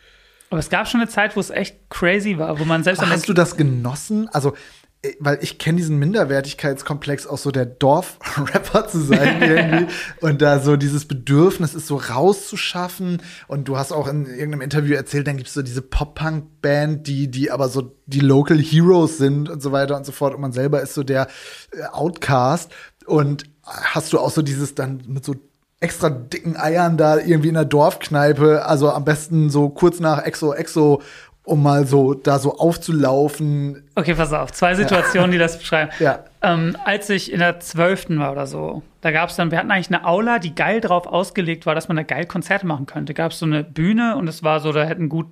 [0.50, 3.28] Aber es gab schon eine Zeit, wo es echt crazy war, wo man selbst Hast
[3.28, 4.30] du das genossen?
[4.30, 4.54] Also,
[5.02, 10.60] äh, weil ich kenne diesen Minderwertigkeitskomplex auch so der Dorf-Rapper zu sein irgendwie und da
[10.60, 15.38] so dieses Bedürfnis ist so rauszuschaffen und du hast auch in irgendeinem Interview erzählt, dann
[15.38, 19.98] gibt's so diese Pop-Punk-Band, die die aber so die Local Heroes sind und so weiter
[19.98, 21.28] und so fort und man selber ist so der
[21.72, 22.72] äh, Outcast
[23.06, 25.36] und hast du auch so dieses dann mit so
[25.80, 30.54] extra dicken Eiern da irgendwie in der Dorfkneipe, also am besten so kurz nach Exo
[30.54, 31.02] Exo,
[31.44, 33.84] um mal so da so aufzulaufen.
[33.96, 34.52] Okay, pass auf.
[34.52, 35.92] Zwei Situationen, die das beschreiben.
[36.00, 36.26] Ja.
[36.42, 39.72] Ähm, als ich in der zwölften war oder so, da gab es dann, wir hatten
[39.72, 43.14] eigentlich eine Aula, die geil drauf ausgelegt war, dass man da geil Konzerte machen könnte.
[43.14, 45.28] Gab es so eine Bühne und es war so, da hätten gut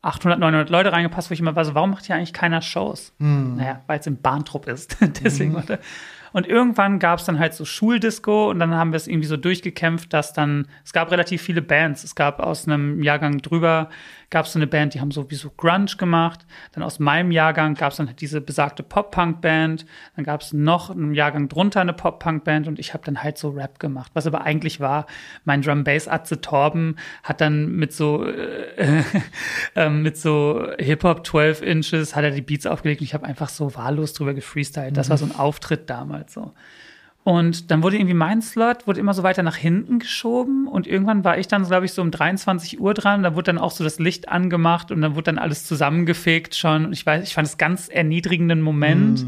[0.00, 3.12] 800, 900 Leute reingepasst, wo ich immer war so, warum macht hier eigentlich keiner Shows?
[3.56, 4.96] Naja, weil es im Bahntrupp ist.
[5.24, 5.78] Deswegen war da.
[6.32, 9.36] Und irgendwann gab es dann halt so Schuldisco und dann haben wir es irgendwie so
[9.36, 12.04] durchgekämpft, dass dann, es gab relativ viele Bands.
[12.04, 13.90] Es gab aus einem Jahrgang drüber,
[14.32, 16.40] gab es so eine Band, die haben so wie so Grunge gemacht.
[16.72, 19.84] Dann aus meinem Jahrgang gab es dann halt diese besagte Pop-Punk-Band.
[20.16, 23.50] Dann gab es noch einen Jahrgang drunter eine Pop-Punk-Band und ich habe dann halt so
[23.50, 24.10] Rap gemacht.
[24.14, 25.06] Was aber eigentlich war,
[25.44, 29.04] mein Drum-Bass-Atze Torben hat dann mit so äh,
[29.76, 33.50] ähm, mit so Hip-Hop 12 Inches hat er die Beats aufgelegt und ich habe einfach
[33.50, 34.96] so wahllos drüber gefreestylt.
[34.96, 36.54] Das war so ein Auftritt damals so.
[37.24, 40.66] Und dann wurde irgendwie mein Slot, wurde immer so weiter nach hinten geschoben.
[40.66, 43.22] Und irgendwann war ich dann, glaube ich, so um 23 Uhr dran.
[43.22, 46.86] Da wurde dann auch so das Licht angemacht und dann wurde dann alles zusammengefegt schon.
[46.86, 49.22] Und ich weiß, ich fand es ganz erniedrigenden Moment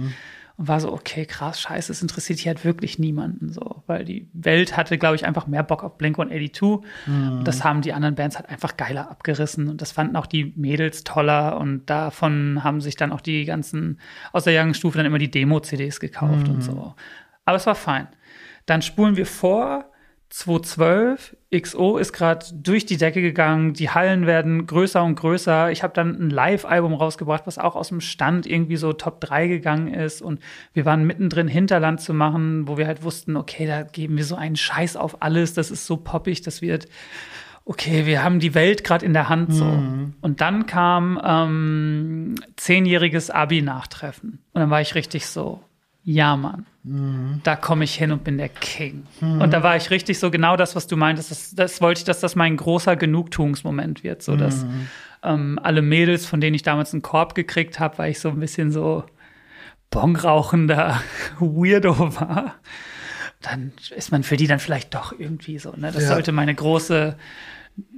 [0.57, 4.29] und war so, okay, krass, scheiße, es interessiert hier halt wirklich niemanden so, weil die
[4.33, 8.15] Welt hatte, glaube ich, einfach mehr Bock auf Blink 182 und das haben die anderen
[8.15, 11.59] Bands halt einfach geiler abgerissen und das fanden auch die Mädels toller.
[11.59, 13.99] Und davon haben sich dann auch die ganzen
[14.33, 16.95] aus der Jahrgangsstufe dann immer die Demo-CDs gekauft und so.
[17.45, 18.09] Aber es war fein.
[18.67, 19.91] Dann spulen wir vor.
[20.35, 25.71] 2012, XO ist gerade durch die Decke gegangen, die Hallen werden größer und größer.
[25.71, 29.47] Ich habe dann ein Live-Album rausgebracht, was auch aus dem Stand irgendwie so Top 3
[29.47, 30.23] gegangen ist.
[30.23, 30.41] Und
[30.73, 34.35] wir waren mittendrin, Hinterland zu machen, wo wir halt wussten, okay, da geben wir so
[34.35, 36.89] einen Scheiß auf alles, das ist so poppig, das wird,
[37.65, 39.65] okay, wir haben die Welt gerade in der Hand so.
[40.21, 44.41] Und dann kam ähm, zehnjähriges Abi-Nachtreffen.
[44.53, 45.61] Und dann war ich richtig so,
[46.03, 46.67] ja, Mann.
[46.87, 49.07] Da komme ich hin und bin der King.
[49.23, 51.31] Und da war ich richtig so genau das, was du meintest.
[51.31, 54.23] Das, das wollte ich, dass das mein großer Genugtuungsmoment wird.
[54.23, 54.67] So dass
[55.23, 58.39] ähm, alle Mädels, von denen ich damals einen Korb gekriegt habe, weil ich so ein
[58.39, 59.05] bisschen so
[59.91, 61.01] bongrauchender
[61.41, 62.57] Weirdo war,
[63.41, 65.91] dann ist man für die dann vielleicht doch irgendwie so, ne?
[65.91, 66.09] Das Ja.
[66.11, 67.17] sollte meine große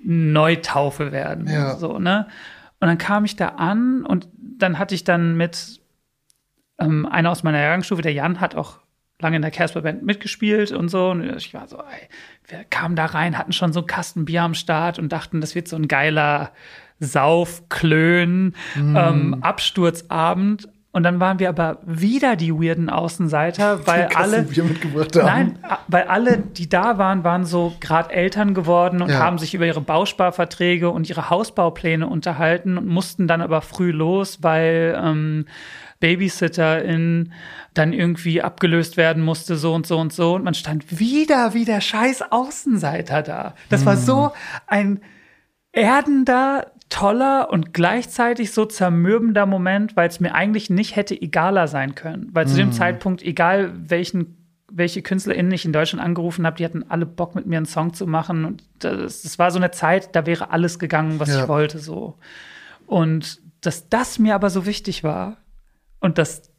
[0.05, 1.49] Neutaufe werden.
[1.49, 1.77] Ja.
[1.77, 2.29] So, ne?
[2.81, 5.81] Und dann kam ich da an und dann hatte ich dann mit
[6.79, 8.79] ähm, einer aus meiner Jahrgangsstufe, der Jan, hat auch
[9.21, 11.11] lange in der Casper-Band mitgespielt und so.
[11.11, 12.09] Und ich war so, ey,
[12.49, 15.55] wir kamen da rein, hatten schon so einen Kasten Bier am Start und dachten, das
[15.55, 16.51] wird so ein geiler
[17.01, 20.69] Sauf, Klön, ähm, Absturzabend.
[20.93, 24.45] Und dann waren wir aber wieder die weirden Außenseiter, weil alle.
[24.45, 25.27] Bier mitgebracht haben.
[25.27, 25.59] Nein,
[25.89, 29.19] weil alle, die da waren, waren so gerade Eltern geworden und Ja.
[29.19, 34.39] haben sich über ihre Bausparverträge und ihre Hausbaupläne unterhalten und mussten dann aber früh los,
[34.43, 35.45] weil ähm,
[36.01, 37.33] Babysitterin
[37.75, 40.35] dann irgendwie abgelöst werden musste, so und so und so.
[40.35, 43.55] Und man stand wieder wie der scheiß Außenseiter da.
[43.69, 44.33] Das war so
[44.67, 45.01] ein
[45.73, 51.95] erdender, toller und gleichzeitig so zermürbender Moment, weil es mir eigentlich nicht hätte egaler sein
[51.95, 52.29] können.
[52.33, 54.37] Weil zu dem Zeitpunkt, egal welchen
[54.69, 57.95] welche KünstlerInnen ich in Deutschland angerufen habe, die hatten alle Bock mit mir einen Song
[57.95, 61.43] zu machen und das, das war so eine Zeit, da wäre alles gegangen, was Ja.
[61.43, 62.19] ich wollte so.
[62.85, 65.37] Und dass das mir aber so wichtig war
[66.01, 66.51] und dass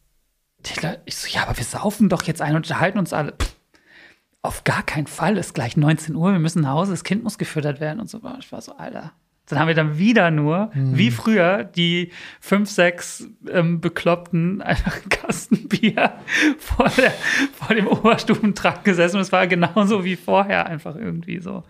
[1.05, 3.33] ich so, ja, aber wir saufen doch jetzt ein und unterhalten uns alle.
[3.33, 3.55] Pff,
[4.41, 7.37] auf gar keinen Fall, ist gleich 19 Uhr, wir müssen nach Hause, das Kind muss
[7.37, 8.21] gefüttert werden und so.
[8.39, 9.13] Ich war so, Alter.
[9.49, 12.11] Dann haben wir dann wieder nur, wie früher, die
[12.41, 16.13] fünf, sechs ähm, Bekloppten einfach einen Kasten Bier
[16.57, 17.11] vor, der,
[17.53, 19.15] vor dem Oberstufentrakt gesessen.
[19.15, 21.63] Und es war genauso wie vorher einfach irgendwie so.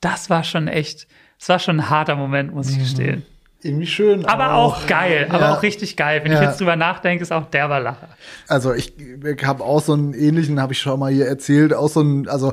[0.00, 1.06] Das war schon echt,
[1.38, 3.26] das war schon ein harter Moment, muss ich gestehen.
[3.62, 4.24] Irgendwie schön.
[4.24, 5.54] Aber auch geil, aber Ja.
[5.56, 6.20] auch richtig geil.
[6.24, 6.44] Wenn ich Ja.
[6.48, 8.08] jetzt drüber nachdenke, ist auch derber Lacher.
[8.48, 11.88] Also ich, ich habe auch so einen ähnlichen, habe ich schon mal hier erzählt, auch
[11.88, 12.52] so ein, also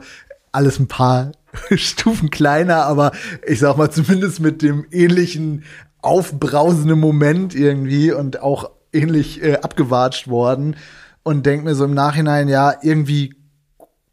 [0.51, 1.31] alles ein paar
[1.75, 3.11] Stufen kleiner, aber
[3.47, 5.63] ich sag mal zumindest mit dem ähnlichen
[6.01, 10.75] aufbrausenden Moment irgendwie und auch ähnlich äh, abgewatscht worden
[11.23, 13.35] und denk mir so im Nachhinein, ja, irgendwie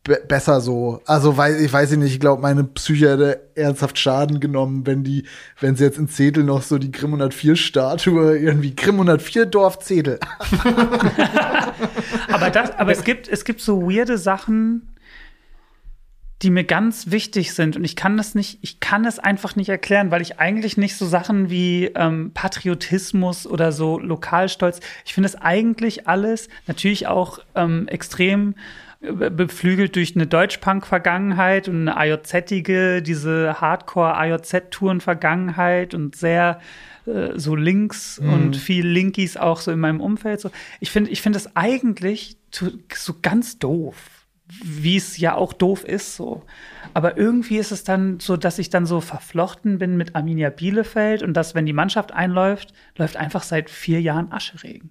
[0.07, 1.01] besser so.
[1.07, 5.05] Also weiß ich weiß ich nicht, ich glaube, meine Psyche hätte ernsthaft Schaden genommen, wenn
[5.05, 5.25] die,
[5.61, 9.79] wenn sie jetzt in Zedel noch so die Grimm 104 Statue irgendwie Grimm 104 Dorf
[9.81, 10.19] Zedel.
[12.29, 14.95] Aber, das, aber es, gibt, es gibt so weirde Sachen,
[16.43, 17.77] die mir ganz wichtig sind.
[17.77, 20.97] Und ich kann das nicht, ich kann es einfach nicht erklären, weil ich eigentlich nicht
[20.97, 27.39] so Sachen wie ähm, Patriotismus oder so Lokalstolz, ich finde es eigentlich alles natürlich auch
[27.55, 28.55] ähm, extrem
[29.13, 36.61] beflügelt durch eine Deutschpunk-Vergangenheit und eine AJZ-ige, diese Hardcore-AJZ-Touren-Vergangenheit und sehr
[37.07, 40.41] äh, so Links und viel Linkies auch so in meinem Umfeld.
[40.41, 40.51] So.
[40.81, 43.97] Ich finde, ich finde es eigentlich so ganz doof,
[44.63, 46.43] wie es ja auch doof ist so.
[46.95, 51.23] Aber irgendwie ist es dann so, dass ich dann so verflochten bin mit Arminia Bielefeld
[51.23, 54.91] und dass, wenn die Mannschaft einläuft, läuft einfach seit vier Jahren Ascheregen.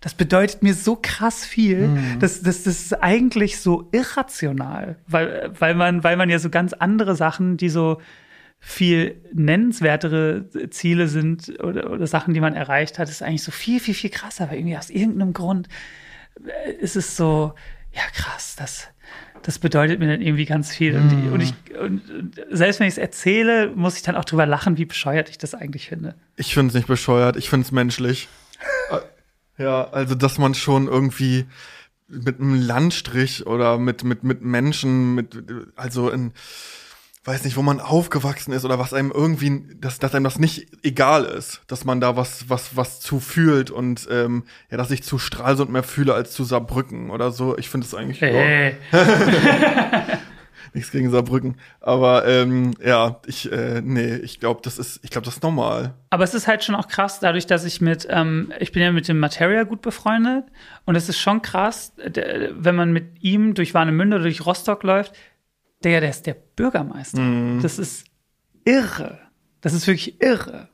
[0.00, 1.90] Das bedeutet mir so krass viel.
[2.20, 6.72] Das, das, das ist eigentlich so irrational, weil, weil, man, weil man ja so ganz
[6.72, 8.00] andere Sachen, die so
[8.60, 13.80] viel nennenswertere Ziele sind oder, oder Sachen, die man erreicht hat, ist eigentlich so viel,
[13.80, 14.44] viel, viel krasser.
[14.44, 15.68] Aber irgendwie aus irgendeinem Grund
[16.44, 17.54] äh, ist es so,
[17.92, 18.88] ja krass, das,
[19.42, 20.94] das bedeutet mir dann irgendwie ganz viel.
[20.94, 22.02] Und, die, und, ich, und
[22.50, 25.54] selbst wenn ich es erzähle, muss ich dann auch drüber lachen, wie bescheuert ich das
[25.54, 26.14] eigentlich finde.
[26.36, 28.28] Ich finde es nicht bescheuert, ich finde es menschlich.
[29.60, 31.46] Äh, ja, also dass man schon irgendwie
[32.08, 35.44] mit einem Landstrich oder mit, mit, mit Menschen, mit,
[35.76, 36.32] also in,
[37.24, 40.66] weiß nicht, wo man aufgewachsen ist oder was einem irgendwie, dass, dass einem das nicht
[40.82, 45.02] egal ist, dass man da was, was, was zu fühlt und ähm, ja, dass ich
[45.02, 47.56] zu Stralsund mehr fühle als zu Saarbrücken oder so.
[47.58, 48.76] Ich finde es eigentlich Hey.
[50.72, 51.56] nichts gegen Saarbrücken.
[51.80, 55.94] Aber ähm, ja, ich, äh, nee, ich glaube, das ist, ich glaube, das ist normal.
[56.10, 58.92] Aber es ist halt schon auch krass, dadurch, dass ich mit, ähm, ich bin ja
[58.92, 60.44] mit dem Materia gut befreundet
[60.84, 64.82] und es ist schon krass, der, wenn man mit ihm durch Warnemünde oder durch Rostock
[64.82, 65.12] läuft,
[65.82, 67.22] der, der ist der Bürgermeister.
[67.62, 68.06] Das ist
[68.64, 69.18] irre.
[69.60, 70.68] Das ist wirklich irre.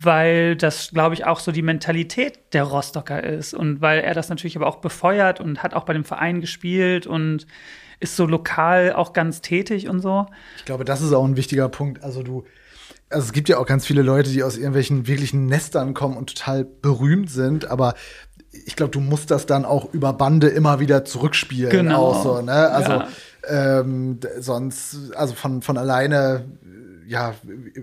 [0.00, 4.28] Weil das, glaube ich, auch so die Mentalität der Rostocker ist und weil er das
[4.28, 7.48] natürlich aber auch befeuert und hat auch bei dem Verein gespielt und
[8.00, 10.26] ist so lokal auch ganz tätig und so.
[10.56, 12.02] Ich glaube, das ist auch ein wichtiger Punkt.
[12.02, 12.44] Also du,
[13.10, 16.34] also es gibt ja auch ganz viele Leute, die aus irgendwelchen wirklichen Nestern kommen und
[16.36, 17.94] total berühmt sind, aber
[18.66, 21.70] ich glaube, du musst das dann auch über Bande immer wieder zurückspielen.
[21.70, 22.08] Genau.
[22.10, 22.70] Auch so, ne?
[22.70, 23.08] Also Ja.
[23.46, 26.46] ähm, sonst, also von, von alleine,
[27.06, 27.34] ja,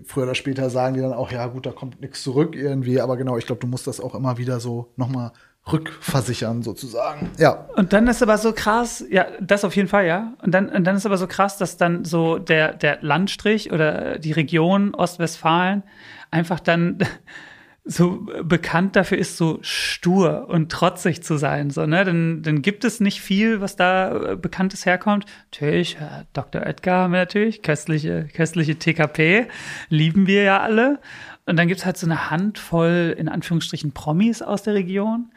[0.06, 3.18] früher oder später sagen die dann auch, ja gut, da kommt nichts zurück irgendwie, aber
[3.18, 5.32] genau, ich glaube, du musst das auch immer wieder so nochmal
[5.72, 7.32] rückversichern sozusagen.
[7.38, 7.68] Ja.
[7.76, 10.34] Und dann ist aber so krass, ja, das auf jeden Fall, ja.
[10.44, 14.20] Und dann, und dann ist aber so krass, dass dann so der, der Landstrich oder
[14.20, 15.84] die Region Ostwestfalen
[16.30, 17.00] einfach dann
[17.84, 21.72] so bekannt dafür ist, so stur und trotzig zu sein.
[21.72, 22.04] So, ne?
[22.04, 25.26] dann, dann gibt es nicht viel, was da äh, Bekanntes herkommt.
[25.52, 26.64] Natürlich, äh, Dr.
[26.64, 29.48] Edgar haben wir natürlich, köstliche, köstliche TKP,
[29.90, 31.00] lieben wir ja alle.
[31.48, 35.32] Und dann gibt's halt so eine Handvoll, in Anführungsstrichen, Promis aus der Region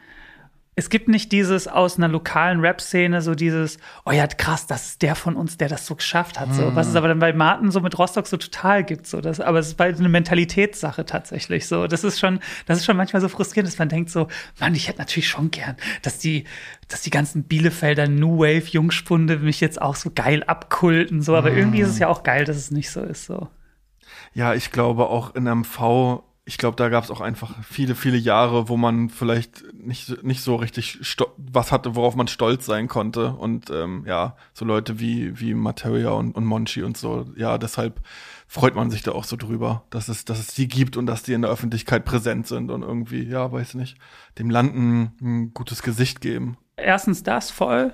[0.79, 5.01] es gibt nicht dieses aus einer lokalen Rap-Szene, so dieses, oh ja, krass, das ist
[5.01, 6.53] der von uns, der das so geschafft hat.
[6.53, 6.73] So.
[6.73, 9.05] Was es aber dann bei Martin so mit Rostock so total gibt.
[9.05, 9.19] So.
[9.19, 11.67] Das, aber es ist bald eine Mentalitätssache tatsächlich.
[11.67, 11.87] So.
[11.87, 14.29] Das ist schon, das ist schon manchmal so frustrierend, dass man denkt so,
[14.59, 16.45] Mann, ich hätte natürlich schon gern, dass die,
[16.87, 21.21] dass die ganzen Bielefelder New Wave Jungspunde mich jetzt auch so geil abkulten.
[21.21, 21.35] So.
[21.35, 23.25] Aber irgendwie ist es ja auch geil, dass es nicht so ist.
[23.25, 23.49] So.
[24.33, 28.17] Ja, ich glaube auch in MV ich glaube, da gab es auch einfach viele, viele
[28.17, 30.97] Jahre, wo man vielleicht nicht, nicht so richtig
[31.37, 33.33] was hatte, worauf man stolz sein konnte.
[33.33, 38.01] Und ähm, ja, so Leute wie, wie Materia und, und Monchi und so, ja, deshalb
[38.47, 41.21] freut man sich da auch so drüber, dass es, dass es die gibt und dass
[41.21, 43.99] die in der Öffentlichkeit präsent sind und irgendwie, ja, weiß nicht,
[44.39, 46.57] dem Land ein, ein gutes Gesicht geben.
[46.77, 47.93] Erstens das voll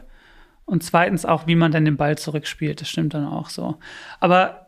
[0.64, 2.80] und zweitens auch, wie man dann den Ball zurückspielt.
[2.80, 3.80] Das stimmt dann auch so.
[4.22, 4.65] Aber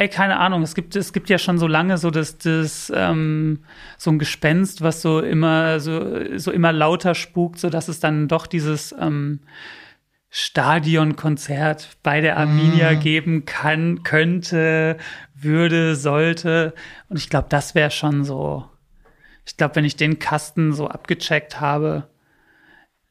[0.00, 0.62] Ey, keine Ahnung.
[0.62, 3.58] Es gibt, es gibt ja schon so lange so das, das ähm,
[3.98, 8.26] so ein Gespenst, was so immer so, so immer lauter spukt, so dass es dann
[8.26, 9.40] doch dieses ähm,
[10.30, 13.00] Stadionkonzert bei der Arminia mm.
[13.00, 14.96] geben kann, könnte,
[15.34, 16.72] würde, sollte.
[17.10, 18.66] Und ich glaube, das wäre schon so.
[19.44, 22.08] Ich glaube, wenn ich den Kasten so abgecheckt habe,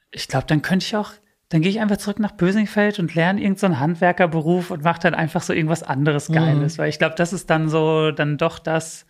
[0.10, 1.12] ich glaube, dann könnte ich auch
[1.50, 5.16] dann gehe ich einfach zurück nach Bösingfeld und lerne irgendeinen so Handwerkerberuf und mache dann
[5.16, 6.36] einfach so irgendwas anderes mhm.
[6.36, 6.78] Geiles.
[6.78, 6.82] Mhm.
[6.82, 9.08] Weil ich glaube, das ist dann so, dann doch das,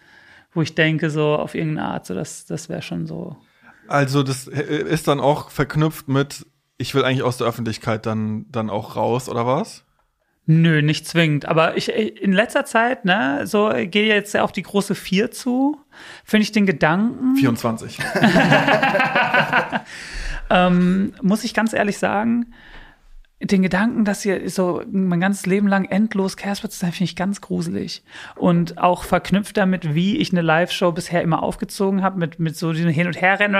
[0.54, 3.36] wo ich denke, so auf irgendeine Art, so das, das wäre schon so.
[3.88, 6.46] Also, das ist dann auch verknüpft mit,
[6.78, 9.84] ich will eigentlich aus der Öffentlichkeit dann, dann auch raus, oder was?
[10.46, 11.46] Nö, nicht zwingend.
[11.46, 15.78] Aber ich in letzter Zeit, ne, so gehe jetzt auf die große Vier zu,
[16.24, 17.36] finde ich den Gedanken.
[17.36, 18.00] 24.
[20.50, 22.54] ähm, muss ich ganz ehrlich sagen,
[23.42, 27.16] den Gedanken, dass ihr so mein ganzes Leben lang endlos Casper zu sein, finde ich
[27.16, 28.04] ganz gruselig.
[28.36, 32.74] Und auch verknüpft damit, wie ich eine Live-Show bisher immer aufgezogen habe, mit, mit so
[32.74, 33.56] diesem Hin- und Herrennen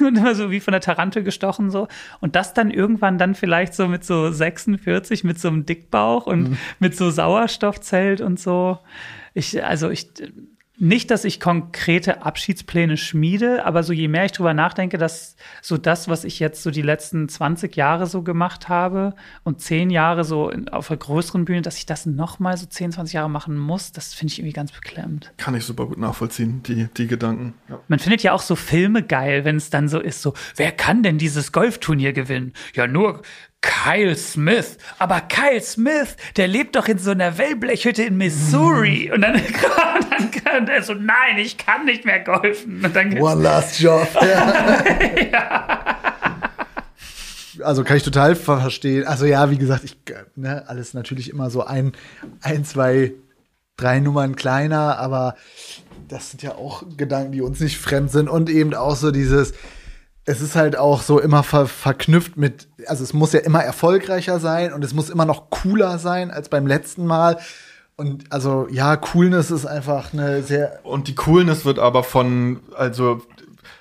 [0.00, 1.88] und immer so wie von der Tarantel gestochen so.
[2.20, 6.50] Und das dann irgendwann dann vielleicht so mit so 46, mit so einem Dickbauch und
[6.50, 6.58] mhm.
[6.78, 8.78] mit so Sauerstoffzelt und so.
[9.34, 10.08] Ich, also ich,
[10.80, 15.76] nicht, dass ich konkrete Abschiedspläne schmiede, aber so je mehr ich drüber nachdenke, dass so
[15.76, 20.24] das, was ich jetzt so die letzten 20 Jahre so gemacht habe und 10 Jahre
[20.24, 23.28] so in, auf einer größeren Bühne, dass ich das noch mal so 10, 20 Jahre
[23.28, 25.32] machen muss, das finde ich irgendwie ganz beklemmt.
[25.36, 27.52] Kann ich super gut nachvollziehen, die, die Gedanken.
[27.68, 27.78] Ja.
[27.88, 31.02] Man findet ja auch so Filme geil, wenn es dann so ist, so, wer kann
[31.02, 32.54] denn dieses Golfturnier gewinnen?
[32.74, 33.20] Ja, nur
[33.62, 34.78] Kyle Smith.
[34.98, 39.06] Aber Kyle Smith, der lebt doch in so einer Wellblechhütte in Missouri.
[39.08, 39.14] Mhm.
[39.14, 39.34] Und dann,
[40.10, 42.84] dann kann er so, nein, ich kann nicht mehr golfen.
[43.18, 44.08] One last job.
[44.20, 44.82] Ja.
[45.32, 45.86] ja.
[47.62, 49.06] Also kann ich total verstehen.
[49.06, 49.96] Also ja, wie gesagt, ich,
[50.34, 51.92] ne, alles natürlich immer so ein,
[52.40, 53.12] ein, zwei,
[53.76, 55.36] drei Nummern kleiner, aber
[56.08, 59.52] das sind ja auch Gedanken, die uns nicht fremd sind und eben auch so dieses,
[60.24, 64.38] es ist halt auch so immer ver verknüpft mit, also es muss ja immer erfolgreicher
[64.38, 67.38] sein und es muss immer noch cooler sein als beim letzten Mal.
[67.96, 70.80] Und also ja, Coolness ist einfach eine sehr.
[70.84, 73.22] Und die Coolness wird aber von, also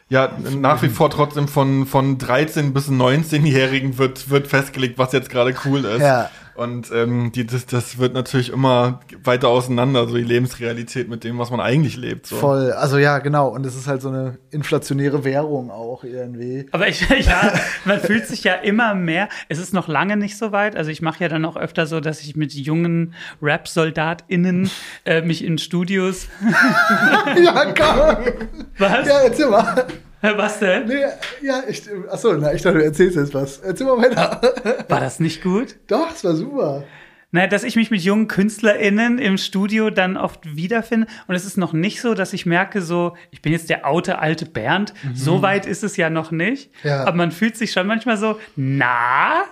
[0.09, 5.29] ja, nach wie vor trotzdem von, von 13 bis 19-Jährigen wird, wird festgelegt, was jetzt
[5.29, 6.01] gerade cool ist.
[6.01, 6.29] Ja.
[6.59, 11.39] Und ähm, die, das, das wird natürlich immer weiter auseinander, so die Lebensrealität mit dem,
[11.39, 12.25] was man eigentlich lebt.
[12.25, 12.35] So.
[12.35, 13.47] Voll, also ja, genau.
[13.47, 16.65] Und es ist halt so eine inflationäre Währung auch irgendwie.
[16.71, 17.53] Aber ich, ja,
[17.85, 19.29] man fühlt sich ja immer mehr.
[19.47, 20.75] Es ist noch lange nicht so weit.
[20.75, 24.69] Also ich mache ja dann auch öfter so, dass ich mit jungen Rap-SoldatInnen
[25.05, 26.27] äh, mich in Studios.
[27.41, 28.33] ja, komm.
[28.77, 29.07] Was?
[29.07, 29.87] Ja, erzähl mal.
[30.21, 30.87] Was denn?
[30.87, 31.05] Nee,
[31.41, 33.59] ja, ich, achso, na, ich dachte, du erzählst jetzt was.
[33.59, 34.85] Erzähl mal weiter.
[34.89, 35.75] War das nicht gut?
[35.87, 36.83] Doch, es war super.
[37.31, 41.07] Naja, dass ich mich mit jungen KünstlerInnen im Studio dann oft wiederfinde.
[41.27, 44.19] Und es ist noch nicht so, dass ich merke, so, ich bin jetzt der oute
[44.19, 44.93] alte Bernd.
[45.03, 45.15] Mhm.
[45.15, 46.71] So weit ist es ja noch nicht.
[46.83, 47.03] Ja.
[47.03, 49.43] Aber man fühlt sich schon manchmal so, na,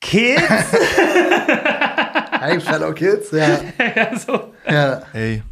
[0.00, 0.40] Kids?
[2.40, 3.60] Hi, Fellow Kids, ja.
[3.96, 4.54] ja, so.
[4.68, 5.02] Ja.
[5.12, 5.42] Hey,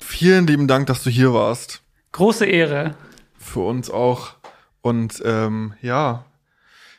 [0.00, 1.82] vielen lieben Dank, dass du hier warst.
[2.12, 2.94] Große Ehre
[3.44, 4.30] für uns auch.
[4.82, 6.24] Und ähm, ja,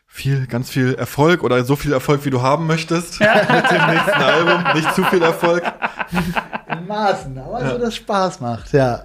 [0.07, 4.11] viel, ganz viel Erfolg oder so viel Erfolg, wie du haben möchtest mit dem nächsten
[4.11, 4.73] Album.
[4.73, 5.63] Nicht zu viel Erfolg.
[6.69, 7.71] In Maßen, aber ja.
[7.71, 9.03] so, dass Spaß macht, ja.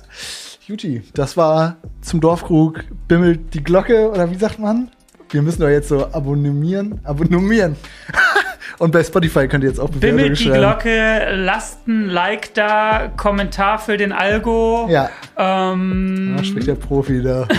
[0.67, 4.91] Juti, das war zum Dorfkrug bimmelt die Glocke oder wie sagt man?
[5.31, 7.77] Wir müssen doch jetzt so abonnieren, abonnieren.
[8.79, 10.59] Und bei Spotify könnt ihr jetzt auch Bewertungen Bimmelt die schreiben.
[10.61, 14.89] Glocke, lasst ein Like da, Kommentar für den Algo.
[14.91, 17.47] Ja, Ähm, da spricht der Profi da.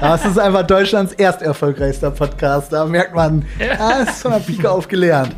[0.00, 2.72] Das ist einfach Deutschlands erst erfolgreichster Podcast.
[2.72, 3.44] Da merkt man,
[3.78, 5.34] ah, ist von der Pike auf gelernt.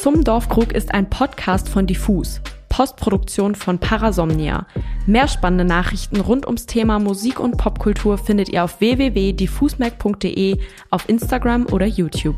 [0.00, 2.40] Zum Dorfkrug ist ein Podcast von Diffus,
[2.76, 4.66] Postproduktion von Parasomnia.
[5.06, 10.58] Mehr spannende Nachrichten rund ums Thema Musik und Popkultur findet ihr auf www.diffusmac.de,
[10.90, 12.36] auf Instagram oder YouTube.